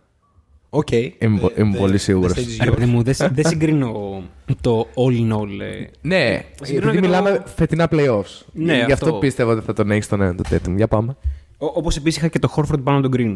[0.76, 0.92] Οκ.
[0.92, 2.32] Είμαι πο- Ε, είμαι the- πολύ the σίγουρος.
[2.38, 2.74] stage is Ρε yours.
[2.76, 4.24] παιδί μου, δεν συ- δεν συγκρίνω
[4.62, 5.60] το all in all.
[5.62, 5.86] ε.
[6.02, 8.42] Ναι, Συγκρίνω επειδή και το- μιλάμε φετινά playoffs.
[8.54, 9.18] Ναι, Γι' αυτό αυτό.
[9.18, 10.74] πίστευα ότι θα τον έχεις στον ένα το Tatum.
[10.76, 11.16] Για πάμε.
[11.58, 13.36] Όπως επίσης είχα και το Horford πάνω τον Green.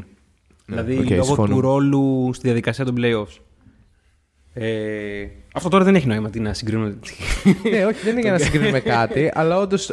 [0.66, 1.56] δηλαδή οκ, λόγω συμφωνώ.
[1.56, 3.38] του ρόλου στη διαδικασία των playoffs.
[4.54, 6.84] Ε, αυτό τώρα δεν έχει νόημα τι να συγκρίνω.
[7.72, 9.92] ναι, όχι, δεν είναι για να συγκρίνουμε κάτι, αλλά όντως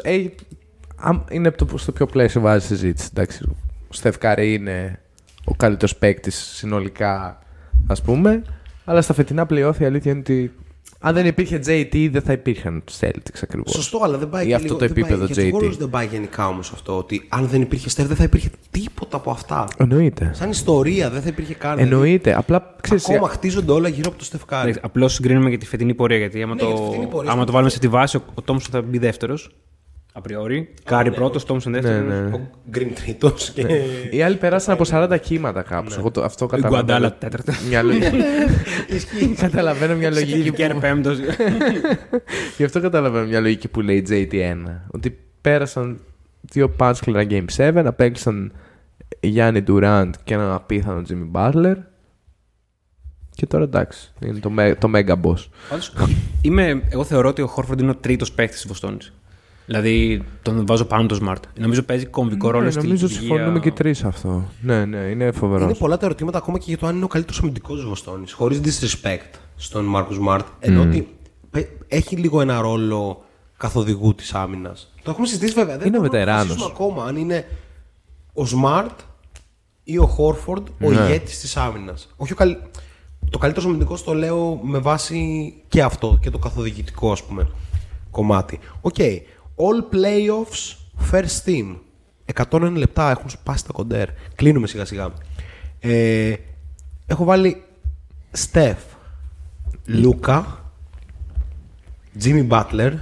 [1.30, 3.08] είναι το, στο πιο πλαίσιο βάζει συζήτηση.
[3.10, 3.44] Εντάξει,
[3.88, 5.00] ο Στεφ Κάρη είναι
[5.44, 7.38] ο καλύτερος παίκτης συνολικά,
[7.86, 8.42] ας πούμε.
[8.84, 10.52] Αλλά στα φετινά playoff η αλήθεια είναι ότι
[11.00, 13.72] αν δεν υπήρχε JT δεν θα υπήρχαν Celtics ακριβώς.
[13.72, 15.64] Σωστό, αλλά δεν πάει Ή και αυτό λίγο, το δεν πάει- επίπεδο για τους JT.
[15.72, 16.96] Warriors δεν πάει γενικά όμως αυτό.
[16.98, 19.66] Ότι αν δεν υπήρχε Στεφ δεν θα υπήρχε τίποτα από αυτά.
[19.76, 20.30] Εννοείται.
[20.34, 21.78] Σαν ιστορία δεν θα υπήρχε καν.
[21.78, 22.34] Εννοείται.
[22.36, 24.74] Απλά ξέρεις, Ακόμα χτίζονται όλα γύρω από το Steph Curry.
[24.80, 26.18] Απλώς συγκρίνουμε για τη φετινή πορεία.
[26.18, 28.16] Γιατί άμα, Ναι, το, για τη φετινή πορεία, άμα στο το βάλουμε σε τη βάση,
[28.16, 29.50] ο, ο Thompson θα μπει δεύτερος.
[30.16, 30.74] Α πριόρι.
[30.84, 32.08] Κάρι ναι, πρώτος, Thompson δεύτερος.
[32.08, 32.34] Ναι, ναι.
[32.36, 33.50] Ο Green τρίτος.
[33.50, 33.80] Και...
[34.10, 35.94] Οι άλλοι περάσαν από 40 κύματα κάπου.
[35.98, 36.82] Εγώ το, αυτό Η καταλαβαίνω.
[36.82, 37.60] Iguodala τέταρτος.
[37.68, 38.16] Μια λογική.
[39.40, 40.80] Καταλαβαίνω μια λογική Steve Kerr που...
[40.80, 41.18] πέμπτος.
[42.56, 44.56] Γι' αυτό καταλαβαίνω μια λογική που λέει JT1.
[44.90, 46.00] Ότι πέρασαν
[46.40, 48.52] δύο πάντα σκληρά Game 7, απέκλεισαν
[49.20, 51.74] Γιάννη Durant και έναν απίθανο Jimmy Butler.
[53.30, 55.46] Και τώρα εντάξει, είναι το, με- το mega boss.
[55.68, 55.92] Πάντως,
[56.42, 59.12] είμαι, εγώ θεωρώ ότι ο Χόρφορντ είναι ο τρίτος παίκτης της Βοστόνης.
[59.66, 61.40] Δηλαδή τον βάζω πάνω το Smart.
[61.58, 63.28] Νομίζω παίζει κομβικό ρόλο Ναι, στη νομίζω λειτουργία.
[63.28, 64.44] συμφωνούμε και οι τρεις σε αυτό.
[64.60, 65.64] Ναι, ναι, είναι φοβερός.
[65.64, 68.32] Είναι πολλά τα ερωτήματα ακόμα και για το αν είναι ο καλύτερος αμυντικός τη Βοστόνης.
[68.32, 70.46] Χωρίς disrespect στον Μάρκο Σμαρτ.
[70.60, 71.08] Ενώ ότι
[71.50, 73.24] πε- έχει λίγο ένα ρόλο
[73.56, 74.92] καθοδηγού της άμυνας.
[75.02, 75.76] Το έχουμε συζητήσει βέβαια.
[75.78, 76.44] Δεν Είναι μπορούμε να βετεράνος.
[76.56, 77.44] αποφασίσουμε ακόμα αν είναι
[78.32, 78.98] ο Smart
[79.84, 81.00] ή ο Χόρφορντ ο Ναι.
[81.00, 82.14] ηγέτης της άμυνας.
[82.16, 82.56] Όχι ο καλ...
[83.30, 87.48] Το καλύτερος αμυντικός το λέω με βάση και αυτό και το καθοδηγητικό ας πούμε
[88.10, 88.58] κομμάτι.
[88.80, 88.94] Ok.
[89.56, 90.74] All playoffs
[91.10, 91.76] first team.
[92.50, 94.08] 101 λεπτά έχουν σπάσει τα κοντέρ.
[94.34, 95.12] Κλείνουμε σιγά σιγά.
[95.80, 96.34] Ε,
[97.06, 97.62] έχω βάλει
[98.32, 98.78] Στεφ,
[99.86, 100.64] Λούκα,
[102.22, 102.92] Jimmy Butler,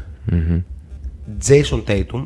[1.46, 2.24] Jason Tatum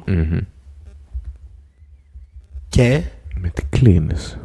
[2.69, 3.03] και
[3.35, 4.39] Με τι κλείνεις;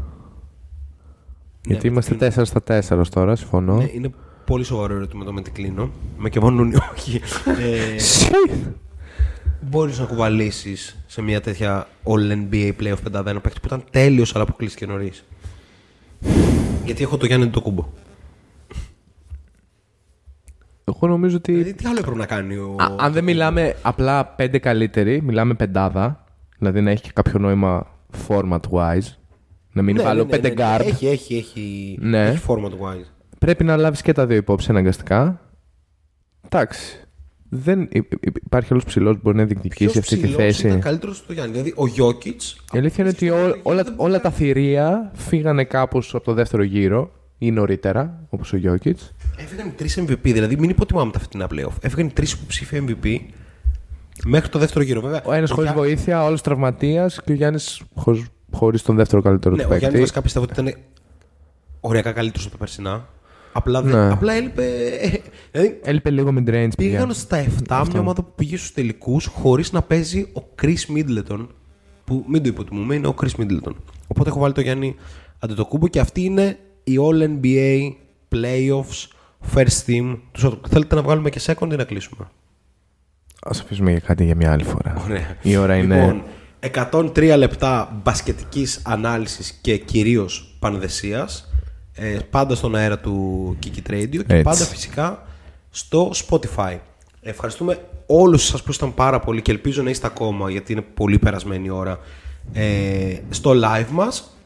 [1.66, 3.76] Γιατί με είμαστε 4 στα 4 ως τώρα, συμφωνώ.
[3.76, 4.10] ναι, είναι
[4.46, 5.90] πολύ σοβαρό ερώτημα το με τι κλείνω.
[6.18, 7.22] Με και μόνο ή όχι.
[7.62, 7.96] ε,
[9.70, 14.36] Μπορείς να κουβαλήσεις σε μια τέτοια All NBA Playoff πεντάδα ένα παίκτη που ήταν τέλειος
[14.36, 15.24] αλλά αποκλείστηκε νωρίς;
[16.86, 17.88] Γιατί έχω το Γιάννη το κούμπο.
[20.84, 21.52] Εγώ νομίζω ότι.
[21.52, 22.76] Δηλαδή, τι άλλο έπρεπε να κάνει ο.
[22.80, 26.24] Α, αν δεν μιλάμε απλά πέντε καλύτεροι, μιλάμε πεντάδα.
[26.58, 27.88] Δηλαδή να έχει και κάποιο νόημα
[28.28, 29.16] format wise.
[29.74, 30.76] Να μην Ναι, βάλω ναι, ναι, πέντε ναι, ναι.
[30.78, 30.86] guard.
[30.88, 32.28] Έχει, έχει, έχει, Ναι.
[32.28, 33.06] έχει format wise.
[33.40, 35.42] Πρέπει να λάβεις και τα δύο υπόψη αναγκαστικά.
[36.46, 37.01] Εντάξει.
[37.54, 40.68] Δεν υ- υ- υπάρχει άλλος ψηλός που μπορεί να διεκδικήσει Ποιος αυτή τη ψηλός θέση.
[40.68, 41.52] ήταν καλύτερος στο Γιάννη.
[41.52, 42.56] Δηλαδή, ο Γιώκητς.
[42.74, 47.12] Η αλήθεια είναι ότι ό- όλα, όλα τα θηρία φύγανε κάπως από το δεύτερο γύρο
[47.38, 49.12] ή νωρίτερα, όπως ο Γιώκητς.
[49.38, 50.18] Έφυγαν τρεις MVP.
[50.34, 51.74] Δηλαδή, μην υποτιμάμε τα φετινά playoff.
[51.82, 53.20] Έφυγαν τρεις υποψήφοι MVP
[54.26, 55.02] μέχρι το δεύτερο γύρο.
[55.02, 57.82] Βέβαια, Ο ένας χωρίς Γιά- βοήθεια, ο άλλος τραυματίας και ο Γιάννης
[58.52, 60.00] χωρί τον δεύτερο καλύτερο Ναι, του ο Γιάννης παίκτη.
[60.00, 60.74] βασικά πιστεύω ότι ήταν
[61.80, 63.08] οριακά καλύτερος από τα περσινά.
[63.52, 64.12] Απλά, δεν- Ναι.
[64.12, 64.64] απλά έλειπε.
[65.52, 66.44] Δηλαδή, Έλειπε λίγο mid-range.
[66.46, 66.70] παιδιά.
[66.78, 71.48] πήγαν στα 7 μια ομάδα που πήγε στους τελικούς χωρίς να παίζει ο Chris Middleton.
[72.04, 73.74] Που μην το υποτιμούμε, είναι ο Chris Middleton.
[74.08, 74.96] Οπότε έχω βάλει το Γιάννη
[75.40, 77.92] Αντετοκούμπο και αυτή είναι η All NBA
[78.36, 79.08] Playoffs
[79.56, 80.18] First Team.
[80.32, 82.28] Τους, θέλετε να βγάλουμε και second ή να κλείσουμε;
[83.44, 85.02] Ας αφήσουμε για κάτι για μια άλλη φορά.
[85.04, 85.38] Ωραία.
[85.42, 85.96] Η ώρα είναι.
[86.00, 86.24] Λοιπόν,
[86.60, 91.51] 103 λεπτά μπασκετικής ανάλυσης και κυρίως πανδεσίας.
[91.94, 94.42] Ε, πάντα στον αέρα του Kiki Radio και Έτσι.
[94.44, 95.28] πάντα φυσικά
[95.70, 96.78] στο Spotify.
[97.22, 101.20] Ευχαριστούμε όλους σας που ήσταν πάρα πολύ και ελπίζω να είστε ακόμα γιατί είναι πολύ
[101.20, 102.00] περασμένη η ώρα
[102.54, 104.38] ε, στο live μας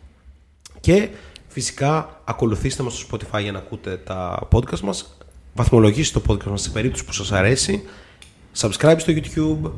[0.79, 1.09] και
[1.47, 5.17] φυσικά ακολουθήστε μας στο Spotify για να ακούτε τα podcast μας
[5.53, 7.83] βαθμολογήστε το podcast μας σε περίπτωση που σας αρέσει
[8.57, 9.71] subscribe στο YouTube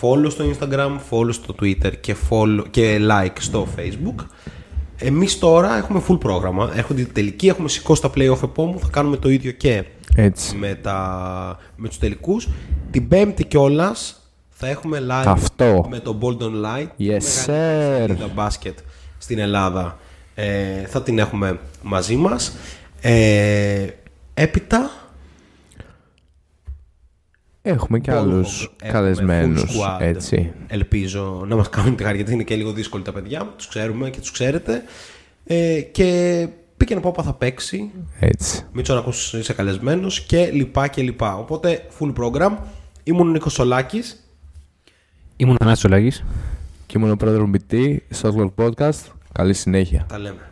[0.00, 4.24] follow στο Instagram, follow στο Twitter και, follow, και like στο Facebook
[5.00, 9.16] εμείς τώρα έχουμε full πρόγραμμα έρχονται οι τελικοί, έχουμε σηκώσει τα playoff επόμενου θα κάνουμε
[9.16, 9.84] το ίδιο και
[10.16, 10.56] Έτσι.
[10.56, 12.48] με, τα, με τους τελικούς
[12.90, 14.14] την πέμπτη κιόλας
[14.48, 15.86] θα έχουμε live Αυτό.
[15.90, 18.04] με το Bold Online Yes, τη μεγαλύτερη sir.
[18.06, 18.78] σελίδα μπάσκετ
[19.18, 19.98] στην Ελλάδα
[20.34, 22.52] ε, θα την έχουμε μαζί μας
[23.00, 23.86] ε,
[24.34, 24.90] έπειτα
[27.62, 29.62] Έχουμε και Πόλο, άλλους έχουμε καλεσμένους.
[29.62, 30.00] full squad.
[30.00, 30.52] Έτσι.
[30.66, 33.54] Ελπίζω να μας κάνουν τη χάρη γιατί είναι και λίγο δύσκολοι τα παιδιά.
[33.56, 34.82] Τους ξέρουμε και τους ξέρετε.
[35.44, 37.90] Ε, και πήγαινε από θα παίξει.
[38.20, 38.66] Έτσι.
[38.72, 41.36] Μίτσο να ακούσει είσαι καλεσμένος και λοιπά και λοιπά.
[41.36, 42.56] Οπότε full program.
[43.02, 44.24] Ήμουν ο Νίκος Σολάκης.
[45.36, 46.24] Ήμουν ο Θανάσης Ολάγης.
[46.86, 49.00] Και ήμουν ο πρόεδρος BT στο Podcast.
[49.32, 50.06] Καλή συνέχεια.
[50.08, 50.49] Τα λέμε.